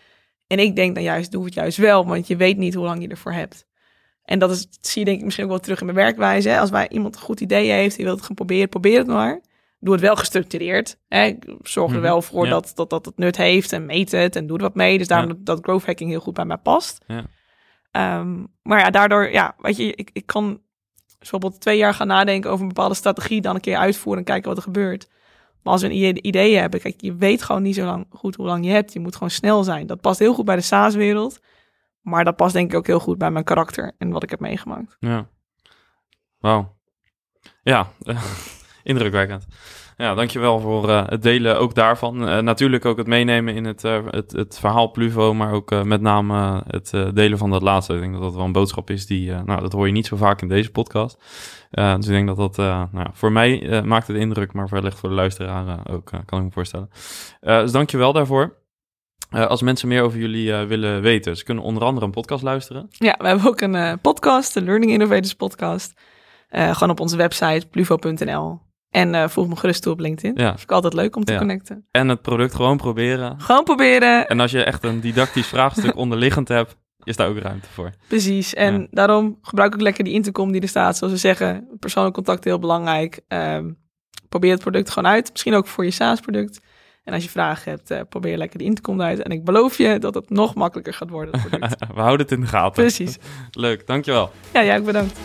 En 0.47 0.59
ik 0.59 0.75
denk 0.75 0.95
dan 0.95 1.03
juist, 1.03 1.31
doe 1.31 1.45
het 1.45 1.53
juist 1.53 1.77
wel, 1.77 2.05
want 2.05 2.27
je 2.27 2.35
weet 2.35 2.57
niet 2.57 2.73
hoe 2.73 2.85
lang 2.85 3.01
je 3.01 3.07
ervoor 3.07 3.33
hebt. 3.33 3.67
En 4.23 4.39
dat, 4.39 4.51
is, 4.51 4.69
dat 4.69 4.87
zie 4.87 4.99
je 4.99 5.05
denk 5.05 5.17
ik 5.17 5.23
misschien 5.23 5.45
ook 5.45 5.51
wel 5.51 5.59
terug 5.59 5.79
in 5.79 5.85
mijn 5.85 5.97
werkwijze. 5.97 6.49
Hè? 6.49 6.59
Als 6.59 6.69
wij 6.69 6.89
iemand 6.89 7.15
een 7.15 7.21
goed 7.21 7.41
idee 7.41 7.71
heeft, 7.71 7.95
die 7.95 8.05
wil 8.05 8.15
het 8.15 8.25
gaan 8.25 8.35
proberen, 8.35 8.69
probeer 8.69 8.97
het 8.97 9.07
maar. 9.07 9.41
Doe 9.79 9.93
het 9.93 10.03
wel 10.03 10.15
gestructureerd. 10.15 10.97
Hè? 11.07 11.33
Zorg 11.61 11.93
er 11.93 12.01
wel 12.01 12.21
voor 12.21 12.43
ja. 12.45 12.49
dat, 12.51 12.71
dat 12.75 12.89
dat 12.89 13.05
het 13.05 13.17
nut 13.17 13.37
heeft 13.37 13.71
en 13.71 13.85
meet 13.85 14.11
het 14.11 14.35
en 14.35 14.47
doe 14.47 14.57
er 14.57 14.63
wat 14.63 14.75
mee. 14.75 14.97
Dus 14.97 15.07
daarom 15.07 15.29
Ja. 15.29 15.35
dat, 15.35 15.45
dat 15.45 15.63
growth 15.63 15.85
hacking 15.85 16.09
heel 16.09 16.19
goed 16.19 16.33
bij 16.33 16.45
mij 16.45 16.57
past. 16.57 17.03
Ja. 17.07 17.23
Ehm, 17.91 18.43
maar 18.61 18.79
ja, 18.79 18.89
daardoor, 18.89 19.31
ja, 19.31 19.55
weet 19.57 19.77
je, 19.77 19.93
ik, 19.95 20.09
ik 20.13 20.25
kan 20.25 20.61
bijvoorbeeld 21.19 21.61
twee 21.61 21.77
jaar 21.77 21.93
gaan 21.93 22.07
nadenken 22.07 22.49
over 22.49 22.61
een 22.61 22.73
bepaalde 22.73 22.95
strategie, 22.95 23.41
dan 23.41 23.55
een 23.55 23.61
keer 23.61 23.77
uitvoeren 23.77 24.19
en 24.19 24.25
kijken 24.25 24.47
wat 24.47 24.57
er 24.57 24.63
gebeurt. 24.63 25.09
Maar 25.66 25.74
als 25.74 25.82
we 25.82 25.89
een 25.89 26.28
idee, 26.28 26.57
hebben, 26.57 26.80
kijk, 26.80 27.01
je 27.01 27.16
weet 27.16 27.43
gewoon 27.43 27.61
niet 27.61 27.76
zo 27.76 27.86
lang 27.86 28.05
goed 28.09 28.36
hoe 28.36 28.45
lang 28.45 28.66
je 28.66 28.72
hebt. 28.72 28.93
Je 28.93 28.99
moet 28.99 29.13
gewoon 29.13 29.30
snel 29.30 29.63
zijn. 29.63 29.88
Dat 29.88 30.01
past 30.01 30.20
heel 30.20 30.34
goed 30.34 30.45
bij 30.45 30.55
de 30.55 30.61
SaaS-wereld. 30.61 31.39
Maar 32.01 32.24
dat 32.24 32.36
past 32.36 32.53
denk 32.53 32.72
ik 32.72 32.78
ook 32.78 32.88
heel 32.88 32.99
goed 32.99 33.18
bij 33.18 33.32
mijn 33.32 33.43
karakter 33.43 33.91
en 33.97 34.09
wat 34.09 34.24
ik 34.24 34.30
heb 34.30 34.39
meegemaakt. 34.39 34.97
Ja. 34.99 35.28
Wauw. 36.39 36.78
Ja, 37.63 37.91
indrukwekkend. 38.84 39.45
Ja, 39.97 40.13
dankjewel 40.13 40.59
voor 40.59 40.89
uh, 40.89 41.07
het 41.07 41.21
delen 41.21 41.59
ook 41.59 41.75
daarvan. 41.75 42.29
Uh, 42.29 42.39
natuurlijk 42.39 42.85
ook 42.85 42.97
het 42.97 43.07
meenemen 43.07 43.55
in 43.55 43.65
het, 43.65 43.83
uh, 43.83 43.99
het, 44.09 44.31
het 44.31 44.59
verhaal 44.59 44.91
Pluvo, 44.91 45.33
maar 45.33 45.51
ook 45.51 45.83
met 45.83 46.01
name 46.01 46.63
het 46.67 46.89
delen 47.13 47.37
van 47.37 47.49
dat 47.49 47.61
laatste. 47.61 47.93
Ik 47.93 47.99
denk 47.99 48.13
dat 48.13 48.21
dat 48.21 48.33
wel 48.33 48.45
een 48.45 48.51
boodschap 48.51 48.89
is 48.89 49.05
die, 49.05 49.31
nou, 49.31 49.61
dat 49.61 49.71
hoor 49.71 49.87
je 49.87 49.93
niet 49.93 50.07
zo 50.07 50.15
vaak 50.15 50.41
in 50.41 50.47
deze 50.47 50.71
podcast. 50.71 51.17
dus 51.71 52.05
ik 52.05 52.11
denk 52.11 52.27
dat 52.27 52.37
dat, 52.37 52.57
nou, 52.91 53.07
voor 53.11 53.31
mij 53.31 53.81
maakt 53.85 54.07
het 54.07 54.17
indruk, 54.17 54.53
maar 54.53 54.67
wellicht 54.69 54.99
voor 54.99 55.09
de 55.09 55.15
luisteraar 55.15 55.79
ook, 55.89 56.05
kan 56.25 56.39
ik 56.39 56.45
me 56.45 56.51
voorstellen. 56.51 56.89
dus 57.39 57.71
dankjewel 57.71 58.13
daarvoor. 58.13 58.57
Als 59.29 59.61
mensen 59.61 59.87
meer 59.87 60.01
over 60.01 60.19
jullie 60.19 60.53
willen 60.53 61.01
weten, 61.01 61.37
ze 61.37 61.43
kunnen 61.43 61.63
onder 61.63 61.83
andere 61.83 62.05
een 62.05 62.11
podcast 62.11 62.43
luisteren. 62.43 62.85
Ja, 62.89 63.15
we 63.17 63.27
hebben 63.27 63.47
ook 63.47 63.61
een 63.61 63.99
podcast, 63.99 64.53
de 64.53 64.61
Learning 64.61 64.91
Innovators 64.91 65.33
podcast. 65.33 65.93
gewoon 66.49 66.89
op 66.89 66.99
onze 66.99 67.17
website, 67.17 67.67
pluvo.nl. 67.67 68.64
En 68.95 69.29
volg 69.29 69.47
me 69.47 69.55
gerust 69.55 69.81
toe 69.81 69.91
op 69.91 69.99
LinkedIn. 69.99 70.43
Ja. 70.43 70.49
Vind 70.49 70.61
ik 70.61 70.71
altijd 70.71 70.93
leuk 70.93 71.15
om 71.15 71.23
te 71.23 71.31
ja. 71.31 71.37
connecten. 71.37 71.85
En 71.91 72.09
het 72.09 72.21
product 72.21 72.55
gewoon 72.55 72.77
proberen. 72.77 73.41
Gewoon 73.41 73.63
proberen. 73.63 74.27
En 74.27 74.39
als 74.39 74.51
je 74.51 74.63
echt 74.63 74.83
een 74.83 74.99
didactisch 74.99 75.47
vraagstuk 75.47 75.95
onderliggend 76.03 76.47
hebt, 76.47 76.75
is 77.03 77.15
daar 77.15 77.27
ook 77.27 77.37
ruimte 77.37 77.67
voor. 77.69 77.89
Precies. 78.07 78.53
En 78.53 78.79
ja. 78.79 78.87
daarom 78.91 79.37
gebruik 79.41 79.73
ik 79.73 79.81
lekker 79.81 80.03
die 80.03 80.13
intercom 80.13 80.51
die 80.51 80.61
er 80.61 80.67
staat. 80.67 80.97
Zoals 80.97 81.13
we 81.13 81.19
zeggen, 81.19 81.67
persoonlijk 81.79 82.15
contact 82.15 82.43
heel 82.43 82.59
belangrijk. 82.59 83.21
Um, 83.27 83.77
probeer 84.29 84.51
het 84.51 84.61
product 84.61 84.89
gewoon 84.89 85.11
uit. 85.11 85.31
Misschien 85.31 85.53
ook 85.53 85.67
voor 85.67 85.85
je 85.85 85.91
SaaS-product. 85.91 86.59
En 87.03 87.13
als 87.13 87.23
je 87.23 87.29
vragen 87.29 87.71
hebt, 87.71 87.91
uh, 87.91 87.99
probeer 88.09 88.37
lekker 88.37 88.57
de 88.57 88.63
intercom 88.63 89.01
uit. 89.01 89.21
En 89.21 89.31
ik 89.31 89.43
beloof 89.43 89.77
je 89.77 89.99
dat 89.99 90.15
het 90.15 90.29
nog 90.29 90.55
makkelijker 90.55 90.93
gaat 90.93 91.09
worden. 91.09 91.41
We 91.95 92.01
houden 92.01 92.25
het 92.25 92.31
in 92.31 92.41
de 92.41 92.47
gaten. 92.47 92.83
Precies. 92.83 93.17
Leuk, 93.51 93.87
dankjewel. 93.87 94.31
Ja, 94.53 94.63
jij 94.63 94.77
ook 94.77 94.85
bedankt. 94.85 95.19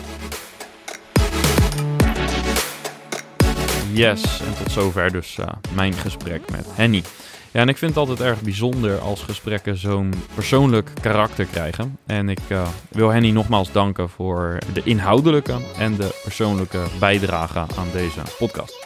Yes, 3.93 4.39
en 4.39 4.63
tot 4.63 4.71
zover 4.71 5.11
dus 5.11 5.37
uh, 5.39 5.45
mijn 5.73 5.93
gesprek 5.93 6.41
met 6.51 6.65
Henny. 6.73 7.03
Ja, 7.51 7.59
en 7.59 7.69
ik 7.69 7.77
vind 7.77 7.95
het 7.95 7.99
altijd 7.99 8.29
erg 8.29 8.41
bijzonder 8.41 8.99
als 8.99 9.21
gesprekken 9.21 9.77
zo'n 9.77 10.13
persoonlijk 10.33 10.89
karakter 11.01 11.45
krijgen. 11.45 11.97
En 12.05 12.29
ik 12.29 12.39
uh, 12.47 12.67
wil 12.89 13.09
Henny 13.09 13.29
nogmaals 13.29 13.71
danken 13.71 14.09
voor 14.09 14.57
de 14.73 14.81
inhoudelijke 14.83 15.55
en 15.77 15.95
de 15.95 16.19
persoonlijke 16.23 16.79
bijdrage 16.99 17.59
aan 17.59 17.87
deze 17.93 18.21
podcast. 18.37 18.85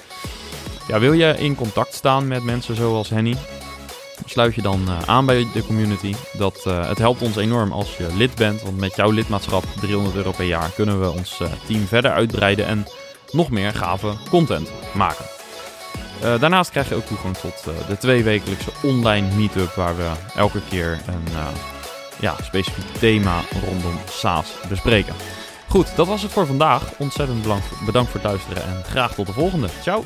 Ja, 0.87 0.99
wil 0.99 1.13
je 1.13 1.35
in 1.37 1.55
contact 1.55 1.93
staan 1.93 2.27
met 2.27 2.43
mensen 2.43 2.75
zoals 2.75 3.09
Henny? 3.09 3.35
Sluit 4.25 4.55
je 4.55 4.61
dan 4.61 4.81
uh, 4.87 4.99
aan 5.05 5.25
bij 5.25 5.47
de 5.53 5.65
community. 5.65 6.13
Dat, 6.37 6.63
het 6.63 6.97
helpt 6.97 7.21
ons 7.21 7.35
enorm 7.35 7.71
als 7.71 7.97
je 7.97 8.15
lid 8.17 8.35
bent, 8.35 8.61
want 8.61 8.79
met 8.79 8.95
jouw 8.95 9.09
lidmaatschap, 9.09 9.63
300 9.79 10.15
euro 10.15 10.31
per 10.31 10.45
jaar, 10.45 10.69
kunnen 10.75 10.99
we 10.99 11.11
ons 11.11 11.41
team 11.67 11.87
verder 11.87 12.11
uitbreiden 12.11 12.65
en 12.65 12.85
nog 13.35 13.49
meer 13.49 13.73
gave 13.73 14.13
content 14.29 14.69
maken. 14.93 15.25
Uh, 16.23 16.39
daarnaast 16.39 16.71
krijg 16.71 16.89
je 16.89 16.95
ook 16.95 17.05
toegang 17.05 17.37
tot 17.37 17.63
uh, 17.67 17.87
de 17.87 17.97
tweewekelijkse 17.97 18.69
online 18.83 19.35
meetup 19.35 19.73
waar 19.73 19.97
we 19.97 20.11
elke 20.35 20.59
keer 20.69 21.01
een 21.07 21.27
uh, 21.31 21.47
ja, 22.19 22.35
specifiek 22.41 22.95
thema 22.99 23.41
rondom 23.65 23.99
SaaS 24.09 24.53
bespreken. 24.69 25.15
Goed, 25.67 25.95
dat 25.95 26.07
was 26.07 26.21
het 26.21 26.31
voor 26.31 26.45
vandaag. 26.45 26.83
Ontzettend 26.97 27.41
bedankt 27.85 28.11
voor 28.11 28.19
het 28.21 28.29
luisteren 28.29 28.63
en 28.63 28.83
graag 28.83 29.13
tot 29.13 29.27
de 29.27 29.33
volgende. 29.33 29.67
Ciao! 29.81 30.05